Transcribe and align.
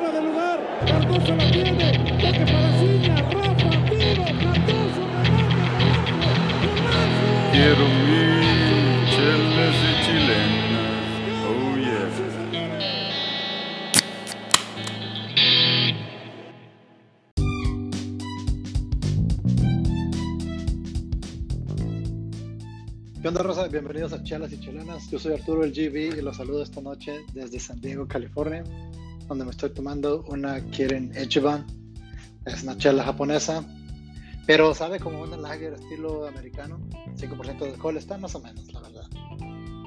fuera 0.00 0.20
de 0.20 0.22
lugar. 0.22 0.58
Cardoso 0.86 1.36
la 1.36 1.50
tiene. 1.50 1.92
Toque 1.92 2.44
para 2.52 2.72
Ciña. 2.78 3.16
Rafa, 3.16 3.70
tiro. 3.90 4.24
Cardoso, 4.40 5.02
remate. 5.24 5.80
Quiero 7.52 7.84
mi 8.06 8.24
chelas 9.12 9.76
y 9.88 9.92
chilenas. 10.04 11.04
Oh 11.46 11.76
yeah. 11.76 12.00
¿Qué 23.20 23.28
onda, 23.28 23.42
Rosa? 23.42 23.68
Bienvenidos 23.68 24.14
a 24.14 24.22
Chelas 24.22 24.50
y 24.52 24.58
Chilenas. 24.60 25.10
Yo 25.10 25.18
soy 25.18 25.34
Arturo 25.34 25.62
el 25.62 25.72
GB 25.72 26.18
y 26.18 26.22
los 26.22 26.38
saludo 26.38 26.62
esta 26.62 26.80
noche 26.80 27.20
desde 27.34 27.60
San 27.60 27.78
Diego, 27.78 28.08
California, 28.08 28.64
donde 29.30 29.44
me 29.44 29.52
estoy 29.52 29.70
tomando 29.70 30.24
una 30.26 30.60
Kirin 30.70 31.12
Ichiban. 31.16 31.64
Es 32.46 32.64
una 32.64 32.76
chela 32.76 33.04
japonesa, 33.04 33.64
pero 34.44 34.74
sabe 34.74 34.98
como 34.98 35.22
una 35.22 35.36
lager 35.36 35.74
estilo 35.74 36.26
americano. 36.26 36.80
5% 37.14 37.58
de 37.60 37.70
alcohol 37.70 37.96
está 37.96 38.18
más 38.18 38.34
o 38.34 38.40
menos, 38.40 38.72
la 38.72 38.80
verdad. 38.80 39.08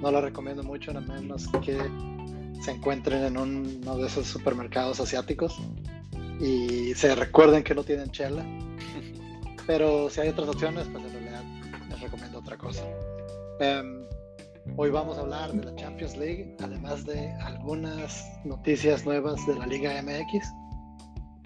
No 0.02 0.12
la 0.12 0.22
recomiendo 0.22 0.64
mucho, 0.64 0.92
a 0.92 1.02
menos 1.02 1.50
que 1.62 1.78
se 2.62 2.72
encuentren 2.72 3.26
en 3.26 3.38
uno 3.38 3.98
de 3.98 4.08
esos 4.08 4.28
supermercados 4.28 5.02
asiáticos 5.02 5.60
y 6.40 6.94
se 6.94 7.14
recuerden 7.14 7.64
que 7.64 7.76
no 7.76 7.84
tienen 7.84 8.12
chela. 8.12 8.46
Pero 9.68 10.10
si 10.10 10.22
hay 10.22 10.30
otras 10.30 10.48
opciones, 10.48 10.88
pues 10.90 11.04
en 11.04 11.12
realidad 11.12 11.44
les 11.90 12.00
recomiendo 12.00 12.40
otra 12.40 12.58
cosa. 12.58 12.82
Em, 13.60 14.03
hoy 14.78 14.90
vamos 14.90 15.18
a 15.18 15.22
hablar 15.22 15.52
de 15.52 15.64
la 15.64 15.76
Champions 15.76 16.18
League, 16.18 16.56
además 16.60 17.06
de 17.06 17.32
algunas 17.42 18.26
noticias 18.46 19.06
nuevas 19.06 19.46
de 19.48 19.56
la 19.56 19.66
Liga 19.66 20.02
MX. 20.02 20.48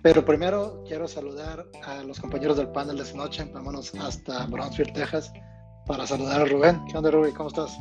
Pero 0.03 0.23
primero 0.23 0.83
quiero 0.87 1.07
saludar 1.07 1.65
a 1.83 2.03
los 2.03 2.19
compañeros 2.19 2.57
del 2.57 2.69
panel 2.71 2.97
de 2.97 3.03
esta 3.03 3.17
noche. 3.17 3.43
Vámonos 3.53 3.93
hasta 3.95 4.45
Brownsville, 4.45 4.93
Texas, 4.93 5.31
para 5.85 6.05
saludar 6.05 6.41
a 6.41 6.45
Rubén. 6.45 6.85
¿Qué 6.85 6.97
onda, 6.97 7.11
Rubén? 7.11 7.33
¿Cómo 7.33 7.49
estás? 7.49 7.77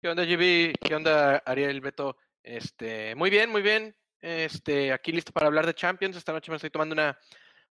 ¿Qué 0.00 0.08
onda, 0.08 0.24
GB? 0.24 0.74
¿Qué 0.80 0.94
onda, 0.94 1.36
Ariel, 1.44 1.80
Beto? 1.80 2.16
Este, 2.42 3.14
muy 3.14 3.30
bien, 3.30 3.50
muy 3.50 3.62
bien. 3.62 3.94
Este, 4.20 4.92
aquí 4.92 5.12
listo 5.12 5.32
para 5.32 5.46
hablar 5.46 5.66
de 5.66 5.74
Champions. 5.74 6.16
Esta 6.16 6.32
noche 6.32 6.50
me 6.50 6.56
estoy 6.56 6.70
tomando 6.70 6.94
una 6.94 7.18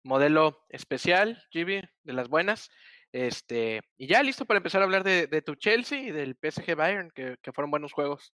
modelo 0.03 0.65
especial, 0.69 1.43
GB, 1.53 1.89
de 2.05 2.13
las 2.13 2.29
buenas. 2.29 2.71
Este, 3.13 3.81
y 3.97 4.07
ya 4.07 4.23
listo 4.23 4.45
para 4.45 4.59
empezar 4.59 4.83
a 4.83 4.85
hablar 4.85 5.03
de, 5.03 5.27
de 5.27 5.43
tu 5.43 5.55
Chelsea 5.55 6.01
y 6.01 6.11
del 6.11 6.37
PSG 6.37 6.75
Bayern, 6.77 7.11
que, 7.11 7.37
que, 7.43 7.53
fueron 7.53 7.71
buenos 7.71 7.93
juegos. 7.93 8.35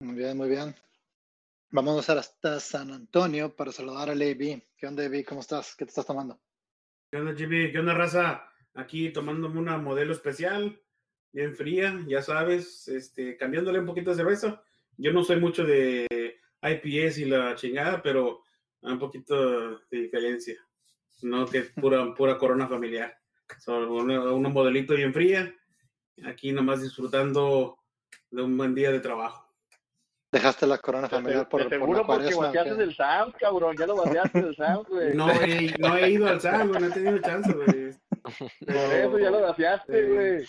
Muy 0.00 0.14
bien, 0.14 0.36
muy 0.36 0.48
bien. 0.48 0.74
Vamos 1.70 2.08
hasta 2.08 2.60
San 2.60 2.92
Antonio 2.92 3.54
para 3.54 3.72
saludar 3.72 4.10
al 4.10 4.22
AB. 4.22 4.62
¿Qué 4.76 4.86
onda, 4.86 5.04
AB? 5.04 5.24
¿Cómo 5.24 5.40
estás? 5.40 5.74
¿Qué 5.74 5.84
te 5.84 5.90
estás 5.90 6.06
tomando? 6.06 6.40
¿Qué 7.10 7.18
onda, 7.18 7.32
GB? 7.32 7.72
¿Qué 7.72 7.78
onda, 7.78 7.94
raza? 7.94 8.48
Aquí 8.74 9.10
tomándome 9.10 9.58
una 9.58 9.78
modelo 9.78 10.12
especial, 10.12 10.80
bien 11.32 11.54
fría, 11.54 11.98
ya 12.06 12.20
sabes, 12.20 12.88
este, 12.88 13.36
cambiándole 13.36 13.80
un 13.80 13.86
poquito 13.86 14.10
de 14.10 14.16
cerveza. 14.16 14.62
Yo 14.98 15.12
no 15.12 15.24
soy 15.24 15.40
mucho 15.40 15.64
de 15.64 16.06
IPS 16.62 17.18
y 17.18 17.24
la 17.24 17.54
chingada, 17.54 18.02
pero 18.02 18.42
un 18.82 18.98
poquito 18.98 19.78
de 19.90 20.00
diferencia. 20.00 20.56
No 21.22 21.46
que 21.46 21.62
pura, 21.74 22.14
pura 22.14 22.38
corona 22.38 22.68
familiar. 22.68 23.18
Son 23.58 23.84
una, 23.88 24.32
una, 24.32 24.48
modelito 24.48 24.94
bien 24.94 25.12
fría. 25.12 25.52
Aquí 26.24 26.52
nomás 26.52 26.82
disfrutando 26.82 27.78
de 28.30 28.42
un 28.42 28.56
buen 28.56 28.74
día 28.74 28.90
de 28.90 29.00
trabajo. 29.00 29.44
Dejaste 30.32 30.66
la 30.66 30.78
corona 30.78 31.08
familiar 31.08 31.48
por, 31.48 31.62
por 31.62 31.70
seguro 31.70 32.06
por 32.06 32.18
porque 32.18 32.34
vaciaste 32.34 32.74
del 32.74 32.94
Sound, 32.94 33.34
cabrón. 33.36 33.76
Ya 33.78 33.86
lo 33.86 33.96
vaciaste 33.96 34.42
del 34.42 34.56
Sound, 34.56 34.88
güey. 34.88 35.14
No, 35.14 35.30
he, 35.30 35.74
no 35.78 35.96
he 35.96 36.10
ido 36.10 36.28
al 36.28 36.40
Sound, 36.40 36.68
güey. 36.68 36.80
No 36.80 36.88
he 36.88 36.90
tenido 36.90 37.18
chance, 37.18 37.52
güey. 37.52 37.92
Por 38.66 38.76
eso 38.76 39.18
ya 39.18 39.30
lo 39.30 39.40
vaciaste, 39.40 40.02
Sí. 40.06 40.12
güey. 40.12 40.46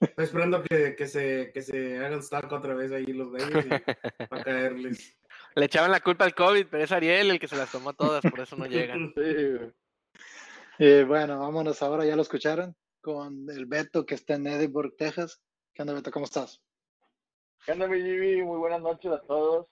Estoy 0.00 0.24
esperando 0.24 0.62
que, 0.62 0.96
que, 0.96 1.06
se, 1.06 1.50
que 1.54 1.62
se 1.62 1.98
hagan 1.98 2.22
stack 2.22 2.52
otra 2.52 2.74
vez 2.74 2.92
ahí 2.92 3.06
los 3.06 3.28
y 3.28 3.38
para 4.28 4.44
caerles. 4.44 5.16
Le 5.54 5.64
echaban 5.64 5.92
la 5.92 6.00
culpa 6.00 6.24
al 6.24 6.34
COVID, 6.34 6.66
pero 6.68 6.82
es 6.82 6.92
Ariel 6.92 7.30
el 7.30 7.38
que 7.38 7.48
se 7.48 7.56
las 7.56 7.70
tomó 7.70 7.92
todas, 7.94 8.22
por 8.22 8.40
eso 8.40 8.56
no 8.56 8.66
llegan. 8.66 9.12
Sí, 9.14 9.22
güey. 9.22 9.72
Y 10.78 11.04
bueno, 11.04 11.38
vámonos 11.38 11.82
ahora, 11.82 12.04
ya 12.04 12.16
lo 12.16 12.22
escucharon, 12.22 12.74
con 13.00 13.48
el 13.50 13.66
Beto 13.66 14.04
que 14.04 14.14
está 14.14 14.34
en 14.34 14.46
Edinburgh, 14.46 14.94
Texas. 14.96 15.40
¿Qué 15.72 15.82
onda, 15.82 15.94
Beto? 15.94 16.10
¿Cómo 16.10 16.24
estás? 16.24 16.60
¿Qué 17.64 17.72
onda, 17.72 17.86
mi? 17.86 18.42
Muy 18.42 18.58
buenas 18.58 18.80
noches 18.80 19.12
a 19.12 19.20
todos. 19.22 19.66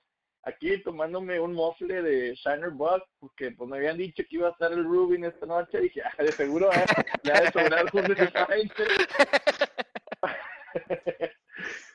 Aquí 0.44 0.82
tomándome 0.82 1.38
un 1.38 1.52
mofle 1.54 2.02
de 2.02 2.34
Shiner 2.34 2.70
Buck, 2.70 3.04
porque 3.20 3.52
pues 3.52 3.68
me 3.70 3.76
habían 3.76 3.96
dicho 3.96 4.22
que 4.28 4.36
iba 4.36 4.48
a 4.48 4.52
estar 4.52 4.72
el 4.72 4.84
Rubin 4.84 5.24
esta 5.24 5.46
noche. 5.46 5.78
Y 5.78 5.82
dije, 5.82 6.02
ah, 6.02 6.22
de 6.22 6.32
seguro 6.32 6.70
eh, 6.72 6.84
le 7.22 7.32
ha 7.32 7.40
de 7.42 7.52
sobrar 7.52 7.84
un 7.92 8.02
desaire. 8.04 8.70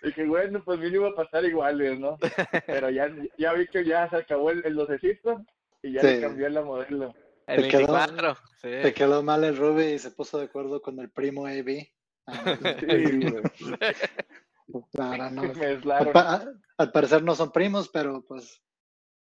dije, 0.03 0.25
bueno, 0.25 0.63
pues 0.63 0.79
mínimo 0.79 1.13
pasar 1.13 1.43
iguales, 1.43 1.99
¿no? 1.99 2.17
Pero 2.65 2.89
ya, 2.89 3.09
ya 3.37 3.53
vi 3.53 3.67
que 3.67 3.83
ya 3.83 4.09
se 4.09 4.17
acabó 4.17 4.51
el, 4.51 4.65
el 4.65 4.75
docecito 4.75 5.43
y 5.81 5.93
ya 5.93 6.01
Sí. 6.01 6.07
le 6.07 6.21
cambió 6.21 6.47
la 6.49 6.61
modelo. 6.61 7.13
El 7.47 7.63
Te 7.63 7.67
quedó- 7.69 7.93
24, 7.93 8.35
sí. 8.61 8.69
Te 8.83 8.93
quedó 8.93 9.23
mal 9.23 9.43
el 9.43 9.55
Ruby 9.57 9.85
y 9.93 9.99
se 9.99 10.11
puso 10.11 10.37
de 10.37 10.45
acuerdo 10.45 10.81
con 10.81 10.99
el 10.99 11.09
primo 11.09 11.45
AB. 11.47 11.87
Ah, 12.27 12.57
güey. 12.59 13.33
ahora 14.99 15.29
no. 15.29 15.43
Me 15.43 15.65
Al, 15.65 15.75
aislaron. 15.77 16.13
pa- 16.13 16.45
al 16.77 16.91
parecer 16.91 17.23
no 17.23 17.35
son 17.35 17.51
primos, 17.51 17.87
pero 17.89 18.23
pues 18.27 18.61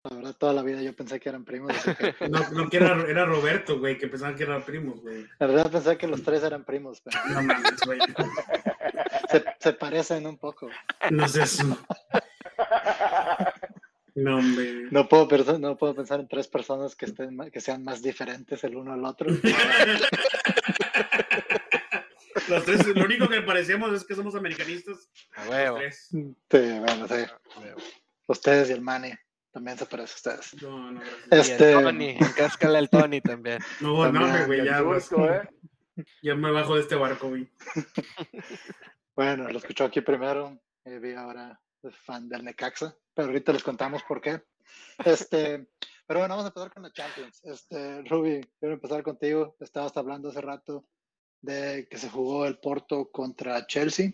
la 0.03 0.17
verdad 0.17 0.35
toda 0.37 0.53
la 0.55 0.63
vida 0.63 0.83
yo 0.83 0.95
pensé 0.97 1.21
que 1.21 1.29
eran 1.29 1.45
primos. 1.45 1.73
que- 2.19 2.29
No, 2.29 2.51
no 2.51 2.69
que 2.69 2.79
era, 2.79 3.01
era 3.09 3.25
Roberto, 3.27 3.79
güey, 3.79 3.97
que 3.97 4.09
pensaban 4.09 4.35
que 4.35 4.43
eran 4.43 4.65
primos, 4.65 5.01
güey. 5.03 5.27
la 5.39 5.47
verdad 5.47 5.71
pensé 5.71 5.97
que 5.97 6.09
los 6.09 6.23
tres 6.23 6.43
eran 6.43 6.65
primos, 6.65 7.01
pero 7.03 7.19
No 7.29 7.43
mames, 7.43 7.81
güey. 7.87 7.99
se, 9.31 9.45
se 9.61 9.73
parecen 9.75 10.27
un 10.27 10.37
poco. 10.39 10.69
No 11.11 11.25
es 11.27 11.37
eso. 11.37 11.79
No, 14.23 14.37
hombre. 14.39 14.89
No 14.91 15.09
puedo, 15.09 15.27
pensar, 15.29 15.59
no 15.59 15.77
puedo 15.79 15.95
pensar 15.95 16.21
en 16.21 16.29
tres 16.29 16.47
personas 16.47 16.95
que, 16.95 17.07
estén, 17.07 17.39
que 17.51 17.61
sean 17.61 17.83
más 17.85 18.03
diferentes 18.03 18.63
el 18.65 18.77
uno 18.77 18.93
al 18.93 19.05
otro. 19.05 19.29
Los 22.49 22.65
tres, 22.65 22.87
lo 22.87 23.05
único 23.05 23.29
que 23.29 23.43
parecemos 23.43 23.93
es 23.93 24.05
que 24.05 24.15
somos 24.15 24.35
americanistas. 24.35 25.09
A 25.37 25.45
Los 25.45 25.51
huevo. 25.55 25.77
tres. 25.79 26.09
Sí, 26.11 26.19
bueno, 26.51 27.07
sí. 27.09 27.15
a 27.15 27.61
huevo. 27.61 27.81
Ustedes 28.27 28.71
y 28.71 28.73
el 28.73 28.81
Manny 28.81 29.13
también 29.53 29.79
se 29.79 29.87
parecen 29.87 30.13
a 30.13 30.17
ustedes. 30.39 30.63
No, 30.63 30.93
no, 30.93 31.01
gracias. 31.01 31.23
Y 31.31 31.35
el 31.35 31.41
Este, 31.41 31.73
Tony, 31.73 32.09
encáscale 32.11 32.79
al 32.79 32.91
Tony 32.91 33.21
también. 33.21 33.61
No, 33.81 34.11
no, 34.11 34.25
hombre, 34.25 34.47
güey, 34.47 34.65
ya, 34.65 34.79
turco, 34.79 35.27
¿eh? 35.27 35.49
ya 36.23 36.35
me 36.35 36.51
bajo 36.51 36.75
de 36.77 36.83
este 36.83 36.95
barco, 36.97 37.29
güey. 37.29 37.49
bueno, 39.17 39.49
lo 39.49 39.59
escuchó 39.59 39.85
aquí 39.85 40.01
primero. 40.01 40.61
eh, 40.85 40.99
vi 40.99 41.13
ahora 41.13 41.61
fan 42.05 42.29
del 42.29 42.45
Necaxa, 42.45 42.97
pero 43.15 43.29
ahorita 43.29 43.53
les 43.53 43.63
contamos 43.63 44.03
por 44.05 44.21
qué. 44.21 44.43
Este, 45.05 45.67
pero 46.07 46.21
bueno, 46.21 46.35
vamos 46.35 46.45
a 46.45 46.49
empezar 46.49 46.73
con 46.73 46.83
la 46.83 46.93
Champions. 46.93 47.41
Este, 47.45 48.03
Ruby, 48.03 48.41
quiero 48.59 48.75
empezar 48.75 49.03
contigo. 49.03 49.57
Estabas 49.61 49.97
hablando 49.97 50.29
hace 50.29 50.41
rato 50.41 50.85
de 51.41 51.89
que 51.91 51.99
se 51.99 52.11
jugó 52.11 52.47
el 52.47 52.59
Porto 52.59 53.11
contra 53.11 53.67
Chelsea. 53.67 54.13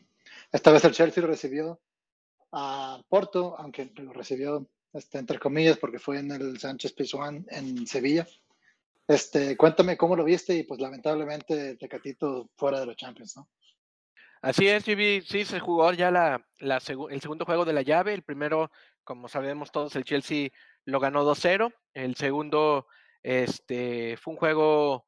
Esta 0.52 0.72
vez 0.72 0.84
el 0.84 0.92
Chelsea 0.92 1.26
recibió 1.26 1.80
a 2.52 3.02
Porto, 3.08 3.56
aunque 3.58 3.90
lo 3.96 4.12
recibió 4.12 4.68
este, 4.92 5.18
entre 5.18 5.38
comillas 5.38 5.76
porque 5.76 5.98
fue 5.98 6.18
en 6.18 6.32
el 6.32 6.58
Sánchez 6.58 6.92
Pizjuán 6.92 7.46
en 7.50 7.86
Sevilla. 7.86 8.26
Este, 9.06 9.56
cuéntame 9.56 9.96
cómo 9.96 10.16
lo 10.16 10.24
viste 10.24 10.54
y 10.54 10.62
pues 10.64 10.80
lamentablemente 10.80 11.76
Tecatito 11.76 12.50
fuera 12.56 12.80
de 12.80 12.86
los 12.86 12.96
Champions, 12.96 13.36
¿no? 13.36 13.48
Así 14.46 14.68
es, 14.68 14.84
GB, 14.86 15.24
sí, 15.26 15.44
se 15.44 15.58
jugó 15.58 15.92
ya 15.92 16.12
la, 16.12 16.46
el 16.60 17.20
segundo 17.20 17.44
juego 17.44 17.64
de 17.64 17.72
la 17.72 17.82
llave. 17.82 18.14
El 18.14 18.22
primero, 18.22 18.70
como 19.02 19.26
sabemos 19.26 19.72
todos, 19.72 19.96
el 19.96 20.04
Chelsea 20.04 20.50
lo 20.84 21.00
ganó 21.00 21.24
2-0. 21.24 21.74
El 21.94 22.14
segundo 22.14 22.86
este, 23.24 24.16
fue 24.16 24.34
un 24.34 24.38
juego 24.38 25.04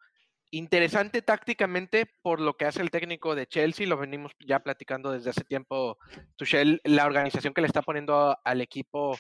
interesante 0.51 1.23
tácticamente 1.23 2.07
por 2.21 2.41
lo 2.41 2.57
que 2.57 2.65
hace 2.65 2.83
el 2.83 2.91
técnico 2.91 3.37
de 3.37 3.47
Chelsea. 3.47 3.87
Lo 3.87 3.97
venimos 3.97 4.33
ya 4.45 4.59
platicando 4.59 5.13
desde 5.13 5.31
hace 5.31 5.45
tiempo, 5.45 5.99
Tuchel, 6.35 6.81
la 6.83 7.07
organización 7.07 7.55
que 7.55 7.61
le 7.61 7.69
está 7.69 7.83
poniendo 7.83 8.37
al 8.43 8.61
equipo, 8.61 9.17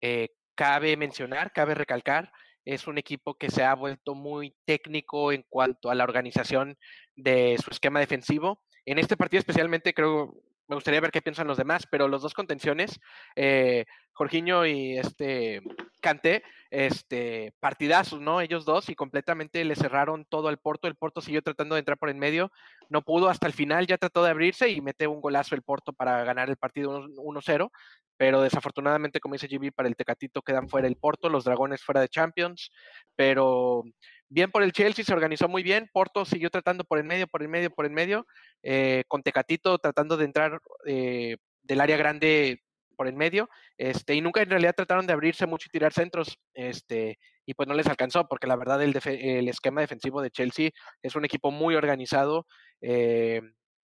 eh, 0.00 0.28
cabe 0.54 0.96
mencionar, 0.96 1.52
cabe 1.52 1.74
recalcar. 1.74 2.30
Es 2.64 2.86
un 2.86 2.98
equipo 2.98 3.34
que 3.34 3.50
se 3.50 3.64
ha 3.64 3.74
vuelto 3.74 4.14
muy 4.14 4.54
técnico 4.64 5.32
en 5.32 5.44
cuanto 5.48 5.90
a 5.90 5.96
la 5.96 6.04
organización 6.04 6.78
de 7.16 7.58
su 7.60 7.72
esquema 7.72 7.98
defensivo. 7.98 8.62
En 8.86 8.98
este 8.98 9.16
partido 9.16 9.40
especialmente 9.40 9.92
creo, 9.92 10.34
me 10.68 10.76
gustaría 10.76 11.00
ver 11.00 11.10
qué 11.10 11.20
piensan 11.20 11.46
los 11.46 11.58
demás, 11.58 11.86
pero 11.90 12.08
los 12.08 12.22
dos 12.22 12.34
contenciones, 12.34 12.98
eh, 13.34 13.84
Jorginho 14.12 14.64
y 14.64 14.96
este 14.96 15.60
Kanté, 16.00 16.44
este, 16.70 17.52
partidazos, 17.58 18.20
¿no? 18.20 18.40
Ellos 18.40 18.64
dos 18.64 18.88
y 18.88 18.94
completamente 18.94 19.64
le 19.64 19.74
cerraron 19.74 20.24
todo 20.24 20.46
al 20.48 20.58
Porto. 20.58 20.86
El 20.86 20.94
Porto 20.94 21.20
siguió 21.20 21.42
tratando 21.42 21.74
de 21.74 21.80
entrar 21.80 21.98
por 21.98 22.10
en 22.10 22.18
medio, 22.18 22.52
no 22.88 23.02
pudo 23.02 23.28
hasta 23.28 23.48
el 23.48 23.52
final, 23.52 23.86
ya 23.88 23.98
trató 23.98 24.22
de 24.22 24.30
abrirse 24.30 24.68
y 24.70 24.80
mete 24.80 25.08
un 25.08 25.20
golazo 25.20 25.56
el 25.56 25.62
Porto 25.62 25.92
para 25.92 26.22
ganar 26.24 26.48
el 26.48 26.56
partido 26.56 27.08
1-0. 27.08 27.70
Pero 28.16 28.40
desafortunadamente, 28.40 29.20
como 29.20 29.34
dice 29.34 29.48
GB, 29.48 29.72
para 29.72 29.88
el 29.88 29.96
Tecatito 29.96 30.42
quedan 30.42 30.68
fuera 30.68 30.88
el 30.88 30.96
Porto, 30.96 31.28
los 31.28 31.44
Dragones 31.44 31.82
fuera 31.82 32.00
de 32.00 32.08
Champions, 32.08 32.70
pero 33.14 33.84
bien 34.28 34.50
por 34.50 34.62
el 34.62 34.72
Chelsea, 34.72 35.04
se 35.04 35.12
organizó 35.12 35.48
muy 35.48 35.62
bien, 35.62 35.88
Porto 35.92 36.24
siguió 36.24 36.50
tratando 36.50 36.84
por 36.84 36.98
el 36.98 37.04
medio, 37.04 37.26
por 37.26 37.42
el 37.42 37.48
medio, 37.48 37.70
por 37.70 37.84
el 37.84 37.92
medio, 37.92 38.26
eh, 38.62 39.04
con 39.08 39.22
Tecatito 39.22 39.78
tratando 39.78 40.16
de 40.16 40.24
entrar 40.24 40.60
eh, 40.86 41.36
del 41.62 41.80
área 41.80 41.96
grande 41.96 42.62
por 42.96 43.06
el 43.06 43.14
medio, 43.14 43.48
este, 43.76 44.14
y 44.14 44.20
nunca 44.22 44.40
en 44.40 44.50
realidad 44.50 44.74
trataron 44.74 45.06
de 45.06 45.12
abrirse 45.12 45.46
mucho 45.46 45.66
y 45.68 45.70
tirar 45.70 45.92
centros, 45.92 46.38
este, 46.54 47.18
y 47.44 47.54
pues 47.54 47.68
no 47.68 47.74
les 47.74 47.86
alcanzó, 47.86 48.26
porque 48.26 48.46
la 48.46 48.56
verdad 48.56 48.82
el, 48.82 48.98
el 49.04 49.48
esquema 49.48 49.82
defensivo 49.82 50.22
de 50.22 50.30
Chelsea 50.30 50.70
es 51.02 51.14
un 51.14 51.24
equipo 51.24 51.50
muy 51.50 51.76
organizado. 51.76 52.46
Eh, 52.80 53.42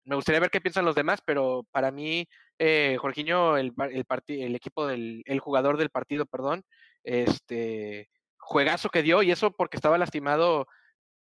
me 0.05 0.15
gustaría 0.15 0.39
ver 0.39 0.49
qué 0.49 0.61
piensan 0.61 0.85
los 0.85 0.95
demás, 0.95 1.21
pero 1.25 1.65
para 1.71 1.91
mí, 1.91 2.27
eh, 2.59 2.97
Jorginho, 2.99 3.57
el, 3.57 3.73
el, 3.91 4.05
el 4.27 4.55
equipo 4.55 4.87
del, 4.87 5.23
el 5.25 5.39
jugador 5.39 5.77
del 5.77 5.89
partido, 5.89 6.25
perdón, 6.25 6.63
este 7.03 8.09
juegazo 8.37 8.89
que 8.89 9.03
dio, 9.03 9.23
y 9.23 9.31
eso 9.31 9.51
porque 9.51 9.77
estaba 9.77 9.97
lastimado 9.97 10.67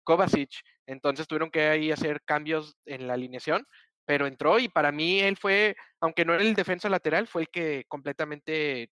Kovacic, 0.05 0.51
entonces 0.87 1.27
tuvieron 1.27 1.51
que 1.51 1.69
ahí 1.69 1.93
hacer 1.93 2.21
cambios 2.25 2.77
en 2.85 3.07
la 3.07 3.15
alineación, 3.15 3.67
pero 4.05 4.27
entró 4.27 4.59
y 4.59 4.69
para 4.69 4.93
mí 4.93 5.21
él 5.21 5.37
fue, 5.37 5.77
aunque 6.01 6.25
no 6.25 6.35
era 6.35 6.43
el 6.43 6.55
defensa 6.55 6.89
lateral, 6.89 7.27
fue 7.27 7.43
el 7.43 7.49
que 7.49 7.85
completamente 7.89 8.91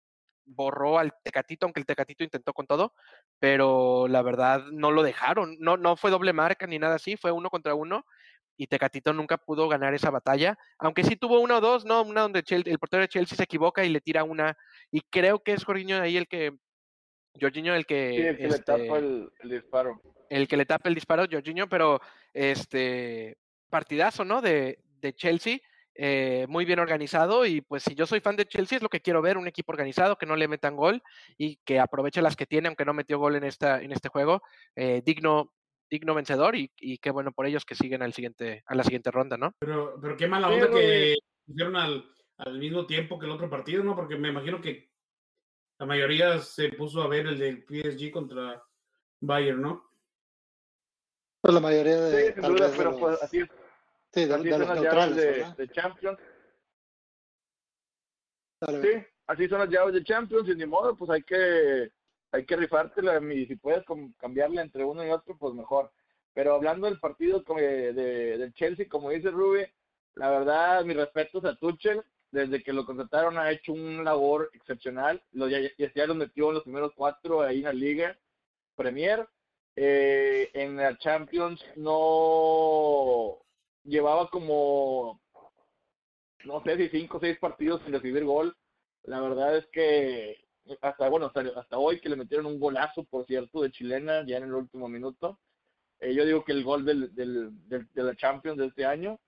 borró 0.45 0.99
al 0.99 1.13
Tecatito, 1.23 1.65
aunque 1.65 1.79
el 1.79 1.85
Tecatito 1.85 2.23
intentó 2.23 2.53
con 2.53 2.67
todo, 2.67 2.93
pero 3.39 4.07
la 4.07 4.21
verdad 4.21 4.65
no 4.71 4.91
lo 4.91 5.03
dejaron, 5.03 5.55
no, 5.59 5.77
no 5.77 5.95
fue 5.95 6.11
doble 6.11 6.33
marca 6.33 6.67
ni 6.67 6.79
nada 6.79 6.95
así, 6.95 7.17
fue 7.17 7.31
uno 7.31 7.49
contra 7.49 7.75
uno 7.75 8.03
y 8.59 8.67
Tecatito 8.67 9.13
nunca 9.13 9.37
pudo 9.37 9.69
ganar 9.69 9.93
esa 9.93 10.09
batalla, 10.09 10.57
aunque 10.77 11.05
sí 11.05 11.15
tuvo 11.15 11.39
uno 11.39 11.57
o 11.57 11.61
dos, 11.61 11.85
¿no? 11.85 12.01
Una 12.01 12.23
donde 12.23 12.43
el 12.45 12.77
portero 12.77 13.01
de 13.01 13.07
Chelsea 13.07 13.37
se 13.37 13.43
equivoca 13.43 13.85
y 13.85 13.89
le 13.89 14.01
tira 14.01 14.25
una, 14.25 14.57
y 14.91 14.99
creo 14.99 15.39
que 15.39 15.53
es 15.53 15.63
Jorginho 15.63 16.01
ahí 16.01 16.17
el 16.17 16.27
que, 16.27 16.57
Jorginho 17.39 17.73
el 17.73 17.85
que... 17.85 18.09
Sí, 18.09 18.21
el 18.21 18.37
que 18.37 18.47
le 18.49 18.59
tapa 18.59 18.83
este 18.83 18.97
el, 18.97 19.31
el 19.39 19.49
disparo. 19.49 20.01
El 20.29 20.47
que 20.49 20.57
le 20.57 20.65
tapa 20.65 20.89
el 20.89 20.95
disparo, 20.95 21.25
Jorginho, 21.31 21.69
pero 21.69 22.01
este 22.33 23.37
partidazo, 23.69 24.25
¿no? 24.25 24.41
De, 24.41 24.79
de 24.99 25.13
Chelsea, 25.13 25.59
eh, 25.95 26.45
muy 26.49 26.65
bien 26.65 26.79
organizado 26.79 27.45
y 27.45 27.61
pues 27.61 27.83
si 27.83 27.95
yo 27.95 28.05
soy 28.05 28.19
fan 28.19 28.35
de 28.35 28.45
Chelsea 28.45 28.75
es 28.75 28.81
lo 28.81 28.89
que 28.89 28.99
quiero 28.99 29.21
ver, 29.21 29.37
un 29.37 29.47
equipo 29.47 29.71
organizado 29.71 30.17
que 30.17 30.25
no 30.25 30.35
le 30.35 30.49
metan 30.49 30.75
gol 30.75 31.01
y 31.37 31.57
que 31.63 31.79
aproveche 31.79 32.21
las 32.21 32.35
que 32.35 32.45
tiene, 32.45 32.67
aunque 32.67 32.83
no 32.83 32.93
metió 32.93 33.19
gol 33.19 33.37
en, 33.37 33.45
esta, 33.45 33.81
en 33.81 33.93
este 33.93 34.09
juego, 34.09 34.41
eh, 34.75 35.01
digno 35.05 35.53
digno 35.89 36.13
vencedor 36.13 36.55
y, 36.55 36.71
y, 36.77 36.97
qué 36.99 37.11
bueno 37.11 37.31
por 37.31 37.45
ellos 37.45 37.65
que 37.65 37.75
siguen 37.75 38.01
al 38.01 38.13
siguiente, 38.13 38.63
a 38.65 38.75
la 38.75 38.83
siguiente 38.83 39.11
ronda, 39.11 39.37
¿no? 39.37 39.53
Pero, 39.59 39.97
pero 40.01 40.15
qué 40.15 40.27
mala 40.27 40.49
onda 40.49 40.69
que 40.69 41.15
hicieron 41.47 41.75
al, 41.75 42.09
al 42.37 42.59
mismo 42.59 42.85
tiempo 42.85 43.17
que 43.17 43.25
el 43.25 43.31
otro 43.31 43.49
partido, 43.49 43.83
¿no? 43.83 43.95
Porque 43.95 44.15
me 44.17 44.29
imagino 44.29 44.61
que 44.61 44.89
la 45.79 45.85
mayoría 45.85 46.39
se 46.39 46.69
puso 46.73 47.01
a 47.01 47.07
ver 47.07 47.27
el 47.27 47.39
del 47.39 47.65
PSG 47.67 48.11
contra 48.11 48.61
Bayern, 49.21 49.61
¿no? 49.61 49.89
Pues 51.41 51.53
la 51.53 51.59
mayoría 51.59 51.99
de. 52.01 52.27
Sí, 52.27 52.33
sin 52.33 52.41
duda, 52.41 52.71
pero 52.75 52.91
los, 52.91 52.99
pues 52.99 53.23
así 53.23 53.39
es. 53.39 53.49
Sí, 54.11 54.25
de, 54.25 54.33
así 54.33 54.43
de 54.43 54.51
son 54.51 54.59
los 54.59 54.69
las 54.69 54.81
neutrales. 54.81 55.37
llaves 55.37 55.57
de, 55.57 55.69
Champions. 55.69 56.19
Dale, 58.61 58.81
Sí, 58.81 59.07
así 59.27 59.47
son 59.47 59.59
las 59.59 59.69
llaves 59.69 59.93
de 59.93 60.03
Champions 60.03 60.49
y 60.49 60.55
ni 60.55 60.65
modo, 60.65 60.95
pues 60.95 61.09
hay 61.11 61.23
que 61.23 61.91
hay 62.31 62.45
que 62.45 62.55
rifártela 62.55 63.19
y 63.33 63.45
si 63.47 63.55
puedes 63.55 63.83
cambiarla 64.17 64.61
entre 64.61 64.83
uno 64.83 65.05
y 65.05 65.09
otro, 65.09 65.37
pues 65.37 65.53
mejor. 65.53 65.91
Pero 66.33 66.53
hablando 66.55 66.87
del 66.87 66.99
partido 66.99 67.43
como 67.43 67.59
de, 67.59 67.93
de- 67.93 68.37
del 68.37 68.53
Chelsea, 68.53 68.87
como 68.87 69.09
dice 69.09 69.31
Rubi, 69.31 69.65
la 70.15 70.29
verdad, 70.29 70.83
mis 70.85 70.95
respetos 70.97 71.43
a 71.45 71.55
Tuchel, 71.55 72.03
desde 72.31 72.61
que 72.63 72.73
lo 72.73 72.85
contrataron 72.85 73.37
ha 73.37 73.51
hecho 73.51 73.73
una 73.73 74.03
labor 74.03 74.51
excepcional, 74.53 75.23
lo, 75.31 75.47
ya, 75.49 75.59
ya, 75.77 75.91
ya 75.93 76.05
lo 76.05 76.13
metió 76.15 76.49
en 76.49 76.55
los 76.55 76.63
primeros 76.63 76.93
cuatro 76.95 77.41
ahí 77.41 77.59
en 77.59 77.63
la 77.65 77.73
liga 77.73 78.17
Premier, 78.75 79.27
eh, 79.75 80.49
en 80.53 80.77
la 80.77 80.97
Champions 80.97 81.63
no 81.75 83.39
llevaba 83.83 84.29
como, 84.29 85.21
no 86.45 86.61
sé 86.63 86.77
si 86.77 86.89
cinco 86.89 87.17
o 87.17 87.19
seis 87.19 87.37
partidos 87.39 87.81
sin 87.83 87.93
recibir 87.93 88.23
gol, 88.25 88.55
la 89.03 89.19
verdad 89.21 89.57
es 89.57 89.65
que 89.67 90.37
hasta 90.81 91.09
bueno 91.09 91.27
hasta, 91.27 91.41
hasta 91.59 91.77
hoy 91.77 91.99
que 91.99 92.09
le 92.09 92.15
metieron 92.15 92.45
un 92.45 92.59
golazo 92.59 93.03
por 93.03 93.25
cierto 93.25 93.61
de 93.61 93.71
chilena 93.71 94.25
ya 94.25 94.37
en 94.37 94.43
el 94.43 94.53
último 94.53 94.87
minuto 94.87 95.39
eh, 95.99 96.13
yo 96.13 96.25
digo 96.25 96.43
que 96.45 96.51
el 96.53 96.63
gol 96.63 96.85
del, 96.85 97.13
del, 97.15 97.49
del, 97.67 97.87
de 97.93 98.03
la 98.03 98.15
Champions 98.15 98.57
de 98.57 98.67
este 98.67 98.85
año 98.85 99.19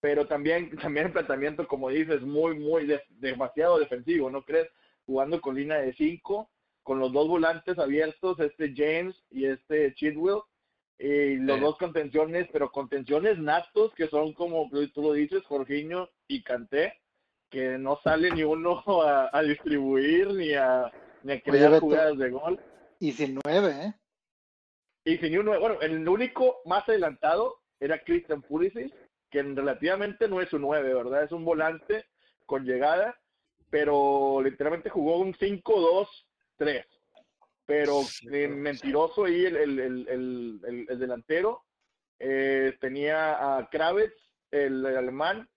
pero 0.00 0.26
también 0.26 0.70
también 0.82 1.06
el 1.06 1.12
planteamiento 1.12 1.66
como 1.66 1.88
dices 1.90 2.22
muy 2.22 2.58
muy 2.58 2.86
de, 2.86 3.02
demasiado 3.10 3.78
defensivo 3.78 4.30
no 4.30 4.42
crees 4.44 4.68
jugando 5.06 5.40
con 5.40 5.56
línea 5.56 5.78
de 5.78 5.92
cinco 5.94 6.50
con 6.82 6.98
los 6.98 7.12
dos 7.12 7.28
volantes 7.28 7.78
abiertos 7.78 8.38
este 8.40 8.72
James 8.76 9.16
y 9.30 9.44
este 9.46 9.94
Chidwell 9.94 10.40
y 10.98 11.36
los 11.36 11.56
Sí. 11.56 11.62
dos 11.62 11.78
contenciones 11.78 12.46
pero 12.52 12.70
contenciones 12.70 13.38
natos 13.38 13.94
que 13.94 14.08
son 14.08 14.32
como 14.34 14.68
tú 14.92 15.02
lo 15.02 15.12
dices 15.14 15.42
Jorginho 15.44 16.08
y 16.28 16.42
Canté 16.42 16.94
que 17.50 17.76
no 17.78 17.98
sale 18.02 18.30
ni 18.30 18.42
uno 18.44 18.82
a, 19.02 19.28
a 19.36 19.42
distribuir 19.42 20.28
ni 20.34 20.54
a, 20.54 20.90
ni 21.22 21.32
a 21.32 21.40
crear 21.40 21.70
Beto. 21.72 21.80
jugadas 21.80 22.18
de 22.18 22.30
gol. 22.30 22.60
Y 22.98 23.12
sin 23.12 23.38
nueve, 23.44 23.74
¿eh? 23.82 23.94
Y 25.04 25.16
sin 25.18 25.32
ni 25.32 25.38
uno, 25.38 25.58
bueno, 25.58 25.80
el 25.80 26.06
único 26.08 26.60
más 26.66 26.88
adelantado 26.88 27.56
era 27.80 28.02
Christian 28.04 28.42
Pulisic, 28.42 28.92
que 29.30 29.42
relativamente 29.42 30.28
no 30.28 30.40
es 30.40 30.52
un 30.52 30.62
9, 30.62 30.92
¿verdad? 30.94 31.24
Es 31.24 31.32
un 31.32 31.44
volante 31.44 32.04
con 32.46 32.64
llegada, 32.64 33.18
pero 33.70 34.40
literalmente 34.42 34.90
jugó 34.90 35.18
un 35.18 35.32
5-2-3. 35.34 36.84
Pero 37.66 38.00
eh, 38.32 38.48
mentiroso 38.48 39.24
ahí 39.24 39.46
el, 39.46 39.56
el, 39.56 39.78
el, 39.78 40.08
el, 40.08 40.60
el- 40.66 40.86
el 40.90 40.98
delantero. 40.98 41.62
Eh, 42.18 42.76
tenía 42.80 43.56
a 43.56 43.68
Kravitz, 43.70 44.12
el, 44.50 44.84
el 44.84 44.96
alemán, 44.96 45.48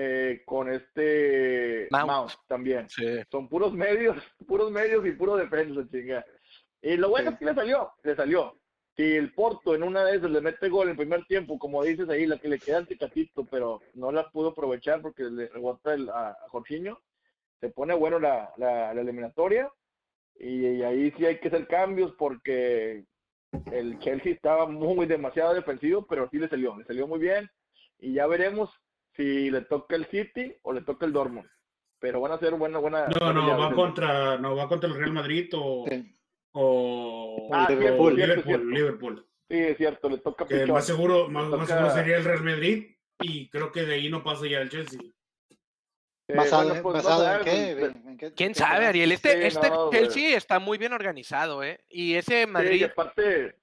eh, 0.00 0.42
con 0.46 0.70
este 0.72 1.88
Mount. 1.90 2.06
Mount 2.06 2.32
también 2.46 2.88
Sí. 2.88 3.18
son 3.30 3.48
puros 3.48 3.72
medios, 3.72 4.16
puros 4.46 4.70
medios 4.70 5.04
y 5.06 5.10
puro 5.12 5.36
defensa, 5.36 5.80
chinga. 5.90 6.24
Y 6.80 6.96
lo 6.96 7.08
bueno 7.10 7.30
Sí. 7.30 7.34
es 7.34 7.38
que 7.40 7.44
le 7.46 7.54
salió, 7.54 7.90
le 8.04 8.14
salió. 8.14 8.56
Si 8.96 9.02
el 9.16 9.32
Porto 9.32 9.74
en 9.74 9.82
una 9.82 10.04
de 10.04 10.16
esas 10.16 10.30
le 10.30 10.40
mete 10.40 10.68
gol 10.68 10.88
en 10.88 10.96
primer 10.96 11.24
tiempo, 11.26 11.58
como 11.58 11.82
dices 11.84 12.08
ahí, 12.08 12.26
la 12.26 12.38
que 12.38 12.48
le 12.48 12.58
queda 12.58 12.84
Tecatito, 12.84 13.44
pero 13.50 13.80
no 13.94 14.10
la 14.12 14.28
pudo 14.30 14.48
aprovechar 14.50 15.00
porque 15.02 15.24
le 15.24 15.48
rebota 15.48 15.94
el, 15.94 16.08
a, 16.10 16.30
a 16.30 16.48
Jorginho, 16.48 17.00
se 17.60 17.68
pone 17.70 17.94
bueno 17.94 18.18
la, 18.20 18.52
la, 18.56 18.94
la 18.94 19.00
eliminatoria 19.00 19.68
y, 20.38 20.66
y 20.66 20.82
ahí 20.82 21.12
sí 21.16 21.26
hay 21.26 21.38
que 21.38 21.48
hacer 21.48 21.66
cambios 21.66 22.12
porque 22.18 23.04
el 23.72 23.98
Chelsea 24.00 24.32
estaba 24.32 24.66
muy 24.66 25.06
demasiado 25.06 25.54
defensivo, 25.54 26.06
pero 26.06 26.28
sí 26.30 26.38
le 26.38 26.48
salió, 26.48 26.76
le 26.76 26.84
salió 26.84 27.06
muy 27.08 27.18
bien 27.18 27.48
y 28.00 28.14
ya 28.14 28.26
veremos 28.26 28.70
si 29.18 29.50
le 29.50 29.62
toca 29.62 29.96
el 29.96 30.06
City 30.06 30.54
o 30.62 30.72
le 30.72 30.82
toca 30.82 31.04
el 31.04 31.12
Dortmund. 31.12 31.48
Pero 31.98 32.20
van 32.20 32.32
a 32.32 32.38
ser 32.38 32.54
buena, 32.54 32.78
buena. 32.78 33.08
No, 33.08 33.18
buenas 33.18 33.34
no, 33.44 33.58
va 33.58 33.74
contra, 33.74 34.38
no, 34.38 34.54
va 34.54 34.68
contra 34.68 34.88
el 34.88 34.94
Real 34.94 35.12
Madrid 35.12 35.50
o, 35.54 35.84
Sí. 35.88 36.16
o, 36.52 37.50
Ah, 37.52 37.66
o 37.68 37.72
Liverpool, 37.72 38.14
cierto, 38.14 38.42
cierto. 38.44 38.64
Liverpool. 38.66 39.26
Sí, 39.50 39.56
es 39.58 39.76
cierto, 39.76 40.08
le 40.08 40.18
toca 40.18 40.46
Que 40.46 40.54
pichón. 40.60 40.70
más 40.74 40.86
seguro, 40.86 41.26
Le 41.26 41.32
más, 41.32 41.68
seguro 41.68 41.90
sería 41.90 42.18
el 42.18 42.24
Real 42.24 42.44
Madrid 42.44 42.94
y 43.20 43.48
creo 43.50 43.72
que 43.72 43.84
de 43.84 43.94
ahí 43.94 44.08
no 44.08 44.22
pasa 44.22 44.46
ya 44.46 44.60
el 44.60 44.70
Chelsea. 44.70 45.00
Eh, 46.28 46.36
¿Basado, 46.36 46.68
bueno, 46.68 46.76
en- 46.76 46.82
no 46.84 46.92
basado 46.92 47.22
en 47.24 47.28
sabes, 47.30 47.44
qué? 47.44 47.84
¿En 48.10 48.16
qué- 48.18 48.32
¿Quién 48.34 48.54
sabe? 48.54 48.86
Ariel? 48.86 49.10
Este, 49.10 49.32
Sí, 49.32 49.46
este 49.56 49.70
no. 49.70 49.90
Chelsea 49.90 50.36
está 50.36 50.58
muy 50.60 50.78
bien 50.78 50.92
organizado, 50.92 51.64
¿eh? 51.64 51.80
Y 51.88 52.14
ese 52.14 52.42
Sí, 52.42 52.48
y 52.48 52.52
Madrid, 52.52 52.84
aparte, 52.84 53.56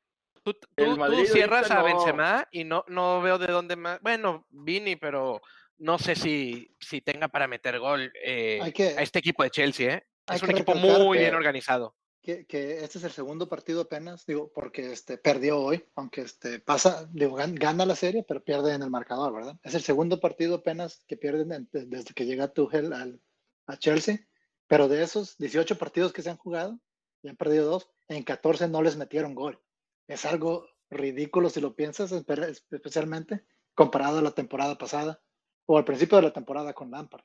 tú, 0.46 0.54
tú- 0.54 0.68
el 0.78 0.92
tú 0.92 0.98
Madrid 0.98 1.25
cierras 1.25 1.70
a 1.72 1.75
no- 1.80 1.84
Benzema 1.84 2.48
y 2.52 2.64
no, 2.64 2.86
no 2.88 3.20
veo 3.22 3.38
de 3.40 3.48
dónde 3.48 3.75
más. 3.75 4.00
Bueno, 4.02 4.46
Vini, 4.52 4.96
pero 4.96 5.42
no 5.80 5.98
sé 5.98 6.16
si, 6.16 6.74
si 6.80 7.02
tenga 7.02 7.28
para 7.28 7.48
meter 7.48 7.80
gol 7.80 8.14
eh, 8.24 8.60
que- 8.74 8.90
a 8.98 9.02
este 9.02 9.20
equipo 9.20 9.44
de 9.44 9.50
Chelsea, 9.50 9.96
¿eh? 9.96 10.08
Es 10.32 10.42
un 10.44 10.52
equipo 10.52 10.75
muy 10.75 11.18
que- 11.18 11.24
bien 11.24 11.36
organizado. 11.36 11.96
que, 12.22 12.46
que 12.48 12.84
este 12.84 12.98
es 12.98 13.04
el 13.04 13.12
segundo 13.12 13.48
partido 13.48 13.82
apenas, 13.82 14.25
digo, 14.25 14.52
porque 14.54 14.92
este 14.92 15.18
perdió 15.20 15.60
hoy, 15.60 15.86
aunque 15.96 16.22
este 16.22 16.60
pasa, 16.60 17.08
digo, 17.14 17.38
gan- 17.38 17.54
gana 17.54 17.86
la 17.86 17.96
serie, 17.96 18.24
pero 18.28 18.44
pierde 18.44 18.74
en 18.74 18.82
el 18.82 18.90
marcador, 18.90 19.32
¿verdad? 19.34 19.60
Es 19.64 19.75
el 19.75 19.82
segundo 19.84 20.20
partido 20.20 20.56
apenas 20.56 21.04
que 21.08 21.18
pierden 21.18 21.52
en- 21.52 21.70
de- 21.72 21.86
desde 21.86 22.14
que 22.16 22.25
llega 22.25 22.48
Tuchel 22.52 22.94
al, 22.94 23.22
a 23.68 23.78
Chelsea, 23.78 24.22
pero 24.68 24.88
de 24.88 25.04
esos 25.04 25.38
18 25.38 25.78
partidos 25.78 26.14
que 26.14 26.24
se 26.24 26.32
han 26.32 26.38
jugado, 26.38 26.80
y 27.22 27.28
han 27.30 27.36
perdido 27.36 27.66
dos, 27.70 27.90
en 28.08 28.24
14 28.24 28.68
no 28.68 28.82
les 28.82 28.96
metieron 28.98 29.36
gol. 29.36 29.60
Es 30.07 30.25
algo 30.25 30.67
ridículo 30.89 31.50
si 31.50 31.62
lo 31.62 31.75
piensas, 31.75 32.12
espe- 32.12 32.62
especialmente 32.71 33.45
comparado 33.74 34.19
a 34.19 34.21
la 34.21 34.31
temporada 34.31 34.77
pasada 34.77 35.21
o 35.65 35.77
al 35.77 35.85
principio 35.85 36.17
de 36.17 36.24
la 36.24 36.33
temporada 36.33 36.74
con 36.74 36.91
Lampard. 36.91 37.24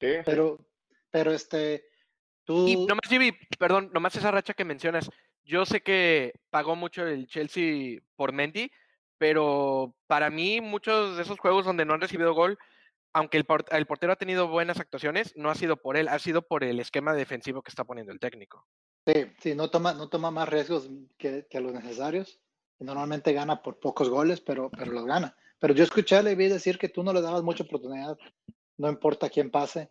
sí. 0.00 0.16
Pero, 0.24 0.58
pero 1.10 1.32
este, 1.32 1.84
tú... 2.44 2.68
Y 2.68 2.76
nomás, 2.76 3.08
Jimmy, 3.08 3.32
perdón, 3.58 3.90
nomás 3.92 4.14
esa 4.16 4.30
racha 4.30 4.54
que 4.54 4.64
mencionas. 4.64 5.10
Yo 5.44 5.64
sé 5.64 5.82
que 5.82 6.34
pagó 6.50 6.76
mucho 6.76 7.06
el 7.06 7.26
Chelsea 7.26 8.00
por 8.14 8.32
Mendy, 8.32 8.70
pero 9.18 9.96
para 10.06 10.30
mí 10.30 10.60
muchos 10.60 11.16
de 11.16 11.22
esos 11.22 11.38
juegos 11.38 11.64
donde 11.64 11.84
no 11.84 11.94
han 11.94 12.00
recibido 12.00 12.34
gol 12.34 12.58
aunque 13.12 13.38
el, 13.38 13.46
el 13.72 13.86
portero 13.86 14.12
ha 14.12 14.16
tenido 14.16 14.48
buenas 14.48 14.78
actuaciones, 14.78 15.34
no 15.36 15.50
ha 15.50 15.54
sido 15.54 15.76
por 15.76 15.96
él, 15.96 16.08
ha 16.08 16.18
sido 16.18 16.42
por 16.42 16.64
el 16.64 16.78
esquema 16.80 17.12
defensivo 17.14 17.62
que 17.62 17.70
está 17.70 17.84
poniendo 17.84 18.12
el 18.12 18.20
técnico. 18.20 18.66
Sí, 19.06 19.26
sí, 19.40 19.54
no 19.54 19.70
toma, 19.70 19.94
no 19.94 20.08
toma 20.08 20.30
más 20.30 20.48
riesgos 20.48 20.88
que, 21.18 21.46
que 21.48 21.60
los 21.60 21.72
necesarios. 21.72 22.40
Normalmente 22.78 23.32
gana 23.32 23.62
por 23.62 23.78
pocos 23.78 24.08
goles, 24.08 24.40
pero, 24.40 24.70
pero 24.70 24.92
los 24.92 25.04
gana. 25.04 25.36
Pero 25.58 25.74
yo 25.74 25.84
escuché 25.84 26.16
a 26.16 26.22
Levi 26.22 26.48
decir 26.48 26.78
que 26.78 26.88
tú 26.88 27.02
no 27.02 27.12
le 27.12 27.20
dabas 27.20 27.42
mucha 27.42 27.64
oportunidad, 27.64 28.16
no 28.78 28.88
importa 28.88 29.28
quién 29.28 29.50
pase. 29.50 29.90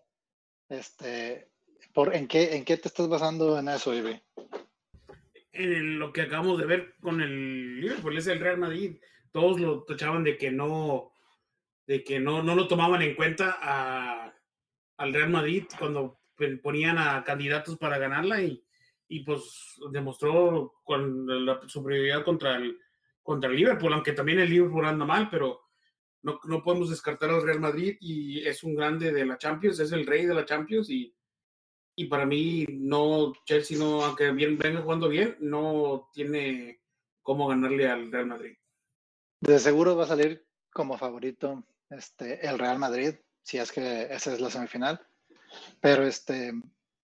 Este, 0.70 1.50
por, 1.94 2.16
¿en, 2.16 2.28
qué, 2.28 2.56
¿En 2.56 2.66
qué 2.66 2.78
te 2.78 2.88
estás 2.88 3.08
basando 3.08 3.58
en 3.60 3.68
eso, 3.70 3.92
Levi? 3.94 4.20
en 5.51 6.00
lo 6.00 6.13
que 6.13 6.22
acabamos 6.22 6.58
de 6.60 6.66
ver 6.66 6.96
con 7.01 7.22
el 7.22 7.82
Liverpool 7.82 8.18
es 8.18 8.28
el 8.28 8.39
Real 8.39 8.58
Madrid. 8.58 8.98
Todos 9.32 9.60
lo 9.60 9.84
tachaban 9.84 10.24
de 10.24 10.38
que 10.38 10.51
no, 10.51 11.12
de 11.86 12.04
que 12.04 12.20
no, 12.20 12.42
no 12.44 12.56
lo 12.56 12.68
tomaban 12.68 13.01
en 13.01 13.16
cuenta 13.16 14.34
al 14.98 15.13
Real 15.13 15.30
Madrid 15.30 15.66
cuando 15.78 16.20
pe- 16.36 16.58
ponían 16.58 16.98
a 16.98 17.24
candidatos 17.24 17.78
para 17.78 17.98
ganarla 17.98 18.42
y, 18.42 18.63
y 19.10 19.22
pues 19.24 19.75
demostró 19.92 20.75
con 20.84 21.46
la 21.46 21.60
superioridad 21.68 22.24
contra 22.24 22.56
el, 22.56 22.78
contra 23.22 23.50
el 23.50 23.58
Liverpool, 23.58 23.94
aunque 23.94 24.13
también 24.13 24.39
el 24.39 24.50
Liverpool 24.50 24.86
anda 24.86 25.06
mal, 25.06 25.30
pero 25.30 25.62
no, 26.22 26.39
no 26.46 26.63
podemos 26.63 26.89
descartar 26.89 27.30
al 27.30 27.44
Real 27.44 27.60
Madrid 27.60 27.98
y 28.00 28.48
es 28.48 28.63
un 28.63 28.75
grande 28.75 29.12
de 29.12 29.25
la 29.25 29.38
Champions, 29.38 29.80
es 29.80 29.92
el 29.92 30.06
rey 30.06 30.25
de 30.25 30.34
la 30.34 30.46
Champions 30.46 30.89
y 30.89 31.13
y 31.96 32.06
para 32.06 32.25
mí 32.25 32.66
no 32.70 33.34
Chelsea 33.44 33.78
no 33.78 34.06
aunque 34.06 34.32
bien 34.32 34.58
venga 34.58 34.82
jugando 34.82 35.10
bien 35.10 35.36
no 35.42 36.10
tiene 36.13 36.80
cómo 37.22 37.50
ganarle 37.50 37.89
al 37.89 38.10
Real 38.10 38.25
Madrid 38.25 38.56
De 39.42 39.60
seguro 39.60 39.98
va 39.98 40.06
a 40.06 40.08
salir 40.08 40.48
como 40.72 40.98
favorito 40.98 41.66
este, 41.89 42.46
el 42.48 42.60
Real 42.60 42.78
Madrid, 42.78 43.16
si 43.42 43.58
es 43.58 43.72
que 43.72 44.04
esa 44.04 44.34
es 44.34 44.39
la 44.39 44.50
semifinal. 44.50 45.01
Pero 45.82 46.06
este, 46.06 46.54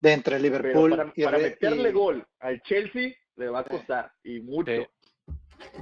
de 0.04 0.12
entre 0.12 0.38
Liverpool 0.40 0.90
para, 0.92 1.14
y, 1.16 1.24
para 1.24 1.38
meterle 1.38 1.90
y- 1.90 1.94
gol 1.94 2.28
al 2.40 2.62
Chelsea 2.64 3.14
le 3.38 3.48
va 3.50 3.60
a 3.60 3.64
Sí. 3.64 3.70
costar 3.70 4.12
y 4.24 4.42
mucho. 4.42 4.72
Sí. 4.72 4.86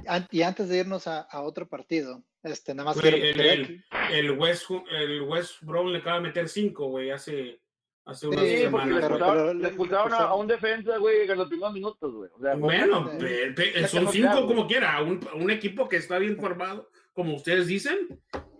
an- 0.06 0.28
y 0.30 0.42
antes 0.42 0.68
de 0.68 0.78
irnos 0.78 1.08
a, 1.08 1.22
a 1.22 1.40
otro 1.42 1.68
partido, 1.68 2.22
este, 2.44 2.72
nada 2.72 2.90
más 2.90 3.00
Güey, 3.00 3.20
quiero- 3.20 3.26
el- 3.40 3.40
el- 3.40 3.66
que- 3.66 4.18
el 4.18 4.30
West 4.32 4.66
el 4.92 5.22
West 5.22 5.54
Brom 5.62 5.88
le 5.88 5.98
acaba 5.98 6.16
de 6.18 6.22
meter 6.22 6.48
cinco 6.48 6.86
güey 6.86 7.10
hace 7.10 7.60
hace 8.04 8.28
unas 8.28 8.44
Sí, 8.44 8.58
semanas 8.58 8.88
le 8.88 8.94
pero- 8.94 9.06
expulsaron, 9.16 9.36
pero 9.36 9.54
le 9.54 9.60
le- 9.60 9.66
expulsaron 9.68 10.10
le 10.12 10.16
a, 10.18 10.34
un 10.34 10.46
defensa, 10.48 10.98
güey, 10.98 11.28
en 11.30 11.38
los 11.38 11.48
primeros 11.48 11.72
minutos, 11.72 12.12
güey. 12.14 12.30
O 12.34 12.40
sea, 12.40 12.54
bueno 12.56 13.10
pe- 13.18 13.54
Ya 13.80 13.88
son 13.88 14.06
que 14.06 14.12
cinco 14.12 14.32
güey. 14.34 14.46
como 14.46 14.66
quiera 14.68 15.00
un, 15.02 15.20
un 15.34 15.50
equipo 15.50 15.88
que 15.88 15.96
está 15.96 16.18
bien 16.18 16.36
formado 16.36 16.88
como 17.12 17.34
ustedes 17.34 17.66
dicen 17.66 17.96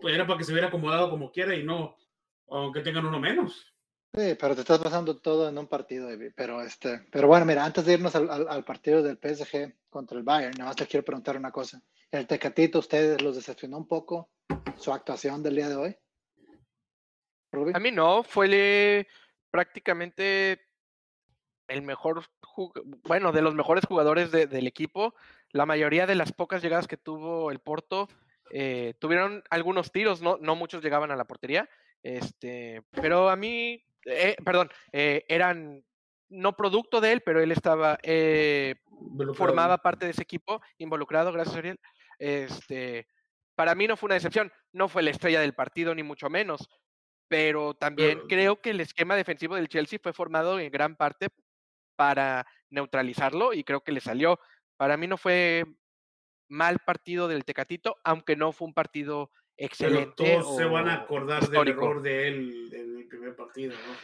pues 0.00 0.14
era 0.14 0.26
para 0.26 0.38
que 0.38 0.45
se 0.45 0.50
hubiera 0.52 0.69
acomodado 0.69 1.09
como 1.11 1.31
quiera 1.31 1.54
y 1.54 1.62
no 1.62 1.97
aunque 2.49 2.81
tengan 2.81 3.07
uno 3.07 3.19
menos 3.21 3.72
Sí, 4.14 4.37
pero 4.38 4.54
te 4.54 4.61
estás 4.61 4.78
pasando 4.78 5.16
todo 5.16 5.49
en 5.49 5.57
un 5.57 5.66
partido, 5.66 6.09
pero 6.37 6.61
este, 6.61 7.00
pero 7.11 7.28
bueno, 7.28 7.47
mira, 7.47 7.64
antes 7.64 7.87
de 7.87 7.95
irnos 7.95 8.14
al, 8.14 8.28
al- 8.31 8.64
partido 8.64 9.02
del 9.02 9.16
PSG 9.16 9.75
contra 9.88 10.19
el 10.19 10.23
Bayern, 10.23 10.52
nada 10.59 10.69
más 10.71 10.76
te 10.76 10.87
quiero 10.87 11.04
preguntar 11.04 11.37
una 11.38 11.50
cosa. 11.50 11.83
El 12.11 12.26
Tecatito, 12.26 12.78
¿ustedes 12.78 13.23
los 13.23 13.37
decepcionó 13.37 13.78
un 13.78 13.88
poco 13.88 14.28
su 14.76 14.92
actuación 14.92 15.42
del 15.42 15.57
día 15.57 15.71
de 15.71 15.76
hoy? 15.76 15.97
A 17.75 17.78
mí 17.81 17.90
no, 17.90 18.23
fue 18.23 19.07
prácticamente 19.50 20.61
el 21.69 21.81
mejor, 21.81 22.23
bueno, 23.04 23.33
de 23.33 23.40
los 23.40 23.54
mejores 23.54 23.87
jugadores 23.87 24.31
de- 24.31 24.47
del 24.47 24.66
equipo. 24.66 25.14
La 25.52 25.64
mayoría 25.64 26.07
de 26.07 26.16
las 26.16 26.33
pocas 26.33 26.62
llegadas 26.62 26.87
que 26.87 26.99
tuvo 26.99 27.50
el 27.50 27.61
Porto 27.61 28.09
eh, 28.50 28.92
tuvieron 28.99 29.42
algunos 29.49 29.90
tiros, 29.90 30.21
no, 30.21 30.37
no 30.38 30.54
muchos 30.54 30.83
llegaban 30.83 31.11
a 31.11 31.16
la 31.16 31.25
portería, 31.25 31.71
este, 32.02 32.83
pero 32.90 33.31
a 33.31 33.37
mí, 33.37 33.83
eh, 34.04 34.37
perdón, 34.44 34.71
eh, 34.92 35.25
eran 35.28 35.85
no 36.28 36.56
producto 36.56 37.00
de 37.00 37.12
él, 37.12 37.23
pero 37.25 37.40
él 37.40 37.52
estaba, 37.52 37.99
eh, 38.02 38.76
formaba 39.35 39.78
parte 39.78 40.06
de 40.06 40.12
ese 40.12 40.23
equipo, 40.23 40.62
involucrado, 40.78 41.30
gracias 41.32 41.56
Ariel. 41.56 41.80
Este, 42.18 43.06
para 43.54 43.75
mí 43.75 43.87
no 43.87 43.97
fue 43.97 44.06
una 44.06 44.14
decepción, 44.14 44.50
no 44.73 44.88
fue 44.88 45.02
la 45.02 45.11
estrella 45.11 45.40
del 45.40 45.54
partido, 45.54 45.94
ni 45.94 46.02
mucho 46.02 46.30
menos, 46.30 46.68
pero 47.28 47.75
también 47.75 48.18
Pero- 48.18 48.28
creo 48.28 48.61
que 48.61 48.71
el 48.71 48.80
esquema 48.80 49.14
defensivo 49.16 49.56
del 49.56 49.68
Chelsea 49.68 49.99
fue 50.02 50.12
formado 50.12 50.59
en 50.59 50.71
gran 50.71 50.97
parte 50.97 51.28
para 51.97 52.47
neutralizarlo 52.71 53.52
y 53.52 53.64
creo 53.64 53.82
que 53.82 53.92
le 53.92 54.00
salió. 54.00 54.40
Para 54.78 54.97
mí 54.97 55.06
no 55.06 55.18
fue 55.18 55.64
mal 56.49 56.78
partido 56.78 57.28
del 57.28 57.44
Tecatito, 57.44 57.97
aunque 58.04 58.37
no 58.37 58.52
fue 58.52 58.68
un 58.68 58.75
partido 58.75 59.30
Pero 59.78 59.95
excelente. 60.00 60.14
todos 60.40 60.57
se 60.57 60.64
van 60.64 60.88
a 60.88 60.99
o 60.99 61.02
acordar 61.02 61.42
histórico. 61.42 61.81
del 61.81 61.88
error 61.90 62.02
de 62.02 62.28
él 62.28 62.71
en 62.73 62.99
el 62.99 63.07
primer 63.09 63.37
partido, 63.37 63.73
¿no? 63.75 63.95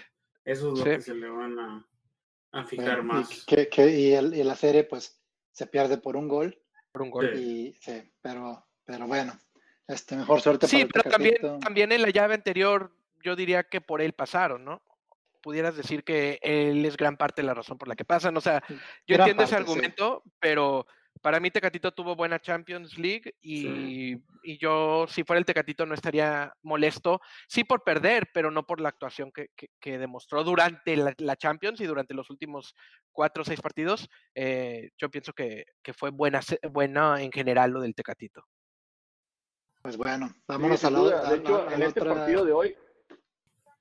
Eso 0.45 0.73
es 0.73 0.79
lo 0.79 0.85
Sí. 0.85 0.91
que 0.91 1.01
se 1.03 1.15
le 1.15 1.29
van 1.29 1.59
a, 1.59 1.87
a 2.53 2.65
fijar 2.65 3.03
Bueno, 3.03 3.03
y, 3.03 3.17
más. 3.23 3.45
que, 3.45 3.69
que- 3.69 3.91
y, 3.91 4.13
el- 4.15 4.35
y 4.35 4.43
la 4.45 4.55
serie, 4.55 4.85
pues, 4.85 5.21
se 5.51 5.67
pierde 5.67 5.99
por 5.99 6.17
un 6.17 6.29
gol, 6.29 6.57
por 6.93 7.03
un 7.03 7.11
gol. 7.11 7.31
Sí. 7.35 7.41
y 7.43 7.75
sí, 7.83 8.13
pero, 8.23 8.67
pero 8.85 9.07
bueno, 9.07 9.39
este, 9.89 10.17
mejor 10.17 10.41
suerte 10.41 10.67
Sí, 10.69 10.85
para 10.87 11.03
pero 11.03 11.11
también, 11.11 11.61
también 11.61 11.93
en 11.93 12.03
la 12.03 12.11
llave 12.11 12.35
anterior, 12.35 12.93
yo 13.23 13.35
diría 13.35 13.65
que 13.65 13.81
por 13.81 14.01
él 14.01 14.13
pasaron, 14.13 14.65
¿no? 14.65 14.81
Pudieras 15.43 15.77
decir 15.77 16.05
que 16.05 16.39
él 16.43 16.85
es 16.85 16.97
gran 16.97 17.17
parte 17.17 17.43
de 17.43 17.47
la 17.47 17.55
razón 17.55 17.79
por 17.79 17.89
la 17.89 17.97
que 17.97 18.05
pasan. 18.05 18.37
O 18.37 18.41
sea, 18.41 18.63
yo 18.69 19.17
Gran 19.17 19.21
entiendo 19.23 19.43
ese 19.45 19.55
parte, 19.57 19.67
sí. 19.67 19.73
argumento, 19.73 20.23
pero 20.41 20.87
para 21.19 21.41
mí 21.41 21.51
Tecatito 21.51 21.93
tuvo 21.93 22.15
buena 22.17 22.39
Champions 22.39 22.99
League 22.99 23.35
y, 23.41 24.13
y 24.43 24.59
yo, 24.59 25.07
si 25.09 25.25
fuera 25.25 25.39
el 25.39 25.45
Tecatito, 25.45 25.85
no 25.87 25.95
estaría 25.95 26.53
molesto. 26.63 27.21
Sí 27.49 27.65
por 27.65 27.83
perder, 27.85 28.29
pero 28.33 28.51
no 28.51 28.65
por 28.67 28.81
la 28.81 28.89
actuación 28.89 29.31
que, 29.33 29.49
que- 29.57 29.69
que 29.81 29.99
demostró 29.99 30.45
durante 30.45 30.97
la, 30.97 31.15
la 31.19 31.37
Champions 31.37 31.81
y 31.81 31.87
durante 31.87 32.15
los 32.15 32.31
últimos 32.31 32.75
cuatro 33.13 33.43
o 33.43 33.45
seis 33.45 33.61
partidos. 33.61 34.09
Eh, 34.35 34.91
yo 34.99 35.11
pienso 35.11 35.33
que, 35.33 35.65
que 35.83 35.93
fue 35.93 36.11
buena, 36.11 36.41
buena 36.71 37.23
en 37.23 37.33
general 37.33 37.71
lo 37.73 37.81
del 37.81 37.95
Tecatito. 37.95 38.45
Pues 39.83 39.97
bueno, 39.97 40.29
Sí, 40.29 40.43
vámonos 40.49 40.81
sin 40.81 40.89
a 40.89 40.91
la, 41.01 41.31
De 41.31 41.37
hecho, 41.37 41.63
a- 41.63 41.71
a 41.71 41.75
en 41.75 41.83
este 41.83 42.01
otra- 42.01 42.15
partido 42.15 42.45
de 42.45 42.53
hoy, 42.53 42.77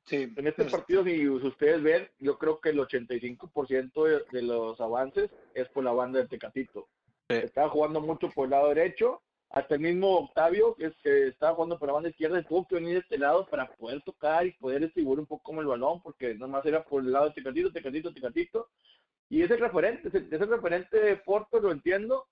sí, 0.06 0.15
en 0.15 0.48
este 0.48 0.62
este, 0.63 0.65
partido, 0.77 1.03
si 1.03 1.27
ustedes 1.27 1.82
ven, 1.82 2.10
yo 2.20 2.38
creo 2.38 2.60
que 2.62 2.70
el 2.70 2.79
85% 2.79 4.03
de, 4.06 4.24
de 4.32 4.41
los 4.44 4.79
avances 4.79 5.29
es 5.53 5.67
por 5.70 5.84
la 5.84 5.91
banda 5.91 6.20
del 6.20 6.29
Tecatito. 6.29 6.88
Estaba 7.29 7.69
jugando 7.69 8.00
mucho 8.00 8.29
por 8.29 8.46
el 8.46 8.51
lado 8.51 8.69
derecho, 8.69 9.22
hasta 9.50 9.75
el 9.75 9.81
mismo 9.81 10.19
Octavio, 10.19 10.75
que 10.75 10.86
es 10.88 10.96
que 11.03 11.27
estaba 11.27 11.55
jugando 11.55 11.77
por 11.77 11.88
la 11.88 11.93
banda 11.93 12.10
izquierda, 12.10 12.41
tuvo 12.43 12.65
que 12.67 12.75
venir 12.75 12.93
de 12.93 13.00
este 13.00 13.17
lado 13.17 13.46
para 13.48 13.67
poder 13.75 14.01
tocar 14.03 14.46
y 14.46 14.53
poder 14.53 14.81
distribuir 14.81 15.19
un 15.19 15.25
poco 15.25 15.43
como 15.43 15.62
el 15.62 15.67
balón, 15.67 16.01
porque 16.01 16.34
nada 16.36 16.48
más 16.48 16.65
era 16.65 16.84
por 16.84 17.03
el 17.03 17.12
lado 17.12 17.27
de 17.27 17.34
Tecatito, 17.34 17.72
Tecatito, 17.72 18.13
Tecatito. 18.13 18.69
Y 19.29 19.41
es 19.41 19.51
el 19.51 19.60
referente, 19.60 20.07
es 20.07 20.15
el, 20.15 20.34
es 20.34 20.41
el 20.41 20.50
referente 20.50 20.98
de 20.98 21.17
Porto, 21.17 21.60
lo 21.60 21.72
entiendo. 21.72 22.27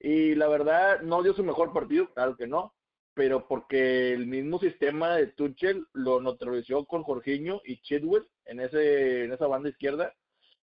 Y 0.00 0.34
la 0.34 0.48
verdad, 0.48 1.02
no 1.02 1.22
dio 1.22 1.34
su 1.34 1.44
mejor 1.44 1.72
partido, 1.72 2.12
claro 2.12 2.36
que 2.36 2.46
no, 2.46 2.74
pero 3.14 3.46
porque 3.46 4.12
el 4.12 4.26
mismo 4.26 4.58
sistema 4.58 5.16
de 5.16 5.28
Tuchel 5.28 5.86
lo 5.92 6.20
neutralizó 6.20 6.86
con 6.86 7.02
Jorginho 7.02 7.60
y 7.64 7.80
Chidwell 7.82 8.26
en, 8.46 8.60
ese, 8.60 9.24
en 9.24 9.32
esa 9.32 9.46
banda 9.46 9.68
izquierda, 9.68 10.14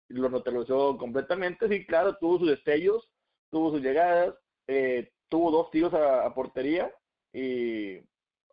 lo 0.08 0.28
neutralizó 0.28 0.96
completamente. 0.98 1.68
Sí, 1.68 1.86
claro, 1.86 2.16
tuvo 2.16 2.40
sus 2.40 2.48
destellos, 2.50 3.08
tuvo 3.54 3.70
sus 3.70 3.82
llegadas, 3.82 4.34
eh, 4.66 5.12
tuvo 5.28 5.52
dos 5.52 5.70
tiros 5.70 5.94
a, 5.94 6.26
a 6.26 6.34
portería 6.34 6.92
y 7.32 8.00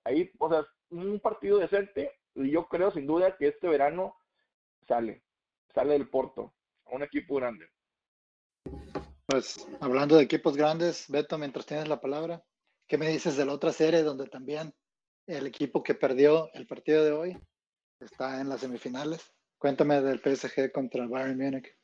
ahí, 0.04 0.32
o 0.38 0.48
sea, 0.48 0.64
un 0.92 1.20
partido 1.20 1.58
decente 1.58 2.20
y 2.36 2.52
yo 2.52 2.68
creo 2.68 2.92
sin 2.92 3.08
duda 3.08 3.36
que 3.36 3.48
este 3.48 3.68
verano 3.68 4.16
sale, 4.88 5.24
sale 5.74 5.94
del 5.94 6.08
Porto, 6.08 6.54
un 6.92 7.02
equipo 7.02 7.38
grande. 7.38 7.68
Pues 9.26 9.68
hablando 9.80 10.18
de 10.18 10.24
equipos 10.24 10.56
grandes, 10.56 11.10
Beto, 11.10 11.40
mientras 11.40 11.66
tienes 11.66 11.88
la 11.88 12.00
palabra, 12.00 12.44
¿qué 12.88 13.00
me 13.00 13.10
dices 13.10 13.36
de 13.36 13.46
la 13.46 13.54
otra 13.54 13.74
serie 13.74 14.04
donde 14.04 14.28
también 14.28 14.72
el 15.26 15.48
equipo 15.48 15.82
que 15.82 15.96
perdió 15.96 16.54
el 16.54 16.68
partido 16.68 17.04
de 17.04 17.12
hoy 17.12 17.38
está 18.00 18.40
en 18.40 18.50
las 18.50 18.62
semifinales? 18.62 19.34
Cuéntame 19.58 20.00
del 20.00 20.20
PSG 20.20 20.72
contra 20.72 21.08
Bayern 21.08 21.40
Múnich. 21.40 21.76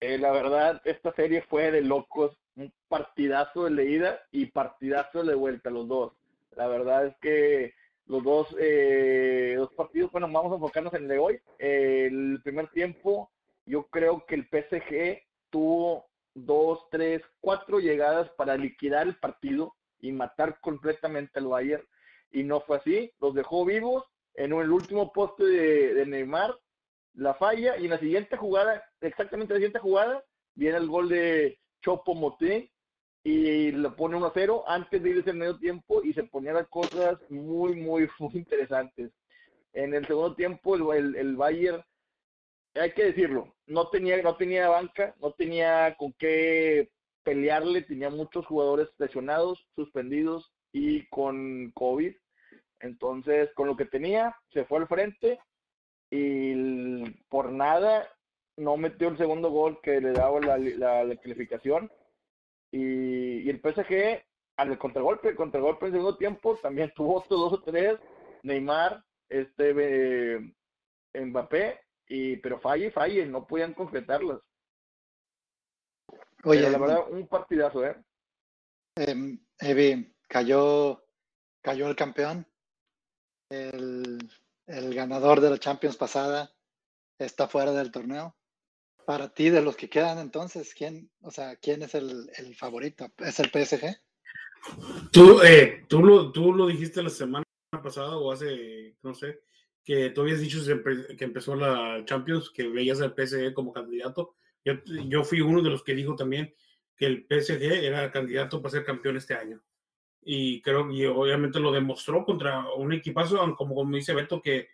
Eh, 0.00 0.18
la 0.18 0.32
verdad, 0.32 0.82
esta 0.84 1.12
serie 1.14 1.42
fue 1.42 1.70
de 1.70 1.80
locos, 1.80 2.36
un 2.56 2.72
partidazo 2.88 3.64
de 3.64 3.70
leída 3.70 4.20
y 4.30 4.46
partidazo 4.46 5.22
de 5.22 5.34
vuelta, 5.34 5.70
los 5.70 5.88
dos. 5.88 6.12
La 6.56 6.66
verdad 6.68 7.06
es 7.06 7.16
que 7.20 7.74
los 8.06 8.22
dos, 8.22 8.54
eh, 8.60 9.54
dos 9.56 9.72
partidos, 9.74 10.12
bueno, 10.12 10.28
vamos 10.30 10.52
a 10.52 10.56
enfocarnos 10.56 10.94
en 10.94 11.02
el 11.02 11.08
de 11.08 11.18
hoy. 11.18 11.40
El 11.58 12.40
primer 12.44 12.68
tiempo, 12.70 13.30
yo 13.66 13.84
creo 13.84 14.24
que 14.26 14.34
el 14.34 14.48
PSG 14.48 15.22
tuvo 15.50 16.06
dos, 16.34 16.86
tres, 16.90 17.22
cuatro 17.40 17.78
llegadas 17.78 18.28
para 18.36 18.56
liquidar 18.56 19.06
el 19.06 19.16
partido 19.16 19.74
y 20.00 20.12
matar 20.12 20.60
completamente 20.60 21.38
al 21.38 21.46
Bayern. 21.46 21.84
Y 22.30 22.42
no 22.42 22.60
fue 22.60 22.78
así, 22.78 23.12
los 23.20 23.34
dejó 23.34 23.64
vivos 23.64 24.04
en 24.34 24.52
el 24.52 24.70
último 24.70 25.12
poste 25.12 25.44
de, 25.44 25.94
de 25.94 26.06
Neymar 26.06 26.54
la 27.14 27.34
falla 27.34 27.76
y 27.78 27.84
en 27.84 27.90
la 27.90 27.98
siguiente 27.98 28.36
jugada, 28.36 28.82
exactamente 29.04 29.52
en 29.52 29.56
la 29.56 29.66
siguiente 29.66 29.78
jugada, 29.78 30.24
viene 30.54 30.78
el 30.78 30.88
gol 30.88 31.08
de 31.08 31.58
Chopo 31.82 32.14
Motín 32.14 32.68
y 33.22 33.72
lo 33.72 33.96
pone 33.96 34.16
1-0 34.16 34.64
antes 34.66 35.02
de 35.02 35.10
irse 35.10 35.30
al 35.30 35.36
medio 35.36 35.58
tiempo 35.58 36.02
y 36.02 36.12
se 36.12 36.24
ponían 36.24 36.56
las 36.56 36.68
cosas 36.68 37.18
muy, 37.30 37.74
muy, 37.74 38.08
muy 38.18 38.32
interesantes. 38.34 39.10
En 39.72 39.94
el 39.94 40.06
segundo 40.06 40.34
tiempo, 40.34 40.76
el, 40.76 41.06
el, 41.06 41.16
el 41.16 41.36
Bayern, 41.36 41.82
hay 42.74 42.92
que 42.92 43.04
decirlo, 43.04 43.54
no 43.66 43.88
tenía, 43.88 44.20
no 44.22 44.36
tenía 44.36 44.68
banca, 44.68 45.14
no 45.20 45.32
tenía 45.32 45.94
con 45.96 46.12
qué 46.14 46.90
pelearle, 47.22 47.82
tenía 47.82 48.10
muchos 48.10 48.46
jugadores 48.46 48.88
lesionados, 48.98 49.66
suspendidos 49.74 50.52
y 50.72 51.06
con 51.08 51.70
COVID. 51.72 52.14
Entonces, 52.80 53.50
con 53.54 53.68
lo 53.68 53.76
que 53.76 53.86
tenía, 53.86 54.36
se 54.52 54.64
fue 54.66 54.78
al 54.78 54.88
frente 54.88 55.38
y 56.10 57.04
por 57.28 57.50
nada 57.50 58.06
no 58.56 58.76
metió 58.76 59.08
el 59.08 59.18
segundo 59.18 59.50
gol 59.50 59.80
que 59.82 60.00
le 60.00 60.12
daba 60.12 60.40
la, 60.40 60.58
la, 60.58 61.04
la 61.04 61.16
calificación. 61.16 61.90
Y, 62.70 63.40
y 63.42 63.50
el 63.50 63.60
PSG, 63.60 64.24
al 64.56 64.78
contragolpe, 64.78 65.28
el 65.28 65.36
contragolpe 65.36 65.86
en 65.86 65.92
segundo 65.92 66.16
tiempo, 66.16 66.56
también 66.56 66.92
tuvo 66.94 67.16
otros 67.16 67.40
dos 67.40 67.52
o 67.54 67.62
tres. 67.62 67.98
Neymar, 68.42 69.02
este 69.28 69.74
eh, 69.76 70.54
Mbappé, 71.14 71.80
y, 72.08 72.36
pero 72.36 72.60
falle, 72.60 72.90
falle, 72.90 73.26
no 73.26 73.46
podían 73.46 73.74
concretarlas. 73.74 74.40
Oye, 76.44 76.60
Pero 76.60 76.70
la 76.70 76.78
verdad, 76.78 77.04
un 77.10 77.26
partidazo, 77.26 77.86
¿eh? 77.86 77.96
em, 78.96 79.38
Evi, 79.58 80.14
cayó, 80.28 81.02
cayó 81.62 81.88
el 81.88 81.96
campeón, 81.96 82.46
el, 83.48 84.18
el 84.66 84.94
ganador 84.94 85.40
de 85.40 85.50
la 85.50 85.58
Champions 85.58 85.96
pasada 85.96 86.52
está 87.18 87.48
fuera 87.48 87.72
del 87.72 87.90
torneo. 87.90 88.36
Para 89.06 89.32
ti, 89.32 89.50
de 89.50 89.62
los 89.62 89.76
que 89.76 89.88
quedan 89.88 90.18
entonces, 90.18 90.74
¿quién, 90.74 91.10
o 91.20 91.30
sea, 91.30 91.56
quién 91.56 91.82
es 91.82 91.94
el, 91.94 92.28
favorito? 92.56 93.12
¿Es 93.18 93.38
el 93.40 93.50
PSG? 93.50 93.96
Tú, 95.12 95.42
eh, 95.42 95.84
tú, 95.88 96.02
lo, 96.02 96.32
tú 96.32 96.52
lo 96.54 96.66
dijiste 96.66 97.02
la 97.02 97.10
semana 97.10 97.44
pasada 97.70 98.16
o 98.16 98.32
hace, 98.32 98.96
no 99.02 99.14
sé, 99.14 99.40
que 99.84 100.10
tú 100.10 100.22
habías 100.22 100.40
dicho 100.40 100.58
que 100.64 100.72
empe- 100.72 101.16
que 101.16 101.24
empezó 101.24 101.54
la 101.54 102.02
Champions, 102.06 102.50
que 102.50 102.68
veías 102.68 103.00
al 103.00 103.14
PSG 103.14 103.52
como 103.52 103.72
candidato. 103.72 104.36
Yo, 104.64 104.74
yo 105.08 105.24
fui 105.24 105.42
uno 105.42 105.60
de 105.60 105.68
los 105.70 105.82
que 105.82 105.94
dijo 105.94 106.16
también 106.16 106.54
que 106.96 107.06
el 107.06 107.26
PSG 107.26 107.84
era 107.84 108.10
candidato 108.10 108.62
para 108.62 108.72
ser 108.72 108.84
campeón 108.84 109.18
este 109.18 109.34
año. 109.34 109.62
Y 110.22 110.62
creo 110.62 110.88
que 110.88 111.06
obviamente 111.08 111.60
lo 111.60 111.70
demostró 111.70 112.24
contra 112.24 112.72
un 112.74 112.92
equipazo, 112.94 113.38
como, 113.56 113.74
como 113.74 113.96
dice 113.96 114.14
Beto, 114.14 114.40
que 114.40 114.68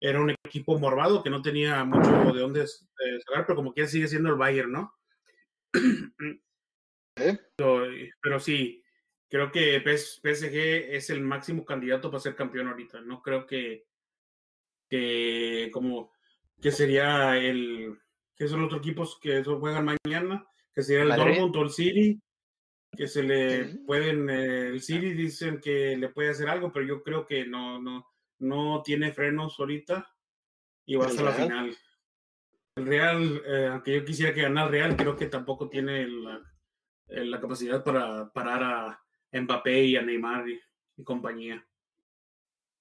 era 0.00 0.20
un 0.20 0.30
equipo 0.44 0.78
mormado, 0.78 1.22
que 1.22 1.30
no 1.30 1.40
tenía 1.42 1.84
mucho 1.84 2.32
de 2.32 2.40
dónde 2.40 2.62
eh, 2.62 3.20
sacar, 3.26 3.46
pero 3.46 3.56
como 3.56 3.72
que 3.72 3.86
sigue 3.86 4.08
siendo 4.08 4.28
el 4.30 4.36
Bayern, 4.36 4.72
¿no? 4.72 4.94
¿Eh? 7.16 7.38
Pero, 7.56 7.86
pero 8.20 8.40
sí, 8.40 8.82
creo 9.28 9.50
que 9.52 9.80
PS- 9.80 10.20
PSG 10.22 10.56
es 10.96 11.10
el 11.10 11.20
máximo 11.22 11.64
candidato 11.64 12.10
para 12.10 12.20
ser 12.20 12.34
campeón 12.34 12.68
ahorita. 12.68 13.00
No 13.00 13.22
creo 13.22 13.46
que, 13.46 13.86
que 14.88 15.70
como 15.72 16.12
que 16.60 16.70
sería 16.70 17.36
el 17.38 17.98
que 18.36 18.48
son 18.48 18.60
los 18.60 18.66
otros 18.66 18.80
equipos 18.80 19.18
que 19.20 19.44
juegan 19.44 19.84
mañana, 20.04 20.46
que 20.74 20.82
sería 20.82 21.02
el 21.02 21.08
Madrid. 21.10 21.24
Dortmund 21.36 21.56
o 21.56 21.62
el 21.62 21.70
City, 21.70 22.20
que 22.96 23.06
se 23.06 23.22
le 23.22 23.70
Sí. 23.70 23.78
pueden 23.86 24.28
eh, 24.28 24.68
el 24.68 24.80
City 24.82 25.12
dicen 25.14 25.60
que 25.60 25.96
le 25.96 26.08
puede 26.08 26.30
hacer 26.30 26.48
algo, 26.48 26.72
pero 26.72 26.84
yo 26.84 27.02
creo 27.02 27.26
que 27.26 27.46
no 27.46 27.80
no 27.80 28.06
no 28.44 28.82
tiene 28.82 29.12
frenos 29.12 29.58
ahorita 29.58 30.08
y 30.86 30.96
va 30.96 31.04
¿El 31.04 31.10
hasta 31.10 31.22
la 31.22 31.30
Real? 31.32 31.48
final. 31.48 31.76
El 32.76 32.86
Real, 32.86 33.42
eh, 33.46 33.68
aunque 33.72 33.94
yo 33.94 34.04
quisiera 34.04 34.34
que 34.34 34.42
ganara 34.42 34.66
el 34.66 34.72
Real, 34.72 34.96
creo 34.96 35.16
que 35.16 35.26
tampoco 35.26 35.68
tiene 35.68 36.06
la, 36.08 36.42
eh, 37.08 37.24
la 37.24 37.40
capacidad 37.40 37.82
para 37.82 38.30
parar 38.32 38.62
a 38.62 39.02
Mbappé 39.32 39.84
y 39.84 39.96
a 39.96 40.02
Neymar 40.02 40.48
y, 40.48 40.60
y 40.96 41.04
compañía. 41.04 41.64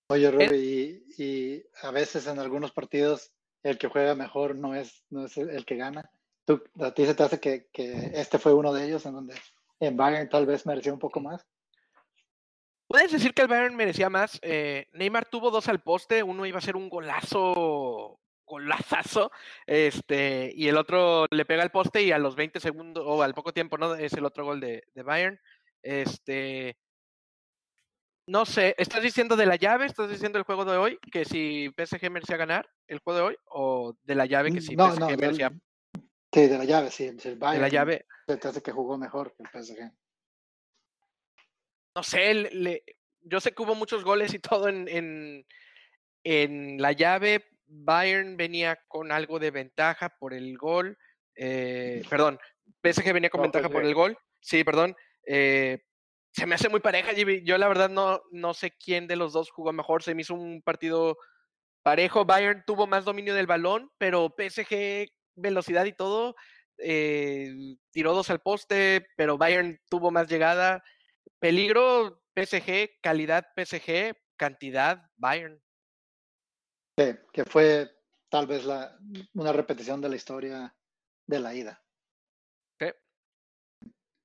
Oye, 0.10 0.30
Robbie, 0.30 1.04
y, 1.18 1.24
y 1.24 1.64
a 1.82 1.92
veces 1.92 2.28
en 2.28 2.40
algunos 2.40 2.72
partidos 2.72 3.32
el 3.64 3.78
que 3.78 3.88
juega 3.88 4.16
mejor 4.16 4.56
no 4.56 4.76
es, 4.76 5.06
no 5.10 5.26
es 5.26 5.38
el, 5.38 5.50
el 5.50 5.66
que 5.66 5.78
gana. 5.78 6.10
¿Tú, 6.46 6.62
¿A 6.82 6.94
ti 6.94 7.06
se 7.06 7.16
te 7.16 7.24
hace 7.24 7.40
que, 7.40 7.70
que 7.72 8.12
este 8.14 8.38
fue 8.38 8.54
uno 8.54 8.74
de 8.74 8.86
ellos 8.86 9.06
en 9.06 9.14
donde 9.14 9.36
en 9.80 9.96
Bayern 9.96 10.28
tal 10.30 10.46
vez 10.46 10.66
mereció 10.66 10.92
un 10.94 11.00
poco 11.00 11.22
más? 11.22 11.48
Puedes 12.94 13.12
decir 13.12 13.34
que 13.34 13.42
el 13.42 13.48
Bayern 13.48 13.76
merecía 13.76 14.08
más. 14.08 14.38
eh, 14.44 14.86
Neymar 14.94 15.26
tuvo 15.26 15.50
dos 15.50 15.68
al 15.68 15.82
poste, 15.82 16.22
uno 16.22 16.46
iba 16.46 16.60
a 16.60 16.62
ser 16.62 16.76
un 16.76 16.90
golazo, 16.90 18.20
golazazo, 18.46 19.32
este, 19.66 20.54
y 20.56 20.68
el 20.68 20.78
otro 20.78 21.26
le 21.32 21.44
pega 21.44 21.64
al 21.64 21.72
poste 21.72 22.04
y 22.04 22.12
a 22.12 22.20
los 22.20 22.36
20 22.36 22.60
segundos, 22.60 23.04
o 23.04 23.24
al 23.24 23.34
poco 23.34 23.52
tiempo, 23.52 23.80
¿no? 23.80 23.96
Es 23.96 24.14
el 24.14 24.26
otro 24.26 24.46
gol 24.46 24.60
de, 24.60 24.84
de 24.94 25.02
Bayern. 25.02 25.40
Este, 25.82 26.78
no 28.28 28.46
sé, 28.46 28.76
¿estás 28.78 29.02
diciendo 29.02 29.36
de 29.36 29.48
la 29.48 29.56
llave? 29.56 29.88
¿Estás 29.88 30.12
diciendo 30.12 30.38
el 30.38 30.46
juego 30.46 30.64
de 30.64 30.78
hoy? 30.78 31.00
Que 31.12 31.26
si 31.26 31.74
PSG 31.76 32.12
merecía 32.12 32.38
ganar 32.38 32.70
el 32.86 33.00
juego 33.00 33.18
de 33.18 33.26
hoy, 33.26 33.38
o 33.46 33.96
de 34.04 34.14
la 34.14 34.28
llave 34.28 34.52
que 34.52 34.62
si 34.62 34.76
no, 34.76 34.92
PSG 34.92 35.00
no, 35.00 35.08
merecía 35.18 35.52
sí, 36.32 36.48
de 36.48 36.58
la 36.60 36.66
llave, 36.66 36.92
sí. 36.92 37.06
El 37.06 37.18
de 37.18 37.36
Bayern 37.38 37.62
la 37.64 37.70
llave. 37.70 38.06
se 38.28 38.38
te 38.38 38.48
hace 38.50 38.62
que 38.62 38.72
jugó 38.72 39.00
mejor 39.00 39.36
que 39.36 39.42
el 39.42 39.50
PSG. 39.50 39.92
No 41.96 42.04
sé, 42.04 42.34
le- 42.34 42.84
yo 43.22 43.40
sé 43.40 43.52
que 43.54 43.62
hubo 43.64 43.76
muchos 43.76 44.04
goles 44.04 44.34
y 44.34 44.40
todo 44.40 44.68
en, 44.68 44.88
en, 44.88 45.46
en 46.24 46.82
la 46.82 46.92
llave. 46.92 47.46
Bayern 47.66 48.38
venía 48.38 48.80
con 48.88 49.12
algo 49.12 49.40
de 49.40 49.52
ventaja 49.52 50.10
por 50.20 50.34
el 50.34 50.58
gol. 50.58 50.98
eh, 51.36 52.04
perdón, 52.10 52.40
PSG 52.82 53.14
venía 53.14 53.30
con 53.30 53.40
No, 53.40 53.44
ventaja 53.44 53.70
por 53.70 53.84
el 53.86 53.94
gol. 53.94 54.18
Sí, 54.42 54.64
perdón. 54.64 54.96
eh, 55.26 55.80
se 56.32 56.46
me 56.46 56.56
hace 56.56 56.68
muy 56.70 56.80
pareja. 56.82 57.14
Jimmy. 57.14 57.44
Yo 57.44 57.58
la 57.58 57.68
verdad 57.68 57.90
no, 57.90 58.22
no 58.32 58.54
sé 58.54 58.72
quién 58.72 59.08
de 59.08 59.16
los 59.16 59.34
dos 59.34 59.50
jugó 59.52 59.72
mejor. 59.72 60.04
Se 60.04 60.14
me 60.16 60.22
hizo 60.24 60.34
un 60.34 60.62
partido 60.62 61.18
parejo. 61.84 62.26
Bayern 62.26 62.64
tuvo 62.66 62.88
más 62.88 63.06
dominio 63.06 63.36
del 63.36 63.48
balón, 63.48 63.92
pero 63.98 64.34
PSG, 64.36 65.08
velocidad 65.36 65.86
y 65.86 65.94
todo, 65.94 66.36
eh, 66.80 67.52
tiró 67.92 68.14
dos 68.14 68.30
al 68.30 68.42
poste, 68.42 69.06
pero 69.16 69.38
Bayern 69.38 69.80
tuvo 69.90 70.12
más 70.12 70.28
llegada. 70.28 70.84
Peligro 71.40 72.24
PSG, 72.36 73.00
calidad 73.02 73.46
PSG, 73.56 74.16
cantidad 74.38 75.10
Bayern. 75.18 75.62
Sí, 76.98 77.16
que 77.32 77.46
fue 77.46 77.90
tal 78.30 78.48
vez 78.48 78.66
la, 78.66 78.98
una 79.34 79.52
repetición 79.52 80.02
de 80.02 80.10
la 80.10 80.16
historia 80.16 80.76
de 81.28 81.40
la 81.40 81.54
ida. 81.54 81.84
Sí. 82.80 82.88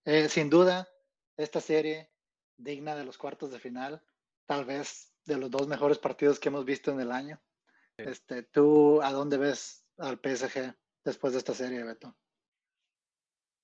Eh, 0.04 0.28
sin 0.28 0.50
duda, 0.50 0.88
esta 1.36 1.60
serie 1.60 2.10
digna 2.56 2.96
de 2.96 3.04
los 3.04 3.16
cuartos 3.16 3.50
de 3.50 3.60
final, 3.60 4.02
tal 4.46 4.64
vez 4.64 5.12
de 5.24 5.36
los 5.36 5.50
dos 5.50 5.68
mejores 5.68 5.98
partidos 5.98 6.40
que 6.40 6.48
hemos 6.48 6.64
visto 6.64 6.90
en 6.90 7.00
el 7.00 7.12
año. 7.12 7.40
Este, 7.96 8.44
¿Tú 8.44 9.02
a 9.02 9.12
dónde 9.12 9.38
ves 9.38 9.84
al 9.98 10.20
PSG 10.20 10.74
después 11.04 11.32
de 11.32 11.38
esta 11.40 11.54
serie, 11.54 11.82
Beto? 11.82 12.16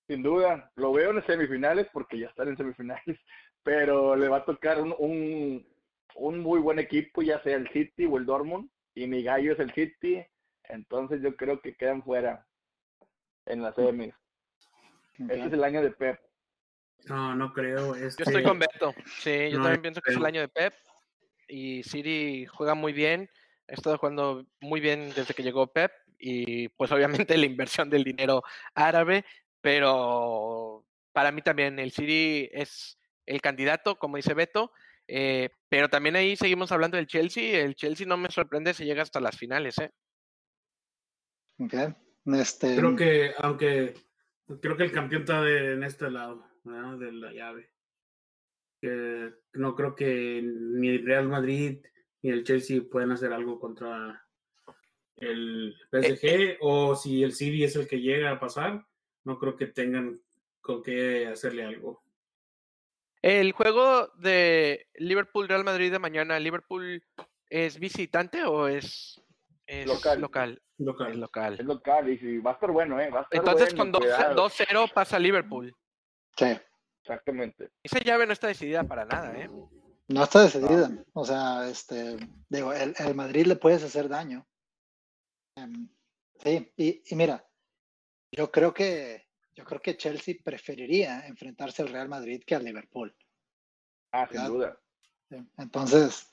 Sin 0.06 0.22
duda, 0.22 0.70
lo 0.76 0.92
veo 0.92 1.10
en 1.10 1.24
semifinales 1.26 1.86
porque 1.92 2.18
ya 2.18 2.26
están 2.26 2.48
en 2.48 2.56
semifinales, 2.56 3.04
pero 3.62 4.16
le 4.16 4.28
va 4.28 4.38
a 4.38 4.44
tocar 4.44 4.80
un, 4.80 4.94
un, 4.98 5.66
un 6.16 6.38
muy 6.40 6.60
buen 6.60 6.78
equipo, 6.78 7.22
ya 7.22 7.42
sea 7.42 7.56
el 7.56 7.68
City 7.70 8.06
o 8.06 8.18
el 8.18 8.26
Dortmund, 8.26 8.68
y 8.94 9.06
mi 9.06 9.22
gallo 9.22 9.52
es 9.52 9.58
el 9.58 9.72
City, 9.72 10.24
entonces 10.64 11.22
yo 11.22 11.34
creo 11.36 11.60
que 11.60 11.74
quedan 11.74 12.02
fuera 12.02 12.46
en 13.46 13.62
las 13.62 13.74
semis. 13.74 14.14
Este 15.18 15.46
es 15.46 15.52
el 15.52 15.64
año 15.64 15.82
de 15.82 15.90
Pep. 15.90 16.20
No, 17.06 17.34
no 17.34 17.52
creo. 17.52 17.96
Yo 17.96 18.06
Este, 18.06 18.24
estoy 18.24 18.42
con 18.42 18.58
Beto. 18.58 18.94
Sí, 19.18 19.50
yo 19.50 19.58
no, 19.58 19.64
también 19.64 19.82
pienso 19.82 20.00
que 20.00 20.10
es 20.10 20.16
el 20.16 20.24
año 20.24 20.40
de 20.40 20.48
Pep. 20.48 20.74
Y 21.48 21.82
City 21.84 22.46
juega 22.46 22.74
muy 22.74 22.92
bien. 22.92 23.30
Ha 23.68 23.74
estado 23.74 23.98
jugando 23.98 24.46
muy 24.60 24.80
bien 24.80 25.12
desde 25.14 25.34
que 25.34 25.42
llegó 25.42 25.66
Pep. 25.66 25.92
Y 26.18 26.68
pues 26.70 26.90
obviamente 26.92 27.36
la 27.38 27.46
inversión 27.46 27.90
del 27.90 28.04
dinero 28.04 28.42
árabe. 28.74 29.24
Pero 29.64 30.85
para 31.12 31.33
mí 31.33 31.40
también 31.40 31.79
el 31.79 31.90
City 31.90 32.50
es 32.53 32.98
el 33.24 33.40
candidato, 33.40 33.96
como 33.98 34.16
dice 34.18 34.35
Beto. 34.35 34.70
eh, 35.09 35.48
pero 35.70 35.88
también 35.88 36.16
ahí 36.16 36.37
seguimos 36.37 36.70
hablando 36.70 36.98
del 36.98 37.07
Chelsea. 37.07 37.61
El 37.62 37.74
Chelsea 37.74 38.07
no 38.07 38.18
me 38.18 38.31
sorprende 38.31 38.74
si 38.74 38.85
llega 38.85 39.03
hasta 39.03 39.20
las 39.20 39.38
finales. 39.38 39.79
¿eh? 39.79 39.90
Ok. 41.59 41.74
Este, 42.27 42.77
Creo 42.77 42.94
que, 42.94 43.33
aunque 43.38 43.94
creo 44.61 44.77
que 44.77 44.83
el 44.85 44.92
campeón 44.92 45.22
está 45.22 45.40
de- 45.42 45.72
en 45.72 45.83
este 45.83 46.11
lado, 46.11 46.46
¿verdad? 46.62 46.98
de 46.98 47.12
la 47.12 47.33
llave. 47.33 47.70
Que 48.83 49.33
no 49.55 49.74
creo 49.74 49.94
que 49.94 50.42
ni 50.44 50.88
el 50.88 51.07
Real 51.07 51.27
Madrid 51.29 51.83
ni 52.22 52.31
el 52.31 52.44
Chelsea 52.44 52.83
puedan 52.90 53.12
hacer 53.12 53.33
algo 53.33 53.59
contra 53.59 54.22
el 55.16 55.74
PSG, 55.90 56.59
o 56.61 56.94
si 56.96 57.22
el 57.22 57.33
City 57.33 57.64
es 57.64 57.77
el 57.77 57.88
que 57.88 58.00
llega 58.00 58.31
a 58.31 58.40
pasar, 58.40 58.85
no 59.24 59.38
creo 59.38 59.56
que 59.56 59.66
tengan 59.66 60.20
con 60.60 60.82
qué 60.82 61.26
hacerle 61.28 61.64
algo. 61.64 62.02
El 63.22 63.52
juego 63.52 64.08
de 64.18 64.87
Liverpool-Real 64.94 65.64
Madrid 65.64 65.90
de 65.90 65.98
mañana, 65.98 66.38
¿Liverpool 66.38 67.02
es 67.48 67.78
visitante 67.78 68.44
o 68.44 68.68
es, 68.68 69.20
es 69.66 69.87
Local. 69.87 70.20
local? 70.20 70.62
Local. 70.78 71.10
Es 71.12 71.16
local. 71.16 71.54
Es 71.60 71.64
local 71.66 72.10
y 72.10 72.18
sí, 72.18 72.38
va 72.38 72.50
a 72.50 72.54
estar 72.54 72.70
bueno, 72.70 73.00
¿eh? 73.00 73.08
Va 73.10 73.20
a 73.20 73.22
estar 73.22 73.38
Entonces 73.38 73.74
bueno, 73.74 73.78
con 73.78 73.92
dos- 73.92 74.02
cuidado. 74.02 74.48
2-0 74.48 74.92
pasa 74.92 75.18
Liverpool. 75.18 75.74
sí, 76.37 76.46
Exactamente. 77.02 77.70
Esa 77.82 77.98
llave 78.00 78.26
no 78.26 78.32
está 78.32 78.46
decidida 78.46 78.82
para 78.84 79.04
nada, 79.04 79.37
¿eh? 79.38 79.50
No 80.08 80.22
está 80.24 80.42
decidida. 80.42 80.90
O 81.12 81.22
sea, 81.24 81.68
este, 81.68 82.16
digo, 82.48 82.72
el, 82.72 82.94
el 82.98 83.14
Madrid 83.14 83.44
le 83.46 83.56
puedes 83.56 83.84
hacer 83.84 84.08
daño. 84.08 84.46
Em, 85.56 85.88
sí, 86.42 86.72
y, 86.78 87.02
y 87.06 87.14
mira, 87.14 87.46
yo 88.35 88.51
creo 88.51 88.75
que 88.75 89.27
yo 89.55 89.64
creo 89.64 89.81
que 89.81 89.97
Chelsea 89.97 90.35
preferiría 90.42 91.27
enfrentarse 91.27 91.83
al 91.83 91.88
Real 91.88 92.09
Madrid 92.09 92.42
que 92.44 92.57
al 92.57 92.64
Liverpool. 92.64 93.14
Ah, 94.11 94.29
sin 94.31 94.44
duda. 94.47 94.77
¿sí? 95.29 95.37
Entonces, 95.59 96.33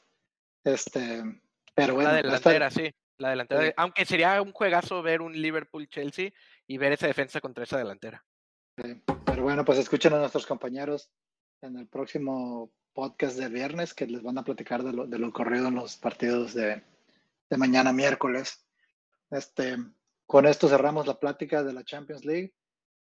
este, 0.64 1.24
pero 1.76 1.96
bueno, 1.96 2.10
la 2.10 2.16
delantera, 2.18 2.72
sí. 2.72 2.92
La 3.18 3.30
delantera. 3.30 3.66
Sí. 3.66 3.74
Aunque 3.78 4.06
sería 4.06 4.42
un 4.42 4.52
juegazo 4.52 5.04
ver 5.04 5.22
un 5.22 5.40
Liverpool-Chelsea 5.40 6.32
y 6.66 6.78
ver 6.78 6.94
esa 6.94 7.08
defensa 7.08 7.40
contra 7.40 7.64
esa 7.64 7.78
delantera. 7.78 8.26
Pero 8.76 9.44
bueno, 9.44 9.64
pues 9.64 9.78
escuchen 9.78 10.14
a 10.14 10.20
nuestros 10.20 10.48
compañeros 10.48 11.12
en 11.62 11.78
el 11.78 11.88
próximo 11.88 12.72
podcast 12.94 13.38
del 13.38 13.54
viernes 13.54 13.94
que 13.94 14.08
les 14.08 14.24
van 14.24 14.40
a 14.40 14.44
platicar 14.44 14.84
de 14.84 14.94
lo, 14.94 15.06
de 15.06 15.20
lo 15.20 15.28
ocurrido 15.28 15.68
en 15.68 15.76
los 15.76 15.98
partidos 15.98 16.56
de, 16.56 16.84
de 17.50 17.58
mañana 17.58 17.94
miércoles. 17.94 18.66
Este, 19.30 19.78
con 20.32 20.46
esto 20.46 20.70
cerramos 20.70 21.08
la 21.08 21.20
plática 21.20 21.62
de 21.62 21.74
la 21.74 21.84
Champions 21.84 22.24
League. 22.24 22.56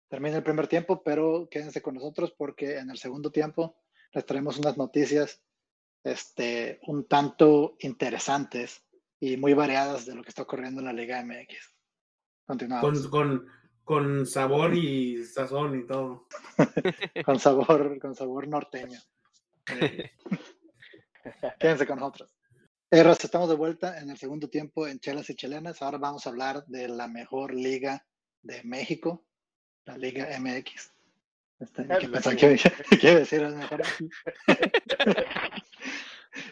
Termina 0.09 0.38
el 0.38 0.43
primer 0.43 0.66
tiempo, 0.66 1.01
pero 1.05 1.47
quédense 1.49 1.81
con 1.81 1.95
nosotros 1.95 2.35
porque 2.37 2.79
en 2.79 2.90
el 2.90 2.99
segundo 2.99 3.31
tiempo 3.31 3.77
les 4.12 4.27
traemos 4.27 4.59
unas 4.59 4.77
noticias 4.77 5.40
este, 6.03 6.81
un 6.88 7.07
tanto 7.07 7.77
interesantes 7.79 8.85
y 9.21 9.37
muy 9.37 9.55
variadas 9.55 10.07
de 10.07 10.16
lo 10.16 10.25
que 10.25 10.31
está 10.31 10.43
ocurriendo 10.43 10.81
en 10.81 10.87
la 10.87 10.93
Liga 10.93 11.23
MX. 11.25 11.73
Continuamos. 12.47 13.07
Con, 13.07 13.11
con, 13.11 13.47
con 13.85 14.27
sabor 14.27 14.75
y 14.75 15.25
sazón 15.25 15.79
y 15.79 15.87
todo. 15.87 16.27
con 17.25 17.38
sabor, 17.38 17.97
con 18.01 18.16
sabor 18.16 18.49
norteño. 18.49 18.99
Eh, 21.23 21.53
Quédense 21.61 21.87
con 21.87 21.99
nosotros. 22.01 22.35
Raza, 22.90 23.26
estamos 23.26 23.48
de 23.48 23.55
vuelta 23.55 24.00
en 24.00 24.11
el 24.11 24.18
segundo 24.18 24.48
tiempo 24.50 24.87
en 24.87 24.98
Chelas 24.98 25.31
y 25.31 25.35
Chelenas. 25.37 25.81
Ahora 25.81 25.98
vamos 25.98 26.26
a 26.26 26.31
hablar 26.31 26.64
de 26.66 26.88
la 26.88 27.07
mejor 27.07 27.55
liga 27.55 28.05
de 28.42 28.62
México, 28.64 29.24
la 29.85 29.96
Liga 29.96 30.26
MX. 30.40 30.92
Este, 31.61 31.87
¿qué 31.87 32.09
que- 32.98 33.09
a 33.09 33.14
decir 33.18 33.42
la 33.42 33.50
mejor? 33.50 33.83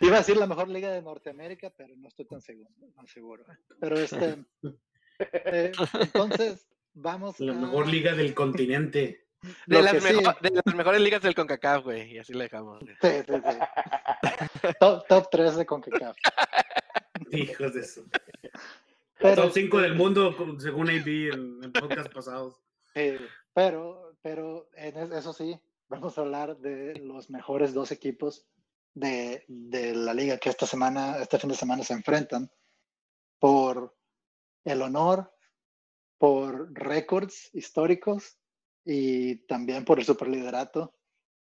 Iba 0.01 0.17
a 0.17 0.19
decir 0.19 0.37
la 0.37 0.47
mejor 0.47 0.69
liga 0.69 0.93
de 0.93 1.03
Norteamérica, 1.03 1.71
pero 1.77 1.97
no 1.97 2.09
estoy 2.09 2.27
tan 2.27 2.41
seguro. 2.41 2.71
tan 2.95 3.07
seguro. 3.09 3.45
Pero 3.81 3.99
este, 3.99 4.45
eh, 5.19 5.73
entonces 6.01 6.69
vamos 6.93 7.41
La 7.41 7.53
a- 7.53 7.57
mejor 7.57 7.89
liga 7.89 8.15
del 8.15 8.35
continente. 8.35 9.27
De 9.67 9.83
las, 9.83 9.93
que 9.93 10.01
sí- 10.01 10.15
mejo- 10.15 10.37
de 10.41 10.51
las 10.65 10.75
mejores 10.75 11.01
ligas 11.01 11.23
del 11.23 11.35
CONCACAF, 11.35 11.85
güey. 11.85 12.13
Y 12.15 12.19
así 12.19 12.33
le 12.35 12.45
dejamos. 12.45 12.81
güey. 12.81 12.95
Sí, 13.01 13.09
sí, 13.27 13.35
sí. 13.51 14.69
Top, 14.81 15.07
top 15.07 15.29
3 15.31 15.57
de 15.57 15.67
CONCACAF. 15.67 16.17
Hijos 17.33 17.75
de 17.75 17.81
eso. 17.81 18.05
Pero, 19.19 19.43
Top 19.43 19.53
5 19.53 19.79
del 19.81 19.95
mundo, 19.95 20.35
según 20.61 20.89
AB 20.91 21.33
en, 21.33 21.65
en 21.65 21.73
podcast 21.73 22.13
pasados. 22.13 22.61
sí, 22.95 23.17
pero, 23.53 24.17
pero 24.23 24.69
en 24.75 24.97
es- 24.97 25.11
eso 25.13 25.33
sí, 25.33 25.59
vamos 25.89 26.17
a 26.17 26.21
hablar 26.21 26.57
de 26.59 26.95
los 27.01 27.29
mejores 27.31 27.75
dos 27.75 27.91
equipos 27.91 28.47
de, 28.95 29.45
de 29.49 29.95
la 29.95 30.15
liga 30.15 30.39
que 30.39 30.49
esta 30.49 30.67
semana, 30.67 31.19
este 31.19 31.39
fin 31.39 31.51
de 31.51 31.57
semana 31.57 31.83
se 31.83 31.95
enfrentan 31.95 32.51
por 33.41 33.97
el 34.65 34.83
honor, 34.83 35.33
por 36.19 36.73
récords 36.73 37.51
históricos 37.55 38.38
y 38.91 39.37
también 39.47 39.85
por 39.85 39.99
el 39.99 40.07
superliderato 40.07 40.95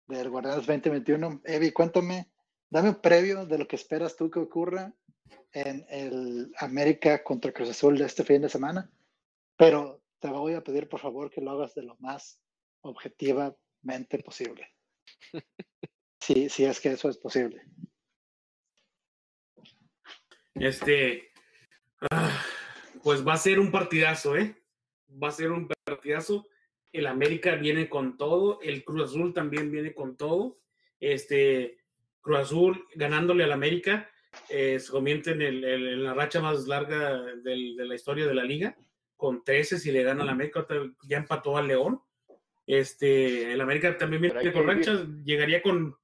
del 0.06 0.28
Guardianes 0.28 0.66
2021. 0.66 1.40
Evi, 1.46 1.72
cuéntame, 1.72 2.30
dame 2.68 2.90
un 2.90 3.00
previo 3.00 3.46
de 3.46 3.56
lo 3.56 3.66
que 3.66 3.76
esperas 3.76 4.14
tú 4.14 4.30
que 4.30 4.40
ocurra 4.40 4.92
en 5.50 5.86
el 5.88 6.52
América 6.58 7.24
contra 7.24 7.50
Cruz 7.50 7.70
Azul 7.70 7.96
de 7.96 8.04
este 8.04 8.24
fin 8.24 8.42
de 8.42 8.50
semana, 8.50 8.92
pero 9.56 10.02
te 10.18 10.28
voy 10.28 10.52
a 10.52 10.62
pedir 10.62 10.86
por 10.86 11.00
favor 11.00 11.30
que 11.30 11.40
lo 11.40 11.52
hagas 11.52 11.74
de 11.74 11.82
lo 11.82 11.96
más 11.98 12.42
objetivamente 12.82 14.18
posible. 14.22 14.68
Si, 16.22 16.50
si 16.50 16.66
es 16.66 16.78
que 16.80 16.90
eso 16.90 17.08
es 17.08 17.16
posible. 17.16 17.62
Este, 20.54 21.32
ah, 22.10 22.44
pues 23.02 23.26
va 23.26 23.32
a 23.32 23.38
ser 23.38 23.58
un 23.58 23.72
partidazo, 23.72 24.36
¿eh? 24.36 24.54
Va 25.10 25.28
a 25.28 25.32
ser 25.32 25.50
un 25.50 25.66
partidazo. 25.66 26.49
El 26.92 27.06
América 27.06 27.54
viene 27.56 27.88
con 27.88 28.16
todo, 28.16 28.60
el 28.62 28.84
Cruz 28.84 29.10
Azul 29.10 29.32
también 29.32 29.70
viene 29.70 29.94
con 29.94 30.16
todo. 30.16 30.58
Este, 30.98 31.78
Cruz 32.20 32.38
Azul 32.38 32.84
ganándole 32.94 33.44
al 33.44 33.52
América, 33.52 34.10
eh, 34.48 34.78
se 34.78 34.90
convierte 34.92 35.30
en, 35.32 35.42
el- 35.42 35.64
el- 35.64 35.88
en 35.88 36.04
la 36.04 36.14
racha 36.14 36.40
más 36.40 36.66
larga 36.66 37.20
del- 37.42 37.76
de 37.76 37.84
la 37.84 37.94
historia 37.94 38.26
de 38.26 38.34
la 38.34 38.44
liga, 38.44 38.76
con 39.16 39.42
13 39.44 39.78
si 39.78 39.90
le 39.92 40.02
gana 40.02 40.22
al 40.22 40.28
América, 40.30 40.66
ya 41.08 41.18
empató 41.18 41.56
al 41.56 41.68
León. 41.68 42.00
Este, 42.66 43.52
el 43.52 43.60
América 43.60 43.96
también 43.96 44.22
viene 44.22 44.34
con 44.52 44.62
rachas, 44.76 45.06
llegaría 45.24 45.62
con, 45.62 45.96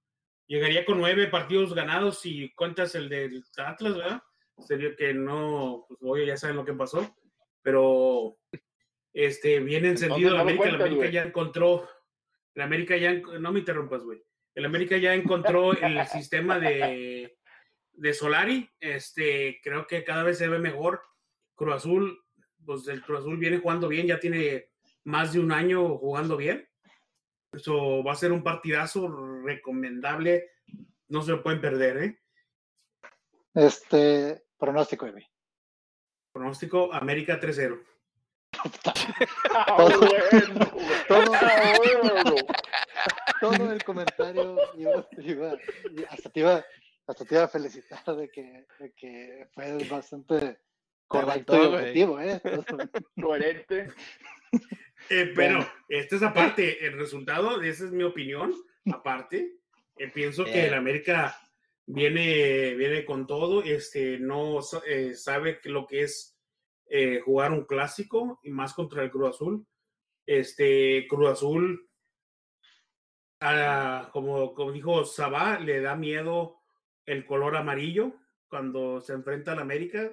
llegaría 0.47 0.85
con 0.85 0.99
nueve 0.99 1.27
partidos 1.29 1.75
ganados 1.75 2.21
si 2.21 2.53
cuentas 2.55 2.95
el 2.95 3.09
del 3.09 3.45
Atlas, 3.57 3.97
¿verdad? 3.97 4.23
Sería 4.59 4.97
que 4.97 5.13
no, 5.15 5.85
pues 5.89 5.99
oye, 6.03 6.27
ya 6.27 6.37
saben 6.37 6.57
lo 6.57 6.65
que 6.65 6.73
pasó, 6.73 7.15
pero 7.63 8.37
este, 9.17 9.61
viene 9.61 9.89
encendido 9.89 10.35
el 10.35 10.41
América, 10.41 10.69
el 10.69 10.75
América 10.75 11.07
ya 11.09 11.23
encontró, 11.23 11.89
el 12.55 12.63
América 12.63 12.99
ya, 12.99 13.15
no 13.15 13.51
me 13.51 13.61
interrumpas, 13.61 14.03
güey, 14.03 14.23
el 14.55 14.67
América 14.67 14.99
ya 14.99 15.15
encontró 15.15 15.73
el 15.73 16.07
sistema 16.07 16.59
de, 16.59 17.39
de 17.95 18.13
Solari, 18.13 18.69
este, 18.79 19.59
creo 19.63 19.87
que 19.87 20.05
cada 20.05 20.23
vez 20.23 20.37
se 20.37 20.49
ve 20.49 20.59
mejor, 20.59 21.01
Cruz 21.55 21.77
Azul, 21.77 22.23
pues 22.63 22.87
el 22.89 23.01
Cruz 23.01 23.21
Azul 23.21 23.39
viene 23.39 23.57
jugando 23.57 23.89
bien, 23.89 24.07
ya 24.07 24.21
tiene 24.21 24.69
más 25.05 25.33
de 25.33 25.41
un 25.41 25.51
año 25.51 25.97
jugando 25.97 26.37
bien, 26.37 26.69
eso 27.53 28.05
va 28.05 28.13
a 28.13 28.17
ser 28.17 28.33
un 28.33 28.43
partidazo 28.43 29.09
recomendable, 29.43 30.51
no 31.09 31.23
se 31.23 31.31
lo 31.31 31.43
pueden 31.43 31.63
perder, 31.63 31.97
¿eh? 32.03 32.21
Este 33.55 34.43
pronóstico, 34.59 35.07
Evi. 35.07 35.27
Pronóstico 36.33 36.93
América 36.93 37.41
3-0. 37.41 37.96
Bueno. 39.77 40.01
Todo- 41.09 41.31
bueno. 41.79 42.35
Todo 43.41 43.73
el 43.73 43.85
comentario 43.85 44.57
iba, 44.77 45.07
iba- 45.19 45.59
y 45.93 46.05
hasta, 46.05 46.31
te 46.31 46.41
iba, 46.41 46.65
hasta 47.07 47.25
te 47.25 47.35
iba 47.35 47.45
a 47.45 47.49
felicitar 47.49 48.05
de 48.17 48.29
que, 48.31 48.67
de 48.79 48.93
que 48.97 49.47
fue 49.53 49.85
bastante 49.89 50.59
correcto 51.07 51.57
y 51.63 51.67
objetivo, 51.67 52.21
¿eh? 52.21 52.41
Coherente. 53.21 53.89
Eh, 55.11 55.33
pero 55.35 55.59
Bueno. 55.59 55.69
este 55.89 56.17
es 56.17 56.23
aparte, 56.23 56.85
el 56.87 56.99
resultado, 56.99 57.61
esa 57.63 57.85
es 57.85 57.93
mi 57.93 58.03
opinión, 58.05 58.55
aparte, 58.93 59.53
eh, 59.99 60.09
pienso 60.13 60.45
que 60.45 60.67
el. 60.67 60.75
América 60.75 61.39
viene, 61.87 62.75
viene 62.75 63.05
con 63.05 63.27
todo, 63.27 63.63
este, 63.63 64.19
no 64.19 64.61
eh, 64.87 65.15
sabe 65.15 65.61
lo 65.65 65.87
que 65.87 66.03
es 66.03 66.36
eh, 66.89 67.21
jugar 67.25 67.53
un 67.53 67.65
clásico 67.65 68.41
y 68.43 68.51
más 68.51 68.75
contra 68.75 69.03
el 69.03 69.11
Cruz 69.11 69.31
Azul. 69.31 69.67
Este, 70.27 71.07
Cruz 71.09 71.31
Azul, 71.31 71.89
ah, 73.41 74.09
como, 74.13 74.73
dijo 74.73 75.05
Sabá, 75.05 75.59
le 75.59 75.81
da 75.81 75.97
miedo 75.97 76.59
el 77.05 77.25
color 77.25 77.57
amarillo 77.57 78.15
cuando 78.49 79.01
se 79.01 79.13
enfrenta 79.13 79.53
al 79.53 79.61
América, 79.61 80.11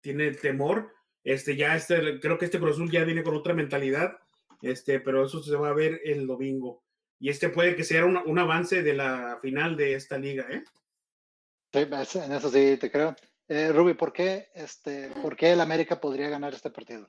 tiene 0.00 0.32
temor. 0.32 0.92
Este, 1.22 1.56
ya 1.56 1.74
este, 1.76 2.20
creo 2.20 2.38
que 2.38 2.46
este 2.46 2.58
Cruz 2.58 2.72
Azul 2.72 2.90
ya 2.90 3.04
viene 3.04 3.22
con 3.22 3.34
otra 3.34 3.54
mentalidad, 3.54 4.18
este, 4.62 5.00
pero 5.00 5.24
eso 5.24 5.42
se 5.42 5.56
va 5.56 5.70
a 5.70 5.74
ver 5.74 6.00
el 6.04 6.26
domingo. 6.26 6.84
Y 7.18 7.30
este 7.30 7.48
puede 7.48 7.76
que 7.76 7.84
sea 7.84 8.04
un, 8.04 8.18
un 8.18 8.38
avance 8.38 8.82
de 8.82 8.92
la 8.92 9.38
final 9.40 9.76
de 9.76 9.94
esta 9.94 10.18
liga, 10.18 10.46
¿eh? 10.50 10.64
Sí, 11.72 12.18
en 12.20 12.32
eso 12.32 12.50
sí 12.50 12.76
te 12.78 12.90
creo. 12.90 13.16
Eh, 13.48 13.72
Ruby, 13.72 13.94
¿por 13.94 14.12
qué, 14.12 14.48
este, 14.54 15.10
¿por 15.22 15.36
qué 15.36 15.52
el 15.52 15.60
América 15.60 16.00
podría 16.00 16.28
ganar 16.28 16.54
este 16.54 16.70
partido? 16.70 17.08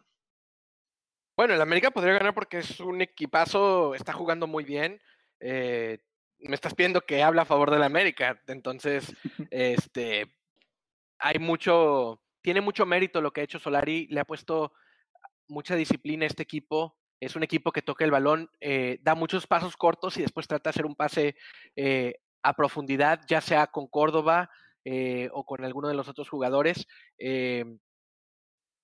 Bueno, 1.38 1.54
el 1.54 1.62
América 1.62 1.92
podría 1.92 2.14
ganar 2.14 2.34
porque 2.34 2.60
es 2.60 2.80
un 2.80 3.02
equipazo, 3.02 3.96
está 3.96 4.14
jugando 4.14 4.48
muy 4.48 4.64
bien. 4.64 5.02
eh, 5.40 6.00
me 6.40 6.56
estás 6.56 6.76
pidiendo 6.76 7.02
que 7.02 7.24
habla 7.24 7.44
a 7.44 7.46
favor 7.46 7.72
del 7.72 7.84
América, 7.84 8.42
entonces, 8.48 9.14
este, 9.52 10.32
hay 11.18 11.40
mucho, 11.40 12.22
tiene 12.42 12.62
mucho 12.62 12.86
mérito 12.86 13.22
lo 13.22 13.32
que 13.32 13.42
ha 13.42 13.46
hecho 13.46 13.60
Solari, 13.60 14.08
le 14.08 14.20
ha 14.20 14.26
puesto 14.26 14.74
mucha 15.48 15.76
disciplina 15.76 16.26
a 16.26 16.28
este 16.28 16.44
equipo. 16.44 16.98
Es 17.20 17.36
un 17.36 17.44
equipo 17.44 17.72
que 17.72 17.82
toca 17.82 18.04
el 18.04 18.12
balón, 18.12 18.52
eh, 18.60 19.00
da 19.02 19.16
muchos 19.16 19.48
pasos 19.48 19.78
cortos 19.78 20.18
y 20.18 20.22
después 20.22 20.48
trata 20.48 20.70
de 20.70 20.72
hacer 20.72 20.86
un 20.86 20.96
pase 20.96 21.36
eh, 21.76 22.16
a 22.44 22.54
profundidad, 22.54 23.22
ya 23.28 23.42
sea 23.42 23.68
con 23.68 23.88
Córdoba 23.88 24.50
eh, 24.86 25.28
o 25.34 25.44
con 25.46 25.66
alguno 25.66 25.90
de 25.90 25.96
los 25.96 26.08
otros 26.08 26.30
jugadores. 26.30 26.88
eh, 27.20 27.66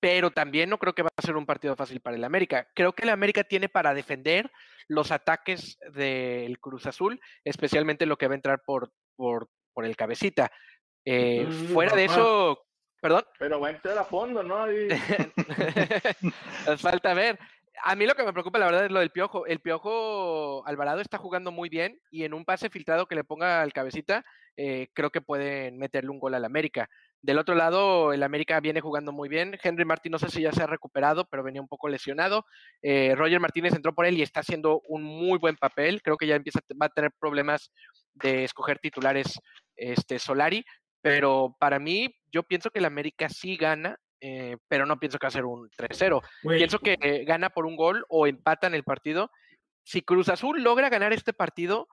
pero 0.04 0.32
también 0.32 0.68
no 0.68 0.80
creo 0.80 0.94
que 0.96 1.04
va 1.04 1.10
a 1.16 1.22
ser 1.22 1.36
un 1.36 1.46
partido 1.46 1.76
fácil 1.76 2.02
para 2.02 2.16
el 2.16 2.24
América. 2.24 2.68
Creo 2.74 2.94
que 2.94 3.04
el 3.04 3.10
América 3.10 3.44
tiene 3.44 3.70
para 3.70 3.94
defender 3.94 4.50
los 4.88 5.12
ataques 5.12 5.78
del 5.94 6.60
Cruz 6.60 6.88
Azul, 6.88 7.20
especialmente 7.44 8.08
lo 8.08 8.18
que 8.18 8.26
va 8.28 8.34
a 8.34 8.36
entrar 8.38 8.64
por, 8.66 8.92
por, 9.16 9.48
por 9.74 9.86
el 9.86 9.96
cabecita. 9.96 10.52
Eh, 11.06 11.46
Mm, 11.48 11.74
fuera 11.74 11.96
de 11.96 12.08
papá. 12.08 12.20
eso, 12.20 12.66
perdón. 13.00 13.26
Pero 13.38 13.60
va 13.60 13.68
a 13.68 13.72
entrar 13.72 13.96
a 13.96 14.04
fondo, 14.04 14.42
¿no? 14.42 14.66
Nos 16.66 16.82
falta 16.82 17.14
ver. 17.14 17.38
A 17.84 17.96
mí 17.96 18.06
lo 18.06 18.14
que 18.16 18.24
me 18.24 18.34
preocupa, 18.34 18.60
la 18.60 18.66
verdad, 18.66 18.86
es 18.86 18.92
lo 18.92 19.00
del 19.00 19.12
Piojo. 19.12 19.46
El 19.46 19.60
Piojo 19.60 20.66
Alvarado 20.68 21.02
está 21.02 21.18
jugando 21.18 21.52
muy 21.52 21.70
bien 21.70 22.00
y 22.10 22.24
en 22.24 22.34
un 22.34 22.46
pase 22.46 22.70
filtrado 22.70 23.08
que 23.08 23.16
le 23.16 23.24
ponga 23.24 23.62
al 23.62 23.74
cabecita, 23.74 24.24
eh, 24.58 24.90
creo 24.94 25.10
que 25.10 25.22
pueden 25.22 25.78
meterle 25.78 26.10
un 26.10 26.20
gol 26.20 26.36
al 26.36 26.46
América. 26.46 26.90
Del 27.22 27.38
otro 27.38 27.54
lado, 27.54 28.14
el 28.14 28.24
América 28.24 28.60
viene 28.60 28.82
jugando 28.82 29.12
muy 29.12 29.30
bien. 29.30 29.58
Henry 29.64 29.86
Martín 29.86 30.12
no 30.12 30.20
sé 30.20 30.30
si 30.30 30.42
ya 30.42 30.52
se 30.52 30.64
ha 30.64 30.68
recuperado, 30.68 31.26
pero 31.26 31.44
venía 31.44 31.62
un 31.62 31.68
poco 31.68 31.88
lesionado. 31.88 32.46
Eh, 32.82 33.14
Roger 33.16 33.40
Martínez 33.40 33.74
entró 33.74 33.94
por 33.94 34.06
él 34.06 34.18
y 34.18 34.24
está 34.24 34.40
haciendo 34.40 34.82
un 34.88 35.04
muy 35.04 35.38
buen 35.38 35.56
papel. 35.56 36.02
Creo 36.02 36.18
que 36.18 36.28
ya 36.28 36.36
empieza, 36.36 36.60
va 36.82 36.88
a 36.88 36.90
tener 36.90 37.12
problemas 37.20 37.72
de 38.16 38.44
escoger 38.44 38.80
titulares 38.80 39.40
este, 39.76 40.20
Solari, 40.20 40.66
pero 41.02 41.56
para 41.60 41.80
mí, 41.80 42.16
yo 42.32 42.44
pienso 42.44 42.70
que 42.70 42.80
el 42.80 42.86
América 42.86 43.30
sí 43.30 43.56
gana, 43.56 43.98
eh, 44.22 44.58
pero 44.68 44.86
no 44.86 45.00
pienso 45.00 45.18
que 45.18 45.26
va 45.26 45.30
a 45.30 45.32
ser 45.32 45.46
un 45.46 45.70
3-0. 45.72 46.22
Güey, 46.44 46.60
Pienso 46.60 46.80
que 46.80 46.98
eh, 47.02 47.26
gana 47.26 47.50
por 47.50 47.66
un 47.66 47.76
gol 47.76 48.06
o 48.08 48.28
empatan 48.28 48.76
el 48.76 48.84
partido. 48.84 49.32
Si 49.84 50.04
Cruz 50.04 50.30
Azul 50.30 50.62
logra 50.62 50.90
ganar 50.90 51.12
este 51.12 51.34
partido, 51.34 51.88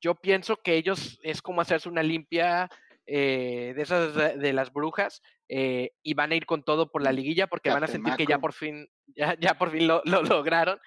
yo 0.00 0.14
pienso 0.14 0.56
que 0.56 0.76
ellos 0.76 1.18
es 1.22 1.42
como 1.42 1.60
hacerse 1.60 1.88
una 1.88 2.04
limpia 2.04 2.68
eh, 3.06 3.72
de 3.74 3.82
esas 3.82 4.14
de, 4.14 4.52
las 4.52 4.72
brujas 4.72 5.20
eh, 5.48 5.90
y 6.02 6.14
van 6.14 6.30
a 6.30 6.36
ir 6.36 6.46
con 6.46 6.62
todo 6.62 6.90
por 6.90 7.02
la 7.02 7.12
liguilla 7.12 7.48
porque 7.48 7.70
van 7.70 7.84
a 7.84 7.88
sentir 7.88 8.14
que 8.14 8.24
ya 8.24 8.38
por 8.38 8.52
fin, 8.52 8.88
ya, 9.08 9.36
ya 9.38 9.58
por 9.58 9.70
fin 9.72 9.88
lo, 9.88 10.00
lo 10.04 10.22
lograron. 10.22 10.78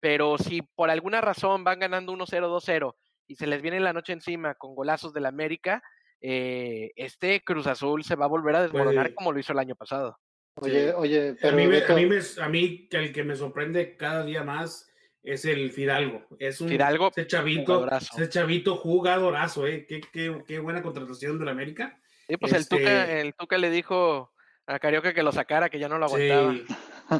pero 0.00 0.38
si 0.38 0.62
por 0.62 0.90
alguna 0.90 1.20
razón 1.20 1.64
van 1.64 1.80
ganando 1.80 2.12
1-0, 2.12 2.46
2-0 2.46 2.94
y 3.26 3.34
se 3.34 3.48
les 3.48 3.60
viene 3.60 3.80
la 3.80 3.92
noche 3.92 4.12
encima 4.12 4.54
con 4.54 4.76
golazos 4.76 5.12
del 5.12 5.26
América, 5.26 5.82
eh, 6.20 6.92
este 6.96 7.42
Cruz 7.42 7.66
Azul 7.66 8.04
se 8.04 8.16
va 8.16 8.24
a 8.24 8.28
volver 8.28 8.56
a 8.56 8.62
desmoronar 8.62 9.06
Puede- 9.06 9.14
como 9.14 9.32
lo 9.32 9.38
hizo 9.38 9.52
el 9.52 9.58
año 9.58 9.74
pasado. 9.74 10.18
Oye, 10.58 10.92
oye, 10.94 11.30
a 11.30 11.34
pero 11.40 11.56
mí, 11.56 11.66
me- 11.66 11.84
a, 11.84 11.94
mí 11.94 12.06
me- 12.06 12.42
a 12.42 12.48
mí 12.48 12.88
el 12.90 13.12
que 13.12 13.24
me 13.24 13.36
sorprende 13.36 13.96
cada 13.96 14.24
día 14.24 14.42
más 14.42 14.90
es 15.22 15.44
el 15.44 15.70
Fidalgo. 15.72 16.24
Es 16.38 16.60
un 16.60 16.68
Fidalgo, 16.68 17.08
ese 17.14 17.26
chavito, 17.26 17.64
jugadorazo. 17.74 18.16
ese 18.16 18.28
chavito 18.30 18.76
jugadorazo, 18.76 19.66
eh. 19.66 19.84
Qué, 19.86 20.00
qué, 20.00 20.42
qué 20.46 20.58
buena 20.58 20.82
contratación 20.82 21.38
del 21.38 21.48
América. 21.48 22.00
Sí, 22.28 22.36
pues 22.38 22.52
el, 22.54 22.66
Tuca, 22.68 23.02
Este- 23.02 23.20
el 23.20 23.34
Tuca 23.34 23.58
le 23.58 23.70
dijo 23.70 24.32
a 24.66 24.78
Carioca 24.78 25.12
que 25.12 25.22
lo 25.22 25.30
sacara, 25.32 25.68
que 25.68 25.78
ya 25.78 25.88
no 25.88 25.98
lo 25.98 26.06
aguantaba. 26.06 26.52
Sí, 26.54 26.64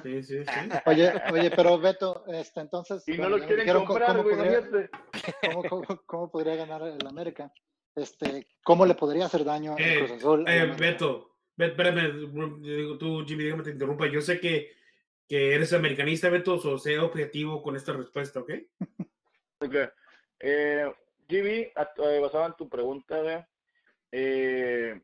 sí, 0.02 0.22
sí, 0.22 0.44
sí. 0.44 0.44
oye, 0.86 1.12
oye, 1.32 1.50
pero 1.50 1.78
Beto, 1.78 2.24
este, 2.28 2.60
entonces. 2.60 3.06
Y 3.06 3.12
no 3.12 3.28
bueno, 3.28 3.36
lo 3.36 3.46
quieren 3.46 3.68
comprar, 3.84 4.08
cómo 4.08 4.22
güey, 4.22 4.36
podría- 4.36 4.58
imagínate. 4.60 4.90
¿Cómo, 5.52 5.62
cómo, 5.64 6.02
cómo 6.06 6.30
podría 6.30 6.56
ganar 6.56 6.82
el 6.82 7.06
América? 7.06 7.52
Este, 7.96 8.46
¿Cómo 8.62 8.84
le 8.84 8.94
podría 8.94 9.24
hacer 9.24 9.42
daño 9.44 9.74
Eh, 9.78 10.00
al 10.00 10.06
Cruz 10.06 10.18
Azul? 10.18 10.44
Eh? 10.48 10.74
Beto, 10.78 11.30
Be- 11.56 11.66
espérame, 11.68 12.60
digo, 12.60 12.98
tú, 12.98 13.24
Jimmy, 13.26 13.44
dígame, 13.44 13.62
te 13.62 13.70
interrumpa. 13.70 14.06
Yo 14.06 14.20
sé 14.20 14.38
que, 14.38 14.70
que 15.26 15.54
eres 15.54 15.72
americanista, 15.72 16.28
Beto, 16.28 16.54
o 16.62 16.78
sea 16.78 17.02
objetivo 17.02 17.62
con 17.62 17.74
esta 17.74 17.94
respuesta, 17.94 18.40
¿ok? 18.40 18.50
Ok. 19.60 19.74
Eh, 20.40 20.84
a- 21.74 21.90
eh, 21.96 22.20
basado 22.20 22.46
en 22.46 22.52
tu 22.56 22.68
pregunta, 22.68 23.48
eh, 24.12 25.00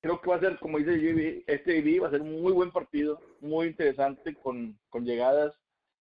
creo 0.00 0.20
que 0.20 0.30
va 0.30 0.36
a 0.36 0.40
ser, 0.40 0.56
como 0.60 0.78
dice 0.78 0.92
GB, 0.96 1.42
este 1.48 1.82
GB 1.82 2.00
va 2.02 2.06
a 2.08 2.10
ser 2.12 2.20
un 2.22 2.40
muy 2.40 2.52
buen 2.52 2.70
partido, 2.70 3.20
muy 3.40 3.66
interesante, 3.66 4.34
con, 4.36 4.78
con 4.88 5.04
llegadas. 5.04 5.52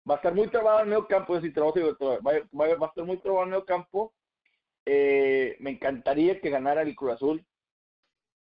Va 0.09 0.15
a 0.15 0.17
estar 0.19 0.35
muy 0.35 0.49
trabado 0.49 0.79
en 0.81 0.85
el 0.85 0.89
medio 0.91 1.07
campo, 1.07 1.35
es 1.35 1.43
decir, 1.43 1.55
trabajo, 1.55 1.81
va, 1.81 2.33
a- 2.33 2.41
va 2.55 2.65
a- 2.67 2.77
va 2.77 2.87
a 2.87 2.89
estar 2.91 3.05
muy 3.05 3.17
trabado 3.17 3.45
en 3.45 3.49
el 3.49 3.53
medio 3.53 3.65
campo. 3.65 4.13
Eh, 4.93 5.57
me 5.61 5.71
encantaría 5.71 6.41
que 6.41 6.51
ganara 6.51 6.83
el 6.83 6.97
Cruz 6.97 7.13
Azul, 7.13 7.47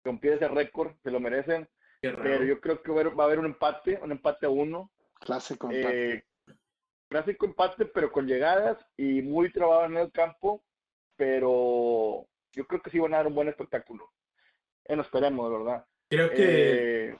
rompiera 0.04 0.34
ese 0.34 0.48
récord, 0.48 0.96
se 1.00 1.12
lo 1.12 1.20
merecen, 1.20 1.68
pero 2.00 2.42
yo 2.42 2.60
creo 2.60 2.82
que 2.82 2.90
va 2.90 3.22
a 3.22 3.26
haber, 3.26 3.38
un 3.38 3.46
empate, 3.46 4.00
un 4.02 4.10
empate 4.10 4.46
a 4.46 4.50
uno. 4.50 4.90
Clásico 5.20 5.70
empate. 5.70 6.12
Eh, 6.14 6.24
clásico 7.08 7.46
empate, 7.46 7.86
pero 7.86 8.10
con 8.10 8.26
llegadas 8.26 8.84
y 8.96 9.22
muy 9.22 9.52
trabado 9.52 9.84
en 9.84 9.96
el 9.96 10.10
campo, 10.10 10.64
pero 11.14 12.26
yo 12.50 12.66
creo 12.66 12.82
que 12.82 12.90
sí 12.90 12.98
van 12.98 13.14
a 13.14 13.18
dar 13.18 13.28
un 13.28 13.36
buen 13.36 13.48
espectáculo. 13.48 14.10
Eh, 14.86 14.96
lo 14.96 15.02
esperemos, 15.02 15.48
de 15.48 15.56
verdad. 15.56 15.86
Creo 16.08 16.30
que 16.30 17.10
Eh, 17.10 17.18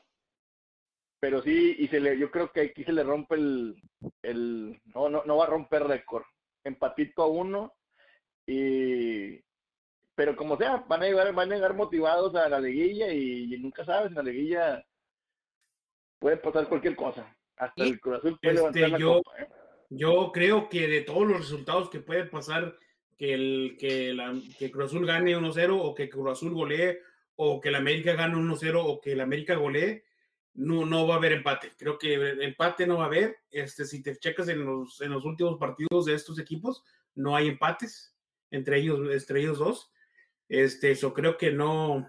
pero 1.21 1.41
sí, 1.41 1.77
y 1.79 1.87
se 1.87 2.01
le, 2.01 2.19
yo 2.19 2.33
creo 2.33 2.51
que 2.51 2.63
aquí 2.63 2.83
se 2.83 2.93
le 2.93 3.05
rompe 3.05 3.37
el, 3.37 3.81
el 4.23 4.83
no, 4.87 5.09
no, 5.09 5.23
no 5.25 5.37
va 5.37 5.45
a 5.45 5.51
romper 5.51 5.85
récord. 5.85 6.25
Empatito 6.65 7.23
a 7.23 7.29
uno 7.29 7.75
y 8.53 9.45
pero 10.15 10.37
como 10.37 10.57
sea, 10.59 10.85
van 10.89 11.03
a 11.03 11.07
llegar, 11.07 11.33
van 11.33 11.51
a 11.51 11.55
llegar 11.55 11.73
motivados 11.75 12.35
a 12.35 12.49
la 12.49 12.61
liguilla 12.61 13.11
y, 13.13 13.55
y 13.55 13.59
nunca 13.59 13.85
sabes, 13.85 14.09
en 14.09 14.17
la 14.17 14.23
liguilla 14.23 14.85
puede 16.19 16.37
pasar 16.37 16.69
cualquier 16.69 16.95
cosa. 16.97 17.35
Hasta 17.57 17.85
Y, 17.85 17.91
el 17.91 18.01
Cruz 18.01 18.19
Azul 18.19 18.39
puede 18.41 18.55
este, 18.55 18.79
levantar 18.81 18.91
la 18.91 18.99
yo- 18.99 19.15
copa, 19.23 19.43
¿eh? 19.43 19.49
yo 19.91 20.31
creo 20.33 20.69
que 20.69 20.89
de 20.89 21.01
todos 21.03 21.27
los 21.27 21.39
resultados 21.39 21.89
que 21.91 22.01
pueden 22.01 22.29
pasar, 22.29 22.77
que 23.17 23.35
el 23.35 23.77
que, 23.79 24.13
la, 24.13 24.35
que 24.59 24.71
Cruz 24.71 24.87
Azul 24.87 25.07
gane 25.07 25.37
1-0 25.37 25.79
o 25.81 25.95
que 25.95 26.09
Cruz 26.11 26.33
Azul 26.33 26.53
golee 26.55 26.99
o 27.37 27.61
que 27.61 27.69
el 27.71 27.75
América 27.77 28.13
gane 28.15 28.35
1-0 28.35 28.83
o 28.85 29.01
que 29.01 29.13
el 29.13 29.21
América 29.21 29.55
golee, 29.57 30.05
no, 30.55 30.85
no 30.85 31.07
va 31.07 31.15
a 31.15 31.19
haber 31.19 31.33
empate. 31.33 31.73
Creo 31.79 31.97
que 31.97 32.15
empate 32.45 32.87
no 32.87 32.99
va 32.99 33.05
a 33.05 33.07
haber. 33.07 33.37
Este, 33.51 33.85
si 33.87 34.03
te 34.03 34.17
checas 34.19 34.49
en 34.49 34.65
los, 34.65 35.01
en 35.01 35.11
los 35.13 35.25
últimos 35.25 35.57
partidos 35.59 36.05
de 36.07 36.15
estos 36.15 36.39
equipos, 36.39 36.83
no 37.15 37.35
hay 37.37 37.49
empates 37.49 38.15
entre 38.51 38.79
ellos, 38.79 39.01
entre 39.13 39.41
ellos 39.41 39.59
dos. 39.59 39.93
Este, 40.49 40.91
eso 40.91 41.15
creo 41.15 41.37
que 41.37 41.53
no, 41.53 42.09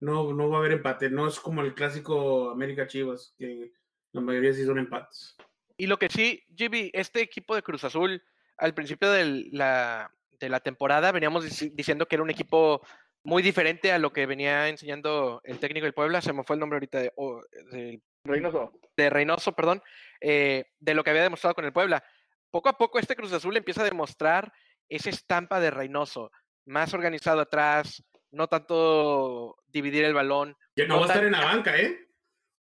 no, 0.00 0.32
no 0.32 0.48
va 0.48 0.56
a 0.56 0.60
haber 0.60 0.72
empate. 0.72 1.10
No 1.10 1.26
es 1.28 1.38
como 1.38 1.62
el 1.62 1.74
clásico 1.74 2.50
América 2.50 2.86
Chivas, 2.86 3.34
que 3.38 3.72
la 4.12 4.20
mayoría 4.20 4.52
sí 4.52 4.64
son 4.64 4.78
empates. 4.78 5.36
Y 5.76 5.86
lo 5.86 5.98
que 5.98 6.08
sí, 6.08 6.44
Jimmy, 6.56 6.90
este 6.92 7.20
equipo 7.20 7.54
de 7.54 7.62
Cruz 7.62 7.84
Azul, 7.84 8.22
al 8.58 8.74
principio 8.74 9.10
de 9.10 9.48
la, 9.52 10.10
de 10.38 10.48
la 10.48 10.60
temporada, 10.60 11.12
veníamos 11.12 11.44
dici- 11.44 11.72
diciendo 11.74 12.06
que 12.06 12.16
era 12.16 12.22
un 12.22 12.30
equipo 12.30 12.80
muy 13.24 13.42
diferente 13.42 13.92
a 13.92 13.98
lo 13.98 14.12
que 14.12 14.26
venía 14.26 14.68
enseñando 14.68 15.40
el 15.44 15.58
técnico 15.58 15.84
del 15.84 15.94
Puebla, 15.94 16.20
se 16.20 16.32
me 16.32 16.42
fue 16.44 16.56
el 16.56 16.60
nombre 16.60 16.76
ahorita 16.76 16.98
de, 17.00 17.12
o- 17.16 17.40
del 17.70 18.02
Reynoso. 18.24 18.72
de 18.96 19.10
Reynoso, 19.10 19.52
perdón, 19.52 19.82
eh, 20.20 20.64
de 20.80 20.94
lo 20.94 21.04
que 21.04 21.10
había 21.10 21.22
demostrado 21.22 21.54
con 21.54 21.64
el 21.64 21.72
Puebla. 21.72 22.02
Poco 22.50 22.68
a 22.68 22.76
poco 22.76 22.98
este 22.98 23.16
Cruz 23.16 23.32
Azul 23.32 23.56
empieza 23.56 23.82
a 23.82 23.84
demostrar 23.86 24.52
esa 24.96 25.10
estampa 25.10 25.60
de 25.60 25.70
Reynoso, 25.70 26.30
más 26.66 26.92
organizado 26.94 27.40
atrás, 27.40 28.02
no 28.30 28.46
tanto 28.48 29.56
dividir 29.66 30.04
el 30.04 30.14
balón. 30.14 30.56
Que 30.76 30.86
no, 30.86 30.94
No 30.94 31.00
va 31.00 31.06
a 31.06 31.08
estar 31.08 31.24
en 31.24 31.32
la 31.32 31.44
banca, 31.44 31.76
¿eh? 31.76 32.08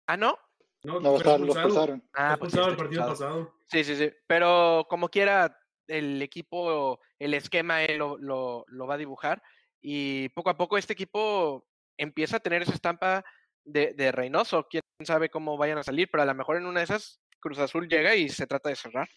Ah, 0.08 0.18
¿no? 0.18 0.38
No, 0.84 1.00
No, 1.00 1.10
fue 1.12 1.18
está, 1.18 1.38
lo 1.38 1.52
expulsaron. 1.54 2.04
Ah, 2.14 2.36
pues 2.40 2.54
el 2.54 2.76
partido 2.76 3.06
pasado. 3.08 3.54
Sí, 3.68 3.84
sí, 3.84 3.96
sí. 3.96 4.12
Pero 4.28 4.86
como 4.90 5.10
quiera, 5.10 5.58
el 5.88 6.22
equipo, 6.22 7.00
el 7.20 7.34
esquema, 7.34 7.84
él 7.84 7.98
lo, 8.00 8.18
lo- 8.18 8.66
lo 8.68 8.88
va 8.88 8.96
a 8.96 8.98
dibujar. 8.98 9.42
Y 9.82 10.30
poco 10.30 10.50
a 10.50 10.58
poco 10.58 10.78
este 10.78 10.94
equipo 10.94 11.68
empieza 11.98 12.38
a 12.38 12.40
tener 12.40 12.62
esa 12.64 12.74
estampa 12.74 13.24
de, 13.64 13.94
de 13.94 14.12
Reynoso. 14.12 14.68
Quién 14.70 14.82
sabe 15.04 15.30
cómo 15.30 15.58
vayan 15.58 15.78
a 15.78 15.84
salir, 15.84 16.10
pero 16.12 16.24
a 16.24 16.26
lo 16.26 16.34
mejor 16.36 16.58
en 16.58 16.66
una 16.66 16.80
de 16.80 16.86
esas 16.86 17.20
Cruz 17.40 17.60
Azul 17.60 17.88
llega 17.88 18.16
y 18.16 18.30
se 18.30 18.48
trata 18.48 18.70
de 18.70 18.76
cerrar. 18.76 19.08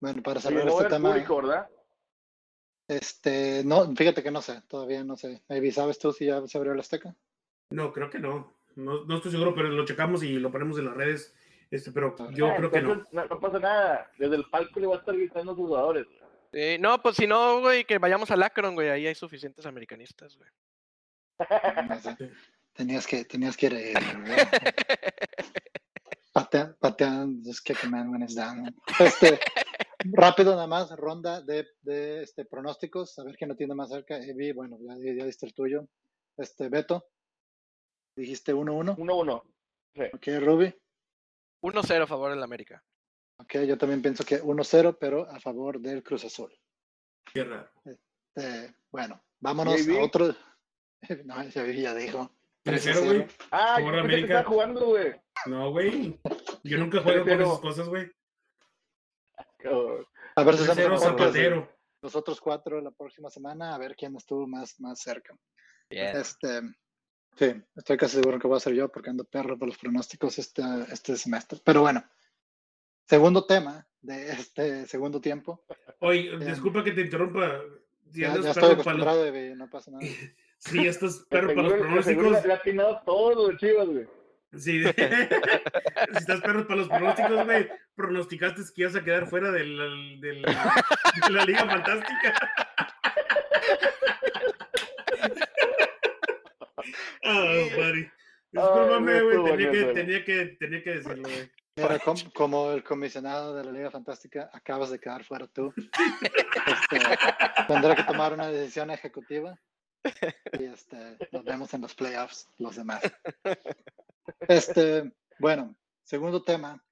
Bueno, 0.00 0.22
para 0.22 0.40
cerrar 0.40 0.66
va 0.66 0.70
este 0.70 0.84
tema, 0.86 1.10
público, 1.10 1.36
¿verdad? 1.36 1.68
Este, 2.96 3.62
no, 3.64 3.94
fíjate 3.96 4.22
que 4.22 4.30
no 4.30 4.42
sé, 4.42 4.62
todavía 4.68 5.04
no 5.04 5.16
sé. 5.16 5.42
Maybe, 5.48 5.70
¿sabes 5.72 5.98
tú 5.98 6.12
si 6.12 6.26
ya 6.26 6.46
se 6.46 6.58
abrió 6.58 6.74
la 6.74 6.80
Azteca? 6.80 7.14
No, 7.70 7.92
creo 7.92 8.10
que 8.10 8.18
no. 8.18 8.52
no. 8.76 9.04
No 9.04 9.16
estoy 9.16 9.30
seguro, 9.32 9.54
pero 9.54 9.68
lo 9.68 9.84
checamos 9.84 10.22
y 10.22 10.34
lo 10.34 10.50
ponemos 10.52 10.78
en 10.78 10.86
las 10.86 10.94
redes. 10.96 11.34
Este, 11.70 11.90
pero 11.92 12.14
Ah, 12.18 12.28
yo 12.34 12.46
Ah, 12.48 12.56
creo 12.56 12.70
que 12.70 12.82
no. 12.82 13.06
no. 13.12 13.24
no 13.26 13.40
pasa 13.40 13.58
nada. 13.58 14.10
Desde 14.18 14.36
el 14.36 14.44
palco 14.50 14.78
le 14.80 14.86
va 14.86 14.96
a 14.96 14.98
estar 14.98 15.16
gritando 15.16 15.52
a 15.52 15.54
sus 15.56 15.66
jugadores. 15.66 16.06
güey. 16.06 16.20
Eh, 16.54 16.78
no, 16.78 17.00
pues 17.00 17.16
si 17.16 17.26
no, 17.26 17.60
güey, 17.60 17.84
que 17.84 17.96
vayamos 17.98 18.30
al 18.30 18.42
Akron, 18.42 18.74
güey. 18.74 18.90
Ahí 18.90 19.06
hay 19.06 19.14
suficientes 19.14 19.64
americanistas, 19.64 20.36
güey. 20.36 20.50
Tenías 22.74 23.06
que, 23.06 23.24
tenías 23.24 23.56
que 23.56 23.66
ir. 23.66 23.72
¿verdad? 23.74 24.48
Patea- 26.34 26.74
Patean, 26.80 27.42
just 27.44 27.62
kick 27.64 27.82
a 27.84 27.88
man 27.88 28.08
when 28.10 28.22
it's 28.22 28.34
down. 28.34 28.74
Este, 28.98 29.38
rápido 30.04 30.54
nada 30.54 30.66
más, 30.66 30.90
ronda 30.96 31.40
de, 31.42 31.66
de 31.82 32.22
este, 32.22 32.44
pronósticos, 32.44 33.18
a 33.18 33.24
ver 33.24 33.36
quién 33.36 33.48
lo 33.48 33.56
tiene 33.56 33.74
más 33.74 33.90
cerca. 33.90 34.16
Evi, 34.16 34.52
bueno, 34.52 34.78
ya, 34.80 34.94
ya 34.96 35.24
diste 35.24 35.46
el 35.46 35.54
tuyo. 35.54 35.88
Este, 36.36 36.68
Beto, 36.68 37.06
dijiste 38.16 38.54
1-1. 38.54 38.96
1-1. 38.96 39.42
Sí. 39.94 40.02
Ok, 40.12 40.44
Ruby. 40.44 40.74
1-0 41.62 42.02
a 42.02 42.06
favor 42.06 42.30
del 42.30 42.42
América. 42.42 42.82
Ok, 43.38 43.58
yo 43.66 43.76
también 43.78 44.02
pienso 44.02 44.24
que 44.24 44.42
1-0, 44.42 44.96
pero 45.00 45.28
a 45.30 45.38
favor 45.40 45.80
del 45.80 46.02
Cruz 46.02 46.24
Azul. 46.24 46.52
Qué 47.32 47.44
raro. 47.44 47.70
Eh, 48.36 48.72
bueno, 48.90 49.22
vámonos 49.40 49.84
JB. 49.84 49.98
a 49.98 50.04
otro. 50.04 50.36
No, 51.24 51.42
ya, 51.48 51.66
ya 51.66 51.94
dijo. 51.96 52.30
3-0, 52.64 53.04
güey. 53.04 53.26
Ah, 53.50 53.80
yo 53.80 53.90
pensé 53.90 54.08
que 54.18 54.20
estaba 54.22 54.44
jugando, 54.44 54.86
güey. 54.86 55.20
No, 55.46 55.72
güey. 55.72 56.20
Yo 56.62 56.78
nunca 56.78 57.02
juego 57.02 57.24
con 57.24 57.40
esas 57.40 57.58
cosas, 57.58 57.88
güey. 57.88 58.08
A 60.36 60.42
ver 60.44 60.56
si 60.56 60.64
Zapatero. 60.64 61.68
los 62.00 62.16
otros 62.16 62.40
cuatro 62.40 62.80
la 62.80 62.90
próxima 62.90 63.30
semana, 63.30 63.74
a 63.74 63.78
ver 63.78 63.94
quién 63.96 64.16
estuvo 64.16 64.46
más, 64.46 64.78
más 64.80 65.00
cerca. 65.00 65.36
Bien. 65.90 66.16
Este, 66.16 66.60
sí, 67.36 67.54
estoy 67.76 67.96
casi 67.96 68.16
seguro 68.16 68.38
que 68.38 68.48
voy 68.48 68.56
a 68.56 68.60
ser 68.60 68.74
yo 68.74 68.88
porque 68.90 69.10
ando 69.10 69.24
perro 69.24 69.58
por 69.58 69.68
los 69.68 69.78
pronósticos 69.78 70.38
este, 70.38 70.62
este 70.90 71.16
semestre. 71.16 71.60
Pero 71.64 71.82
bueno, 71.82 72.02
segundo 73.06 73.44
tema 73.46 73.86
de 74.00 74.32
este 74.32 74.86
segundo 74.86 75.20
tiempo. 75.20 75.64
Oye, 76.00 76.36
Bien. 76.36 76.50
disculpa 76.50 76.82
que 76.82 76.92
te 76.92 77.02
interrumpa. 77.02 77.60
Si 78.10 78.20
Ya, 78.20 78.28
andas 78.32 78.44
ya 78.44 78.50
estoy 78.50 78.62
para 78.62 78.74
los- 78.74 78.86
acostumbrado, 78.86 79.56
no 79.56 79.70
pasa 79.70 79.90
nada. 79.90 80.02
Sí, 80.64 80.86
estás 80.86 81.18
De 81.18 81.24
perro 81.28 81.48
para 81.56 81.62
los 81.62 81.72
pronósticos. 81.72 82.44
le 82.46 82.52
ha 82.52 82.56
atinado 82.56 83.00
todo 83.04 83.56
Chivas, 83.56 83.88
güey. 83.88 84.06
Sí. 84.58 84.82
si 86.12 86.18
estás 86.18 86.40
perro 86.42 86.66
para 86.66 86.80
los 86.80 86.88
pronósticos, 86.88 87.44
güey, 87.44 87.68
pronosticaste 87.94 88.62
que 88.74 88.82
ibas 88.82 88.96
a 88.96 89.02
quedar 89.04 89.26
fuera 89.28 89.50
del, 89.50 90.20
del- 90.20 90.42
de 90.42 91.30
la 91.30 91.44
Liga 91.44 91.64
Fantástica. 91.66 92.34
Ah, 97.24 97.44
buddy. 97.76 98.10
Discúlpame, 98.50 99.22
güey. 99.22 99.44
Tenía, 99.44 99.70
que, 99.70 99.84
tenía, 99.94 100.24
que, 100.24 100.46
tenía 100.58 100.82
que 100.82 100.90
decirlo, 100.96 101.22
güey. 101.22 101.50
Mira, 101.76 101.98
com- 102.00 102.30
como 102.34 102.72
el 102.72 102.82
comisionado 102.84 103.54
de 103.54 103.64
la 103.64 103.72
Liga 103.72 103.90
Fantástica, 103.90 104.50
acabas 104.52 104.90
de 104.90 104.98
quedar 104.98 105.24
fuera 105.24 105.46
tú. 105.46 105.72
Este, 106.66 107.00
tendré 107.66 107.96
que 107.96 108.02
tomar 108.04 108.32
una 108.34 108.48
decisión 108.48 108.90
ejecutiva. 108.90 109.58
Y 110.58 110.64
este, 110.64 111.16
nos 111.32 111.44
vemos 111.44 111.72
en 111.74 111.80
los 111.80 111.94
playoffs, 111.94 112.48
los 112.58 112.76
demás. 112.76 113.00
Este, 114.40 115.12
bueno, 115.38 115.76
segundo 116.04 116.42
tema. 116.42 116.82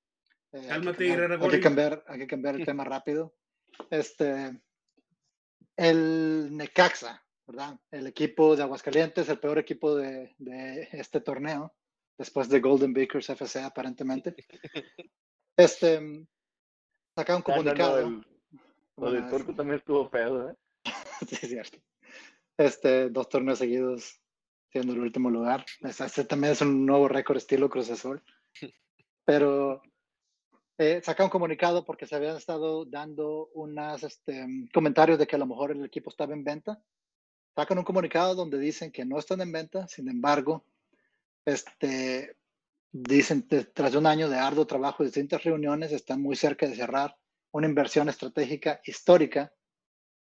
Eh, 0.52 0.58
hay 0.58 0.62
que 0.62 0.68
Cálmate, 0.68 1.06
cambiar- 1.08 1.42
hay 1.42 1.50
que 1.50 1.60
cambiar, 1.60 2.04
hay 2.08 2.18
que 2.18 2.26
cambiar 2.26 2.54
el 2.56 2.64
tema 2.64 2.84
rápido. 2.84 3.34
Este, 3.90 4.60
el 5.76 6.48
Necaxa, 6.56 7.24
¿verdad? 7.46 7.78
El 7.90 8.06
equipo 8.06 8.56
de 8.56 8.62
Aguascalientes, 8.62 9.28
el 9.28 9.38
peor 9.38 9.58
equipo 9.58 9.94
de, 9.96 10.34
de 10.38 10.88
este 10.92 11.20
torneo, 11.20 11.74
después 12.18 12.48
de 12.48 12.60
Golden 12.60 12.92
Bakers 12.92 13.30
FC, 13.30 13.62
aparentemente. 13.62 14.34
Este, 15.56 15.98
saca 17.14 17.36
un 17.36 17.42
no, 17.46 17.54
no, 17.54 17.62
comunicado. 17.62 17.98
el- 18.00 18.14
Lo 18.96 19.06
Bueno, 19.06 19.20
del 19.20 19.30
turco 19.30 19.54
también 19.54 19.78
estuvo 19.78 20.10
pedo, 20.10 20.50
¿eh? 20.50 20.54
Sí, 21.28 21.36
es 21.42 21.48
cierto. 21.48 21.78
Este, 22.58 23.08
dos 23.08 23.28
torneos 23.28 23.58
seguidos 23.58 24.19
siendo 24.70 24.92
el 24.92 25.00
último 25.00 25.30
lugar. 25.30 25.64
Es- 25.80 26.00
Este 26.00 26.24
también 26.24 26.52
es 26.52 26.60
un 26.62 26.86
nuevo 26.86 27.08
récord 27.08 27.36
estilo 27.38 27.68
Cruz 27.70 27.90
Azul. 27.90 28.22
Pero 29.24 29.82
eh, 30.78 31.00
saca 31.04 31.24
un 31.24 31.30
comunicado 31.30 31.84
porque 31.84 32.06
se 32.06 32.16
habían 32.16 32.36
estado 32.36 32.84
dando 32.84 33.48
unos 33.54 34.02
este, 34.02 34.46
comentarios 34.72 35.18
de 35.18 35.26
que 35.26 35.36
a 35.36 35.38
lo 35.38 35.46
mejor 35.46 35.72
el 35.72 35.84
equipo 35.84 36.10
estaba 36.10 36.32
en 36.34 36.44
venta. 36.44 36.82
Sacan 37.56 37.78
un 37.78 37.84
comunicado 37.84 38.34
donde 38.34 38.58
dicen 38.58 38.90
que 38.92 39.04
no 39.04 39.18
están 39.18 39.40
en 39.40 39.52
venta, 39.52 39.86
sin 39.88 40.08
embargo, 40.08 40.64
este, 41.44 42.36
dicen 42.92 43.42
que 43.42 43.64
tras 43.64 43.94
un 43.94 44.06
año 44.06 44.28
de 44.28 44.38
arduo 44.38 44.66
trabajo 44.66 45.02
y 45.02 45.06
distintas 45.06 45.44
reuniones, 45.44 45.92
están 45.92 46.22
muy 46.22 46.36
cerca 46.36 46.66
de 46.66 46.76
cerrar 46.76 47.16
una 47.52 47.66
inversión 47.66 48.08
estratégica 48.08 48.80
histórica 48.84 49.52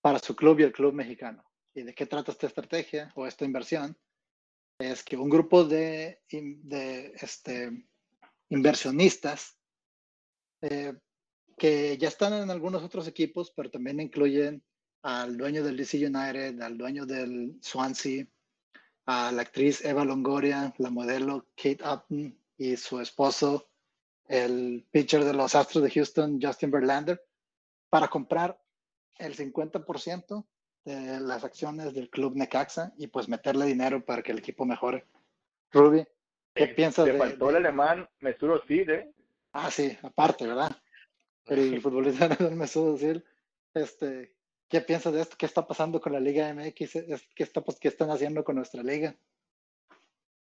para 0.01 0.19
su 0.19 0.35
club 0.35 0.59
y 0.59 0.63
el 0.63 0.73
club 0.73 0.93
mexicano. 0.93 1.43
¿Y 1.73 1.83
de 1.83 1.93
qué 1.95 2.05
trata 2.05 2.31
esta 2.31 2.47
estrategia 2.47 3.11
o 3.15 3.25
esta 3.25 3.45
inversión? 3.45 3.97
Es 4.77 5.03
que 5.03 5.15
un 5.15 5.29
grupo 5.29 5.63
de, 5.63 6.21
este, 7.21 7.85
inversionistas 8.49 9.57
eh, 10.61 10.93
que 11.57 11.97
ya 11.97 12.09
están 12.09 12.33
en 12.33 12.51
algunos 12.51 12.83
otros 12.83 13.07
equipos, 13.07 13.53
pero 13.55 13.71
también 13.71 14.01
incluyen 14.01 14.63
al 15.03 15.38
dueño 15.38 15.63
del 15.63 15.77
DC 15.77 15.97
United, 16.05 16.61
al 16.61 16.77
dueño 16.77 17.05
del 17.05 17.57
Swansea, 17.61 18.25
a 19.05 19.31
la 19.31 19.43
actriz 19.43 19.85
Eva 19.85 20.03
Longoria, 20.03 20.73
la 20.77 20.89
modelo 20.89 21.47
Kate 21.55 21.83
Upton 21.88 22.38
y 22.57 22.75
su 22.75 22.99
esposo, 22.99 23.69
el 24.27 24.85
pitcher 24.91 25.23
de 25.23 25.33
los 25.33 25.55
Astros 25.55 25.83
de 25.83 25.91
Houston, 25.91 26.39
Justin 26.41 26.71
Verlander, 26.71 27.23
para 27.89 28.07
comprar 28.09 28.59
el 29.19 29.38
50% 29.38 30.45
de 30.85 31.19
las 31.19 31.43
acciones 31.43 31.93
del 31.93 32.09
club 32.09 32.35
Necaxa 32.35 32.93
y 32.97 33.07
pues 33.07 33.27
meterle 33.27 33.65
dinero 33.65 34.05
para 34.05 34.21
que 34.21 34.31
el 34.31 34.37
equipo 34.39 34.65
mejore. 34.65 35.05
Ruby, 35.71 36.05
¿qué 36.53 36.63
Eh, 36.65 36.67
piensas 36.75 37.05
Te 37.05 37.13
de, 37.13 37.17
faltó 37.17 37.45
de- 37.45 37.51
el 37.51 37.55
alemán 37.57 38.07
Mesut 38.19 38.61
Özil, 38.63 38.89
¿eh? 38.91 39.11
Ah, 39.51 39.71
sí, 39.71 39.97
aparte, 40.03 40.45
¿verdad? 40.47 40.71
El 41.47 41.81
futbolista 41.81 42.27
del 42.29 42.55
Mesut 42.55 42.95
Özil. 42.95 43.25
Este, 43.73 44.35
¿qué 44.69 44.81
piensas 44.81 45.11
de 45.13 45.21
esto? 45.21 45.35
¿Qué 45.37 45.45
está 45.47 45.65
pasando 45.67 45.99
con 45.99 46.13
la 46.13 46.19
Liga 46.19 46.47
MX? 46.53 46.91
¿Qué, 47.35 47.43
está, 47.43 47.61
pas- 47.63 47.77
¿Qué 47.79 47.87
están 47.87 48.09
haciendo 48.11 48.43
con 48.43 48.55
nuestra 48.55 48.83
liga? 48.83 49.15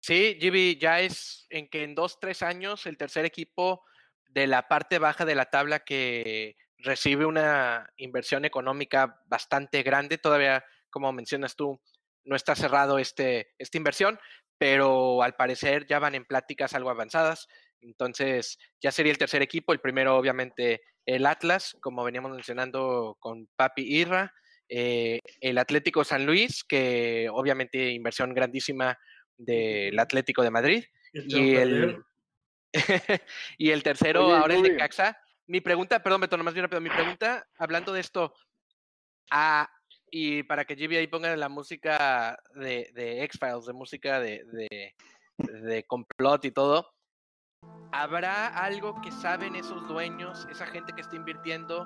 Sí, 0.01 0.39
GB, 0.41 0.79
ya 0.81 1.01
es 1.01 1.47
en 1.51 1.69
que 1.69 1.83
en 1.85 1.95
dos, 1.95 2.19
tres 2.21 2.43
años 2.43 2.87
el 2.87 2.97
tercer 2.97 3.25
equipo 3.27 3.85
de 4.31 4.47
la 4.47 4.67
parte 4.69 4.99
baja 4.99 5.25
de 5.27 5.35
la 5.35 5.51
tabla 5.51 5.81
que 5.81 6.57
recibe 6.83 7.25
una 7.27 7.91
inversión 7.97 8.45
económica 8.45 9.21
bastante 9.27 9.83
grande. 9.83 10.19
Todavía, 10.19 10.65
como 10.91 11.13
mencionas 11.13 11.57
tú, 11.57 11.81
no 12.25 12.37
está 12.37 12.55
cerrado 12.55 12.99
este, 12.99 13.53
esta 13.59 13.79
inversión, 13.79 14.19
pero 14.59 15.23
al 15.23 15.35
parecer 15.35 15.87
ya 15.87 15.99
van 15.99 16.15
en 16.15 16.25
pláticas 16.25 16.75
algo 16.75 16.91
avanzadas. 16.91 17.49
Entonces, 17.81 18.59
ya 18.81 18.93
sería 18.93 19.13
el 19.13 19.19
tercer 19.19 19.43
equipo. 19.43 19.73
El 19.73 19.81
primero, 19.81 20.17
obviamente, 20.17 20.83
el 21.07 21.27
Atlas, 21.27 21.77
como 21.81 22.05
veníamos 22.05 22.33
mencionando 22.33 23.17
con 23.21 23.49
Papi 23.57 23.83
Irra. 23.83 24.33
eh, 24.69 25.19
el 25.41 25.59
Atlético 25.59 26.05
San 26.05 26.27
Luis, 26.27 26.63
que 26.63 27.29
obviamente 27.33 27.91
inversión 27.91 28.35
grandísima 28.35 28.97
del 29.37 29.99
Atlético 29.99 30.43
de 30.43 30.51
Madrid. 30.51 30.85
Y 31.13 31.57
el, 31.57 32.05
y 33.59 33.71
el 33.71 33.83
tercero, 33.83 34.27
Oye, 34.27 34.37
ahora 34.37 34.55
el 34.55 34.63
de. 34.63 34.77
Caxa. 34.77 35.19
Mi 35.51 35.61
pregunta, 35.61 36.01
perdón, 36.01 36.21
Beto, 36.21 36.37
nomás 36.37 36.55
bien 36.55 36.63
rápido. 36.63 36.81
Mi 36.81 36.91
pregunta, 36.91 37.45
hablando 37.59 37.93
de 37.93 37.99
esto, 37.99 38.33
ah, 39.33 39.69
y 40.09 40.45
para 40.45 40.65
que 40.65 40.77
GB 40.77 40.97
ahí 40.97 41.09
ponga 41.09 41.35
la 41.37 41.49
música 41.49 42.41
de, 42.55 42.89
de 42.95 43.25
X-Files, 43.25 43.67
de 43.67 43.73
música 43.73 44.21
de, 44.21 44.45
de, 44.53 44.95
de 45.39 45.85
complot 45.89 46.45
y 46.45 46.53
todo, 46.53 46.95
¿habrá 47.91 48.47
algo 48.47 49.01
que 49.01 49.11
saben 49.11 49.57
esos 49.57 49.89
dueños, 49.89 50.47
esa 50.53 50.67
gente 50.67 50.93
que 50.93 51.01
está 51.01 51.17
invirtiendo 51.17 51.85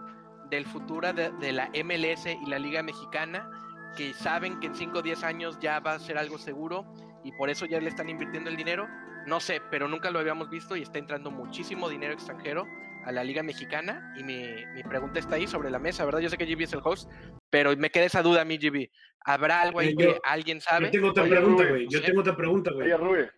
del 0.51 0.67
futuro 0.67 1.15
de 1.15 1.53
la 1.53 1.71
MLS 1.85 2.27
y 2.27 2.45
la 2.45 2.59
Liga 2.59 2.83
Mexicana, 2.83 3.49
que 3.97 4.13
saben 4.13 4.61
que 4.61 4.67
en 4.67 4.75
5 4.75 4.99
o 4.99 5.03
10 5.03 5.25
años 5.25 5.59
ya 5.59 5.81
va 5.81 5.95
a 5.95 5.99
ser 6.01 6.19
algo 6.19 6.37
seguro 6.37 6.85
y 7.25 7.33
por 7.33 7.49
eso 7.49 7.65
ya 7.65 7.81
le 7.81 7.89
están 7.89 8.11
invirtiendo 8.11 8.51
el 8.51 8.59
dinero? 8.59 8.87
No 9.27 9.41
sé, 9.41 9.63
pero 9.71 9.89
nunca 9.89 10.11
lo 10.11 10.19
habíamos 10.19 10.51
visto 10.51 10.77
y 10.77 10.83
está 10.83 10.99
entrando 10.99 11.31
muchísimo 11.31 11.89
dinero 11.89 12.13
extranjero 12.13 12.67
a 13.05 13.13
la 13.13 13.23
Liga 13.25 13.43
Mexicana. 13.43 14.15
Y 14.19 14.23
mi, 14.25 14.65
mi 14.75 14.83
pregunta 14.83 15.19
está 15.21 15.37
ahí 15.37 15.47
sobre 15.47 15.71
la 15.71 15.79
mesa, 15.79 16.05
¿verdad? 16.05 16.21
Yo 16.21 16.29
sé 16.31 16.37
que 16.39 16.47
GB 16.47 16.63
es 16.65 16.73
el 16.73 16.81
host, 16.83 17.11
pero 17.51 17.77
me 17.77 17.91
queda 17.91 18.05
esa 18.05 18.23
duda 18.23 18.43
a 18.43 18.45
mí, 18.45 18.57
GB. 18.59 18.91
¿Habrá 19.21 19.61
algo 19.63 19.79
ahí 19.81 19.89
Eh, 19.91 19.95
que 19.97 20.05
yo- 20.05 20.21
alguien 20.25 20.61
sabe? 20.61 20.87
Yo 20.87 20.91
tengo 20.93 21.09
otra 21.11 21.23
Oye, 21.25 21.33
pregunta, 21.33 21.65
güey. 21.69 21.87
Yo 21.89 21.99
¿sí? 21.99 22.05
tengo 22.07 22.21
otra 22.21 22.37
pregunta, 22.37 22.71
güey. 22.73 22.87
Oye, 22.93 22.97
Rubén, 22.97 23.31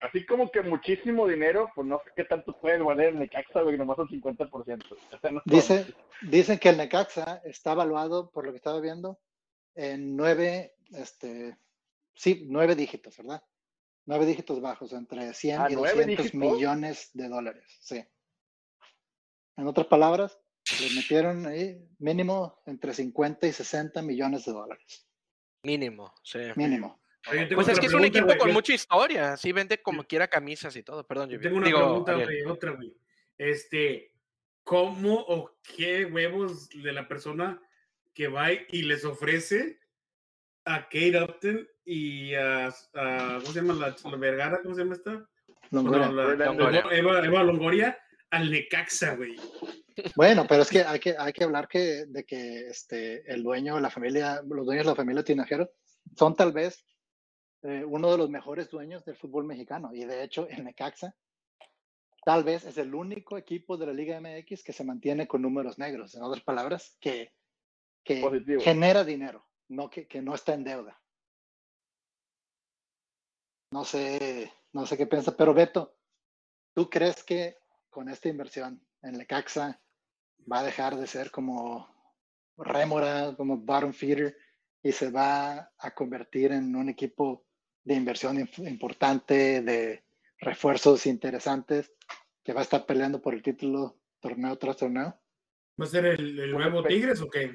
así 0.00 0.24
como 0.26 0.50
que 0.50 0.62
muchísimo 0.62 1.26
dinero, 1.28 1.70
pues 1.74 1.86
no 1.86 2.00
sé 2.04 2.10
qué 2.16 2.24
tanto 2.24 2.58
puede 2.60 2.78
valer 2.78 3.10
el 3.10 3.18
Necaxa, 3.18 3.60
güey, 3.62 3.76
nomás 3.76 3.98
un 3.98 4.08
50%. 4.08 4.96
O 5.12 5.18
sea, 5.18 5.30
no- 5.30 5.42
Dice, 5.44 5.86
dicen 6.22 6.58
que 6.58 6.70
el 6.70 6.76
Necaxa 6.78 7.42
está 7.44 7.72
evaluado, 7.72 8.30
por 8.30 8.44
lo 8.46 8.52
que 8.52 8.56
estaba 8.58 8.80
viendo, 8.80 9.18
en 9.74 10.16
nueve, 10.16 10.74
este, 10.92 11.56
sí, 12.14 12.46
nueve 12.48 12.74
dígitos, 12.74 13.16
¿verdad? 13.18 13.42
Nueve 14.06 14.26
dígitos 14.26 14.60
bajos, 14.60 14.92
entre 14.94 15.32
100 15.34 15.60
¿Ah, 15.60 15.66
y 15.70 15.74
nueve 15.74 15.90
200 16.04 16.24
dígitos? 16.24 16.34
millones 16.34 17.10
de 17.12 17.28
dólares, 17.28 17.64
sí. 17.80 18.02
En 19.60 19.66
otras 19.68 19.86
palabras, 19.88 20.38
le 20.80 20.94
metieron 20.94 21.46
ahí 21.46 21.78
mínimo 21.98 22.62
entre 22.66 22.94
50 22.94 23.46
y 23.46 23.52
60 23.52 24.00
millones 24.02 24.44
de 24.46 24.52
dólares, 24.52 25.06
Mínimo, 25.62 26.14
sí. 26.22 26.38
mínimo. 26.56 26.98
Oye, 27.30 27.46
Pues 27.54 27.68
es 27.68 27.78
que 27.78 27.86
es 27.86 27.92
un 27.92 28.04
equipo 28.04 28.24
güey. 28.26 28.38
con 28.38 28.52
mucha 28.52 28.72
historia, 28.72 29.36
sí 29.36 29.52
vende 29.52 29.82
como 29.82 30.04
quiera 30.04 30.28
camisas 30.28 30.74
y 30.76 30.82
todo, 30.82 31.06
perdón, 31.06 31.28
Yo 31.28 31.38
tengo 31.40 31.58
una 31.58 31.66
Digo, 31.66 31.78
pregunta, 31.78 32.14
güey, 32.14 32.42
otra, 32.44 32.70
güey. 32.72 32.96
Este, 33.36 34.14
¿cómo 34.64 35.16
o 35.28 35.58
qué 35.76 36.06
huevos 36.06 36.70
de 36.70 36.92
la 36.92 37.06
persona 37.06 37.60
que 38.14 38.28
va 38.28 38.50
y 38.52 38.82
les 38.82 39.04
ofrece 39.04 39.78
a 40.64 40.84
Kate 40.84 41.22
Upton 41.22 41.68
y 41.84 42.34
a, 42.34 42.68
a- 42.68 43.38
¿cómo 43.40 43.52
se 43.52 43.60
llama 43.60 43.74
la, 43.74 43.96
la 44.10 44.16
Vergara? 44.16 44.60
¿Cómo 44.62 44.74
se 44.74 44.80
llama 44.82 44.94
esta? 44.94 45.28
Longoria. 45.70 46.06
No, 46.08 46.12
la- 46.34 46.46
Longoria. 46.46 46.84
Eva, 46.90 47.24
Eva 47.26 47.42
Longoria 47.42 47.98
al 48.30 48.50
Necaxa, 48.50 49.16
güey. 49.16 49.36
Bueno, 50.16 50.46
pero 50.48 50.62
es 50.62 50.70
que 50.70 50.82
hay 50.82 50.98
que, 50.98 51.16
hay 51.18 51.32
que 51.32 51.44
hablar 51.44 51.68
que, 51.68 52.06
de 52.06 52.24
que 52.24 52.68
este, 52.68 53.30
el 53.30 53.42
dueño 53.42 53.74
de 53.74 53.80
la 53.80 53.90
familia, 53.90 54.40
los 54.46 54.64
dueños 54.64 54.86
de 54.86 54.92
la 54.92 54.96
familia 54.96 55.24
Tinajero 55.24 55.70
son 56.16 56.34
tal 56.36 56.52
vez 56.52 56.84
eh, 57.62 57.84
uno 57.84 58.10
de 58.10 58.18
los 58.18 58.30
mejores 58.30 58.70
dueños 58.70 59.04
del 59.04 59.16
fútbol 59.16 59.44
mexicano. 59.44 59.90
Y 59.92 60.04
de 60.04 60.24
hecho, 60.24 60.48
el 60.48 60.64
Necaxa 60.64 61.14
tal 62.24 62.44
vez 62.44 62.64
es 62.64 62.78
el 62.78 62.94
único 62.94 63.36
equipo 63.36 63.76
de 63.76 63.86
la 63.86 63.92
Liga 63.92 64.20
MX 64.20 64.62
que 64.62 64.72
se 64.72 64.84
mantiene 64.84 65.26
con 65.26 65.42
números 65.42 65.78
negros. 65.78 66.14
En 66.14 66.22
otras 66.22 66.42
palabras, 66.42 66.96
que, 67.00 67.32
que 68.04 68.20
Positivo. 68.20 68.62
genera 68.62 69.04
dinero, 69.04 69.46
no 69.68 69.90
que, 69.90 70.06
que 70.06 70.22
no 70.22 70.34
está 70.34 70.54
en 70.54 70.64
deuda. 70.64 71.00
No 73.72 73.84
sé, 73.84 74.52
no 74.72 74.86
sé 74.86 74.96
qué 74.96 75.06
piensa, 75.06 75.36
pero 75.36 75.54
Beto, 75.54 75.94
¿tú 76.74 76.90
crees 76.90 77.22
que 77.22 77.59
con 77.90 78.08
esta 78.08 78.28
inversión 78.28 78.80
en 79.02 79.18
Lecaxa 79.18 79.80
va 80.50 80.60
a 80.60 80.64
dejar 80.64 80.96
de 80.96 81.06
ser 81.06 81.30
como 81.30 81.88
rémora, 82.56 83.34
como 83.36 83.58
bottom 83.58 83.92
feeder 83.92 84.36
y 84.82 84.92
se 84.92 85.10
va 85.10 85.70
a 85.78 85.94
convertir 85.94 86.52
en 86.52 86.74
un 86.74 86.88
equipo 86.88 87.44
de 87.84 87.94
inversión 87.94 88.38
importante, 88.58 89.62
de 89.62 90.04
refuerzos 90.38 91.06
interesantes, 91.06 91.92
que 92.42 92.52
va 92.52 92.60
a 92.60 92.62
estar 92.64 92.86
peleando 92.86 93.20
por 93.20 93.34
el 93.34 93.42
título 93.42 93.98
torneo 94.20 94.56
tras 94.56 94.76
torneo, 94.76 95.20
¿Va 95.80 95.84
a 95.86 95.88
ser 95.88 96.04
el, 96.04 96.38
el 96.38 96.50
Pues, 96.52 96.64
nuevo 96.64 96.82
pues, 96.82 96.94
Tigres 96.94 97.20
o 97.22 97.30
qué? 97.30 97.54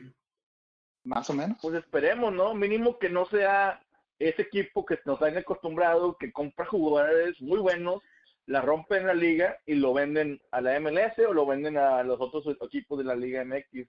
más 1.03 1.29
o 1.29 1.33
menos? 1.33 1.59
Pues 1.61 1.75
esperemos, 1.75 2.33
¿no? 2.33 2.55
Mínimo 2.55 2.97
que 2.97 3.09
no 3.09 3.25
sea 3.25 3.79
ese 4.17 4.41
equipo 4.41 4.83
que 4.83 4.97
nos 5.05 5.21
han 5.21 5.37
acostumbrado, 5.37 6.17
que 6.17 6.31
compra 6.31 6.65
jugadores 6.65 7.39
muy 7.39 7.59
buenos, 7.59 8.01
la 8.47 8.61
rompen 8.61 9.01
en 9.01 9.07
la 9.07 9.13
liga 9.13 9.59
y 9.65 9.75
lo 9.75 9.93
venden 9.93 10.41
a 10.51 10.61
la 10.61 10.79
MLS 10.79 11.17
o 11.27 11.33
lo 11.33 11.45
venden 11.45 11.77
a 11.77 12.03
los 12.03 12.19
otros 12.21 12.45
equipos 12.61 12.97
de 12.97 13.03
la 13.03 13.15
Liga 13.15 13.43
MX. 13.43 13.87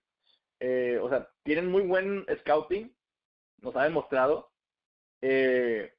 Eh, 0.60 0.98
o 1.02 1.08
sea, 1.08 1.28
tienen 1.42 1.70
muy 1.70 1.82
buen 1.82 2.24
scouting, 2.40 2.94
nos 3.58 3.76
ha 3.76 3.84
demostrado, 3.84 4.50
eh, 5.20 5.92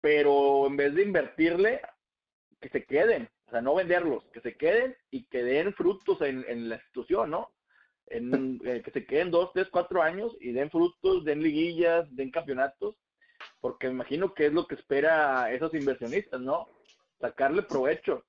pero 0.00 0.66
en 0.66 0.76
vez 0.76 0.94
de 0.94 1.02
invertirle, 1.02 1.80
que 2.60 2.68
se 2.68 2.84
queden, 2.84 3.28
o 3.46 3.50
sea, 3.50 3.60
no 3.60 3.74
venderlos, 3.74 4.24
que 4.32 4.40
se 4.40 4.56
queden 4.56 4.96
y 5.10 5.24
que 5.26 5.42
den 5.42 5.72
frutos 5.74 6.20
en, 6.22 6.44
en 6.48 6.68
la 6.68 6.76
institución, 6.76 7.30
¿no? 7.30 7.52
En, 8.06 8.60
eh, 8.64 8.82
que 8.82 8.90
se 8.90 9.06
queden 9.06 9.30
dos, 9.30 9.52
tres, 9.52 9.68
cuatro 9.70 10.02
años 10.02 10.36
y 10.40 10.52
den 10.52 10.70
frutos, 10.70 11.24
den 11.24 11.42
liguillas, 11.42 12.04
den 12.14 12.30
campeonatos, 12.30 12.96
porque 13.60 13.86
me 13.86 13.94
imagino 13.94 14.34
que 14.34 14.46
es 14.46 14.52
lo 14.52 14.66
que 14.66 14.74
espera 14.74 15.52
esos 15.52 15.72
inversionistas, 15.74 16.40
¿no? 16.40 16.68
Sacarle 17.20 17.62
provecho. 17.62 18.24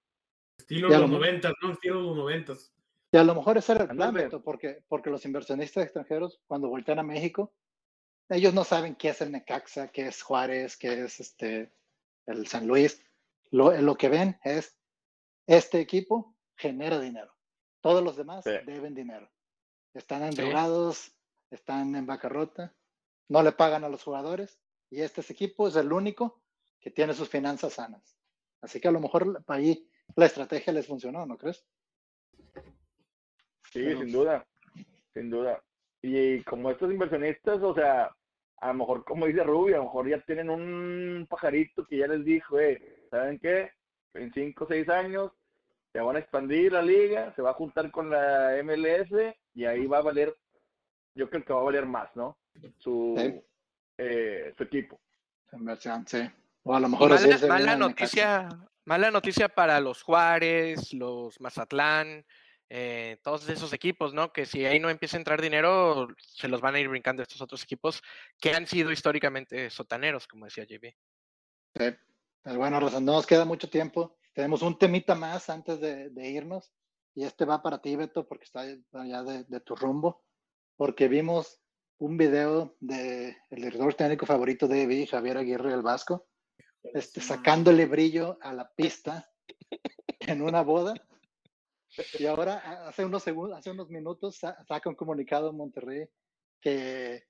Estilo 0.58 0.90
Ya 0.90 1.00
los 1.00 1.10
lo- 1.10 1.18
noventas, 1.18 1.54
¿no? 1.62 1.72
Estilo 1.72 2.02
los 2.02 2.16
noventas. 2.18 2.74
Y 3.12 3.18
a 3.18 3.24
lo 3.24 3.34
mejor 3.36 3.58
ese 3.58 3.72
era 3.74 3.84
el 3.84 3.90
plan. 3.90 4.14
Beto, 4.14 4.42
porque, 4.44 4.84
porque 4.88 5.10
los 5.10 5.26
inversionistas 5.26 5.84
extranjeros, 5.84 6.40
cuando 6.48 6.70
voltean 6.70 7.00
a 7.00 7.04
México, 7.04 7.54
ellos 8.30 8.54
no 8.54 8.64
saben 8.64 8.96
qué 8.96 9.10
es 9.10 9.22
el 9.22 9.32
Necaxa, 9.32 9.88
qué 9.88 10.08
es 10.08 10.22
Juárez, 10.22 10.78
qué 10.78 11.06
es 11.06 11.20
este, 11.20 11.74
el 12.28 12.46
San 12.48 12.68
Luis. 12.68 13.04
Lo, 13.50 13.72
lo 13.82 13.96
que 13.96 14.10
ven 14.10 14.40
es, 14.44 14.78
este 15.48 15.80
equipo 15.80 16.36
genera 16.56 17.00
dinero. 17.00 17.34
Todos 17.82 18.04
los 18.04 18.16
demás 18.18 18.44
Sí. 18.44 18.52
deben 18.66 18.94
dinero. 18.94 19.28
Están 19.96 20.22
endeudados, 20.24 21.12
están 21.50 21.96
en 21.96 22.06
bancarrota, 22.06 22.76
no 23.28 23.42
le 23.42 23.52
pagan 23.54 23.84
a 23.84 23.90
los 23.90 24.04
jugadores 24.04 24.60
y 24.92 25.02
este 25.02 25.22
equipo 25.22 25.68
es 25.68 25.76
el 25.78 25.92
único 25.92 26.44
que 26.80 26.92
tiene 26.92 27.16
sus 27.16 27.28
finanzas 27.30 27.74
sanas. 27.74 28.16
Así 28.62 28.80
que 28.80 28.88
a 28.88 28.92
lo 28.92 29.00
mejor 29.00 29.42
ahí 29.48 29.88
la 30.16 30.26
estrategia 30.26 30.74
les 30.74 30.88
funcionó, 30.88 31.26
¿no 31.26 31.38
crees? 31.38 31.66
Sí, 33.72 33.84
Pero- 33.84 34.00
sin 34.00 34.12
duda, 34.12 34.48
sin 35.14 35.30
duda. 35.30 35.64
Y 36.02 36.42
como 36.44 36.72
estos 36.72 36.92
inversionistas, 36.92 37.62
o 37.62 37.74
sea, 37.76 38.10
a 38.58 38.68
lo 38.70 38.74
mejor, 38.74 39.04
como 39.06 39.26
dice 39.28 39.44
Rubio, 39.44 39.76
a 39.76 39.80
lo 39.80 39.84
mejor 39.86 40.10
ya 40.10 40.22
tienen 40.22 40.50
un 40.50 41.28
pajarito 41.30 41.86
que 41.86 41.98
ya 41.98 42.08
les 42.08 42.24
dijo, 42.26 42.60
eh, 42.60 43.06
¿saben 43.10 43.38
qué? 43.40 43.72
En 44.14 44.34
cinco 44.34 44.64
o 44.64 44.68
seis 44.68 44.88
años 44.90 45.32
se 45.94 46.00
van 46.00 46.16
a 46.16 46.20
expandir 46.20 46.72
la 46.74 46.82
liga, 46.82 47.34
se 47.36 47.42
va 47.42 47.52
a 47.52 47.56
juntar 47.56 47.92
con 47.92 48.10
la 48.10 48.58
MLS 48.64 49.36
y 49.54 49.66
ahí 49.66 49.86
va 49.88 50.00
a 50.00 50.04
valer, 50.04 50.36
yo 51.16 51.30
creo 51.30 51.44
que 51.44 51.54
va 51.54 51.60
a 51.62 51.64
valer 51.64 51.86
más, 51.86 52.16
¿no? 52.16 52.38
Su, 52.78 53.16
Sí. 53.18 53.42
eh, 53.98 54.54
su 54.58 54.64
equipo. 54.64 55.00
Inversión, 55.54 56.06
sí. 56.08 56.20
O 56.64 56.76
a 56.76 56.80
lo 56.80 56.90
mejor 56.90 57.12
mala, 57.12 57.48
mala 57.48 57.74
el 57.74 57.80
noticia, 57.80 58.50
mala 58.86 59.12
noticia 59.12 59.50
para 59.50 59.80
los 59.80 60.04
Juárez, 60.04 60.94
los 60.94 61.40
Mazatlán, 61.40 62.26
eh, 62.70 63.18
todos 63.24 63.50
esos 63.50 63.74
equipos, 63.74 64.14
¿no? 64.14 64.32
Que 64.32 64.46
si 64.46 64.66
ahí 64.66 64.80
no 64.80 64.90
empieza 64.90 65.18
a 65.18 65.20
entrar 65.20 65.42
dinero, 65.42 66.08
se 66.20 66.48
los 66.48 66.62
van 66.62 66.76
a 66.76 66.80
ir 66.80 66.88
brincando 66.88 67.24
estos 67.24 67.42
otros 67.42 67.64
equipos 67.64 68.04
que 68.40 68.54
han 68.54 68.68
sido 68.68 68.92
históricamente 68.92 69.70
sotaneros, 69.70 70.28
como 70.28 70.46
decía 70.46 70.66
JB. 70.66 70.94
Sí. 71.76 71.96
Pero 72.44 72.58
bueno, 72.58 72.80
Rosa, 72.80 73.00
no 73.00 73.14
nos 73.14 73.28
queda 73.28 73.46
mucho 73.46 73.70
tiempo. 73.70 74.18
Tenemos 74.34 74.62
un 74.62 74.78
temita 74.78 75.16
más 75.16 75.50
antes 75.50 75.80
de, 75.80 76.10
de 76.10 76.30
irnos. 76.30 76.72
Y 77.16 77.24
este 77.24 77.44
va 77.44 77.62
para 77.62 77.82
ti, 77.82 77.96
Beto, 77.96 78.28
porque 78.28 78.46
está 78.46 78.62
allá 78.62 79.24
de, 79.24 79.44
de 79.46 79.60
tu 79.62 79.76
rumbo. 79.76 80.24
Porque 80.78 81.08
vimos 81.08 81.60
un 81.98 82.18
video 82.18 82.76
de 82.80 83.36
el 83.50 83.62
director 83.64 83.94
técnico 83.96 84.26
favorito 84.26 84.68
de 84.68 84.84
EBI, 84.84 85.08
Javier 85.08 85.38
Aguirre 85.38 85.72
del 85.72 85.82
Vasco, 85.82 86.29
este, 86.84 87.22
sacándole 87.22 87.86
brillo 87.86 88.38
a 88.42 88.54
la 88.54 88.70
pista 88.74 89.30
en 90.20 90.42
una 90.42 90.62
boda. 90.62 90.94
Y 92.20 92.26
ahora, 92.28 92.88
hace 92.88 93.04
unos 93.04 93.24
segundos, 93.24 93.58
hace 93.58 93.72
unos 93.72 93.90
minutos, 93.90 94.38
sa- 94.38 94.64
saca 94.66 94.90
un 94.90 94.96
comunicado 94.96 95.50
en 95.50 95.58
Monterrey 95.58 96.08
que 96.62 97.24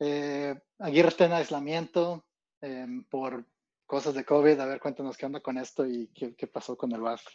eh, 0.00 0.54
Aguirre 0.78 1.08
está 1.08 1.26
en 1.26 1.32
aislamiento 1.32 2.26
em, 2.60 3.04
por 3.04 3.44
cosas 3.86 4.14
de 4.14 4.24
COVID. 4.24 4.58
A 4.60 4.66
ver, 4.66 4.80
cuéntanos 4.80 5.16
qué 5.16 5.26
onda 5.26 5.40
con 5.40 5.58
esto 5.58 5.86
y 5.86 6.08
qué, 6.08 6.34
qué 6.34 6.46
pasó 6.46 6.76
con 6.76 6.92
el 6.92 7.00
Vasco. 7.00 7.30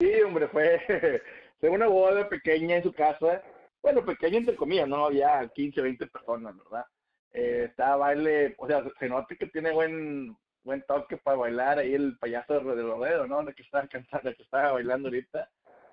Sí, 0.00 0.10
hombre, 0.22 0.48
fue, 0.48 0.80
fue 1.60 1.68
una 1.68 1.86
boda 1.86 2.28
pequeña 2.28 2.76
en 2.76 2.82
su 2.82 2.92
casa. 2.92 3.42
Bueno, 3.82 4.04
pequeña 4.04 4.38
entre 4.38 4.56
comillas, 4.56 4.88
no 4.88 5.04
había 5.06 5.46
15, 5.54 5.80
20 5.80 6.06
personas, 6.06 6.56
¿verdad? 6.56 6.84
Eh, 7.32 7.66
estaba 7.68 7.96
baile, 7.96 8.54
o 8.58 8.66
sea, 8.66 8.82
se 8.98 9.08
nota 9.08 9.34
que 9.36 9.46
tiene 9.46 9.72
buen 9.72 10.36
buen 10.62 10.82
toque 10.82 11.16
para 11.16 11.38
bailar 11.38 11.78
ahí 11.78 11.94
el 11.94 12.18
payaso 12.18 12.54
de 12.54 12.82
Rodeo, 12.82 13.26
¿no? 13.26 13.40
El 13.40 13.54
que 13.54 13.62
estaba 13.62 13.86
cantando, 13.88 14.28
el 14.28 14.36
que 14.36 14.42
estaba 14.42 14.72
bailando 14.72 15.08
ahorita. 15.08 15.50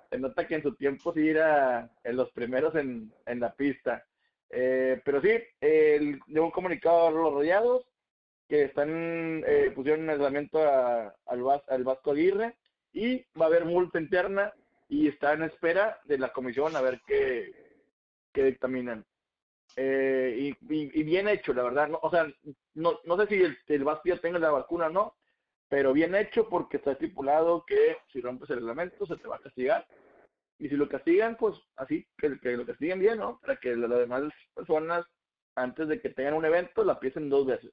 Se 0.10 0.18
nota 0.18 0.48
que 0.48 0.56
en 0.56 0.64
su 0.64 0.76
tiempo 0.76 1.14
sí 1.14 1.30
era 1.30 1.90
en 2.04 2.16
los 2.16 2.32
primeros 2.32 2.76
en, 2.76 3.14
en 3.26 3.40
la 3.40 3.54
pista. 3.54 4.06
Eh, 4.50 5.02
pero 5.04 5.22
sí, 5.22 5.32
el, 5.60 6.20
de 6.28 6.40
un 6.40 6.52
comunicado 6.52 7.08
a 7.08 7.12
los 7.12 7.34
rodeados 7.34 7.86
que 8.48 8.64
están, 8.64 9.44
eh, 9.46 9.72
pusieron 9.76 10.04
en 10.04 10.12
aislamiento 10.12 10.60
al, 10.60 11.14
al 11.26 11.84
Vasco 11.84 12.12
Aguirre 12.12 12.56
y 12.94 13.26
va 13.40 13.46
a 13.46 13.48
haber 13.48 13.66
multa 13.66 14.00
interna 14.00 14.54
y 14.88 15.10
está 15.10 15.34
en 15.34 15.44
espera 15.44 16.00
de 16.06 16.18
la 16.18 16.32
comisión 16.32 16.76
a 16.76 16.82
ver 16.82 17.02
qué, 17.06 17.52
qué 18.32 18.44
dictaminan. 18.46 19.06
Eh, 19.76 20.36
y, 20.40 20.74
y- 20.74 21.00
y 21.00 21.04
bien 21.04 21.28
hecho, 21.28 21.54
la 21.54 21.64
verdad. 21.64 21.88
No, 21.88 22.00
o 22.02 22.10
sea, 22.10 22.28
no, 22.74 23.00
no 23.06 23.18
sé 23.18 23.28
si 23.28 23.36
el, 23.44 23.58
el 23.68 23.84
Vasco 23.84 24.04
ya 24.06 24.18
tenga 24.18 24.40
la 24.40 24.52
vacuna 24.52 24.88
o 24.88 24.90
no, 24.90 25.16
pero 25.70 25.94
bien 25.94 26.16
hecho 26.16 26.48
porque 26.50 26.78
está 26.78 26.94
estipulado 26.94 27.64
que 27.66 27.98
si 28.12 28.22
rompes 28.22 28.50
el 28.50 28.58
reglamento 28.58 29.06
se 29.06 29.18
te 29.18 29.28
va 29.28 29.36
a 29.36 29.40
castigar. 29.40 29.86
Y 30.60 30.70
si 30.70 30.76
lo 30.76 30.90
castigan, 30.90 31.38
pues 31.38 31.56
así, 31.76 32.08
que, 32.18 32.40
que 32.40 32.58
lo 32.58 32.66
castiguen 32.66 33.00
bien, 33.00 33.20
¿no? 33.20 33.40
Para 33.40 33.58
que 33.58 33.76
las 33.76 33.90
demás 33.92 34.24
personas, 34.56 35.06
antes 35.56 35.88
de 35.88 36.02
que 36.02 36.10
tengan 36.10 36.34
un 36.34 36.46
evento, 36.46 36.84
la 36.84 37.00
piensen 37.00 37.30
dos 37.30 37.46
veces. 37.46 37.72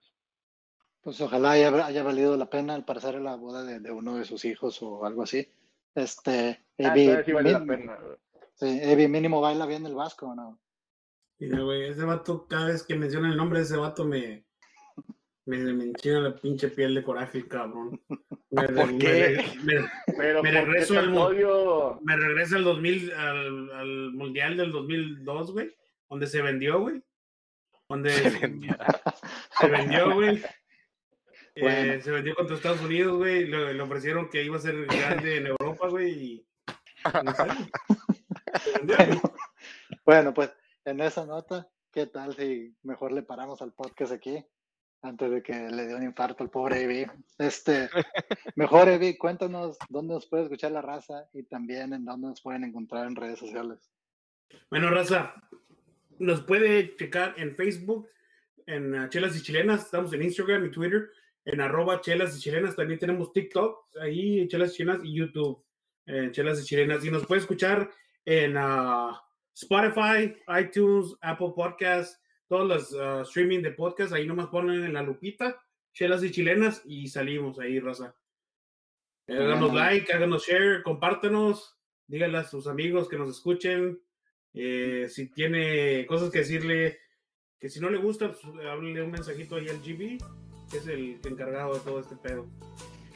Pues 1.01 1.21
ojalá 1.21 1.53
haya, 1.53 1.87
haya 1.87 2.03
valido 2.03 2.37
la 2.37 2.51
pena 2.51 2.75
al 2.75 2.85
parecer 2.85 3.15
la 3.17 3.37
boda 3.37 3.63
de, 3.63 3.81
de 3.81 3.91
uno 3.91 4.17
de 4.17 4.25
sus 4.25 4.45
hijos 4.45 4.83
o 4.83 5.05
algo 5.07 5.23
así. 5.23 5.49
Este, 5.95 6.61
Ah, 6.83 6.93
Evi, 6.93 7.01
entonces 7.03 7.27
sí 7.27 7.33
vale 7.33 7.53
la 7.53 7.59
min- 7.61 7.67
pena. 7.67 7.99
sí, 8.55 8.79
Evi 8.83 9.09
mínimo 9.09 9.41
baila 9.41 9.65
bien 9.67 9.87
el 9.87 9.95
Vasco, 9.95 10.27
¿o 10.29 10.35
¿no? 10.35 10.59
Mira, 11.39 11.61
güey, 11.61 11.89
ese 11.89 12.05
vato, 12.05 12.47
cada 12.49 12.67
vez 12.69 12.83
que 12.85 12.95
menciona 12.97 13.29
el 13.29 13.37
nombre 13.37 13.59
de 13.59 13.65
ese 13.65 13.77
vato, 13.77 14.05
me, 14.05 14.45
me, 15.47 15.59
me 15.59 15.85
enchina 15.85 16.21
la 16.21 16.35
pinche 16.37 16.69
piel 16.69 16.95
de 16.95 17.03
coraje, 17.03 17.47
cabrón. 17.47 18.01
Me, 18.51 18.69
¿Por 18.69 18.93
me- 18.93 18.99
qué? 18.99 19.45
me- 19.65 19.85
Pero 20.17 20.43
Me 20.43 20.51
porque 20.53 20.65
regreso 20.65 20.99
al 20.99 21.05
episodio- 21.07 22.01
me 22.03 22.17
regresa 22.17 22.57
al 22.57 22.65
2000, 22.65 23.13
al, 23.13 23.71
al 23.73 24.13
Mundial 24.13 24.57
del 24.57 24.73
2002, 24.73 25.53
güey, 25.53 25.75
donde 26.09 26.27
se 26.29 26.41
vendió, 26.41 26.81
güey. 26.81 27.03
Donde 27.89 28.11
Se 28.11 28.31
vendió. 28.39 28.77
se 29.61 29.69
vendió, 29.69 30.15
güey. 30.15 30.37
Eh, 31.57 31.63
Bueno. 31.63 32.03
se 32.03 32.11
vendió 32.11 32.35
contra 32.35 32.57
Estados 32.57 32.81
Unidos, 32.81 33.19
güey. 33.19 33.47
Le, 33.47 33.75
le 33.75 33.83
ofrecieron 33.83 34.29
que 34.31 34.43
iba 34.43 34.57
a 34.57 34.61
ser 34.61 34.87
grande 34.87 35.37
en 35.37 35.47
Europa, 35.49 35.89
güey. 35.89 36.11
Y... 36.11 36.47
no 37.23 37.33
sé, 37.35 37.45
se 38.63 38.79
vendió, 38.79 38.97
güey. 38.97 39.21
Bueno, 40.07 40.35
pues 40.35 40.53
en 40.85 41.01
esa 41.01 41.25
nota, 41.25 41.69
¿qué 41.93 42.07
tal 42.07 42.35
si 42.35 42.75
mejor 42.83 43.13
le 43.13 43.23
paramos 43.23 43.63
al 43.63 43.73
podcast 43.73 44.13
aquí? 44.13 44.45
Antes 45.03 45.31
de 45.31 45.43
que 45.43 45.53
le 45.53 45.87
dé 45.87 45.95
un 45.95 46.03
infarto 46.03 46.43
al 46.43 46.51
pobre 46.51 46.83
Evi. 46.83 47.07
Este, 47.39 47.89
mejor 48.57 48.89
Evi, 48.89 49.17
cuéntanos 49.17 49.77
dónde 49.89 50.15
nos 50.15 50.27
puede 50.27 50.45
escuchar 50.45 50.73
la 50.73 50.83
raza 50.83 51.29
y 51.33 51.43
también 51.45 51.93
en 51.93 52.05
dónde 52.05 52.29
nos 52.29 52.41
pueden 52.41 52.65
encontrar 52.65 53.07
en 53.07 53.17
redes 53.17 53.39
sociales. 53.39 53.91
Bueno, 54.71 54.91
raza, 54.91 55.35
nos 56.19 56.43
puede 56.43 56.97
checar 56.97 57.35
en 57.37 57.55
Facebook, 57.55 58.09
en 58.67 58.95
uh, 58.95 59.09
Chelas 59.09 59.37
y 59.37 59.43
Chilenas, 59.43 59.85
estamos 59.85 60.13
en 60.13 60.23
Instagram 60.23 60.65
y 60.67 60.71
Twitter, 60.71 61.11
en 61.45 61.61
arroba 61.61 62.01
chelas 62.01 62.37
y 62.37 62.41
chilenas. 62.41 62.77
También 62.77 62.99
tenemos 62.99 63.33
TikTok, 63.33 63.97
ahí 64.01 64.49
chelas 64.49 64.73
y 64.73 64.77
chilenas 64.77 65.05
y 65.05 65.15
YouTube, 65.15 65.63
eh, 66.07 66.31
chelas 66.33 66.63
y 66.63 66.65
chilenas. 66.65 67.05
Y 67.05 67.11
nos 67.11 67.27
puede 67.27 67.43
escuchar 67.43 67.91
en 68.25 68.57
ah, 68.57 69.23
Spotify, 69.55 70.35
iTunes, 70.61 71.17
Apple 71.21 71.53
Podcasts, 71.55 72.21
todos 72.49 72.69
los 72.69 72.95
ah, 73.01 73.23
streaming 73.23 73.63
de 73.63 73.71
podcast. 73.73 74.13
Ahí 74.13 74.27
nomás 74.27 74.49
ponen 74.49 74.85
en 74.85 74.93
la 74.93 75.03
lupita, 75.03 75.63
chelas 75.93 76.23
y 76.25 76.31
chilenas 76.31 76.83
y 76.85 77.09
salimos 77.09 77.59
ahí, 77.59 77.79
raza. 77.81 78.15
Eh, 79.27 79.37
Háganos 79.37 79.71
Bueno. 79.71 79.75
like, 79.85 80.13
háganos 80.13 80.47
share, 80.47 80.83
compártanos, 80.83 81.79
díganle 82.07 82.39
a 82.39 82.45
sus 82.45 82.67
amigos 82.67 83.09
que 83.09 83.17
nos 83.17 83.31
escuchen. 83.31 84.01
Eh, 84.53 85.07
si 85.09 85.31
tiene 85.31 86.05
cosas 86.07 86.31
que 86.31 86.41
decirle, 86.41 86.99
que 87.59 87.69
si 87.69 87.81
no 87.81 87.89
le 87.91 87.99
gusta, 87.99 88.33
pues, 88.33 88.45
háblele 88.67 89.03
un 89.03 89.11
mensajito 89.11 89.57
ahí 89.57 89.69
al 89.69 89.79
GB, 89.81 90.19
que 90.71 90.77
es 90.77 90.87
el 90.87 91.21
encargado 91.25 91.75
de 91.75 91.81
todo 91.81 92.01
este 92.01 92.17
pedo. 92.17 92.47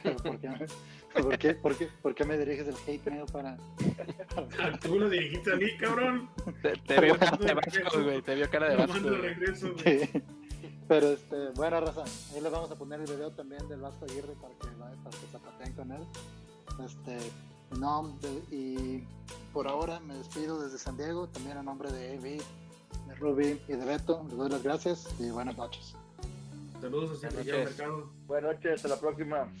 ¿Por 1.13 1.37
qué, 1.37 1.53
por 1.55 1.75
qué, 1.75 1.87
por 2.01 2.13
qué- 2.15 2.23
me 2.25 2.37
diriges 2.37 2.67
el 2.67 2.75
hate 2.87 3.07
mail 3.11 3.25
para.? 3.31 3.57
Tú 4.81 4.99
lo 4.99 5.09
dijiste 5.09 5.53
a 5.53 5.55
mí, 5.55 5.65
cabrón. 5.79 6.29
Te, 6.61 6.73
te 6.77 7.01
vio 7.01 7.17
cara 7.17 7.37
de 7.37 7.53
Vasco, 7.53 8.03
güey. 8.03 8.21
Te 8.21 8.35
vio 8.35 8.49
cara 8.49 8.69
de 8.69 8.75
Vasco. 8.75 8.93
mando 8.93 9.09
de 9.11 9.17
güey. 9.17 9.33
regreso, 9.33 9.73
güey. 9.73 10.05
Sí. 10.05 10.23
Pero 10.87 11.07
este, 11.09 11.49
buena 11.55 11.79
raza. 11.79 12.03
Ahí 12.33 12.41
les 12.41 12.51
vamos 12.51 12.71
a 12.71 12.75
poner 12.75 12.99
el 12.99 13.05
video 13.07 13.31
también 13.31 13.67
del 13.69 13.79
Vasco 13.79 14.05
Aguirre 14.05 14.33
para 14.41 14.53
que, 14.53 14.67
para 14.77 15.17
que 15.17 15.27
zapateen 15.31 15.73
con 15.73 15.91
él. 15.91 16.01
Este, 16.85 17.17
no, 17.79 18.17
de- 18.21 18.55
y 18.55 19.03
por 19.53 19.67
ahora 19.67 19.99
me 19.99 20.15
despido 20.15 20.61
desde 20.61 20.77
San 20.77 20.95
Diego, 20.97 21.27
también 21.27 21.57
a 21.57 21.63
nombre 21.63 21.91
de 21.91 22.15
Evi, 22.15 22.37
de 23.07 23.15
Ruby 23.19 23.59
y 23.67 23.73
de 23.73 23.85
Beto. 23.85 24.23
Les 24.29 24.37
doy 24.37 24.49
las 24.49 24.63
gracias 24.63 25.07
y 25.19 25.29
buenas 25.31 25.57
noches. 25.57 25.93
Saludos 26.81 27.23
a. 27.23 27.29
Buenas 28.27 28.53
noches, 28.55 28.73
hasta 28.75 28.87
la 28.87 28.99
próxima. 28.99 29.51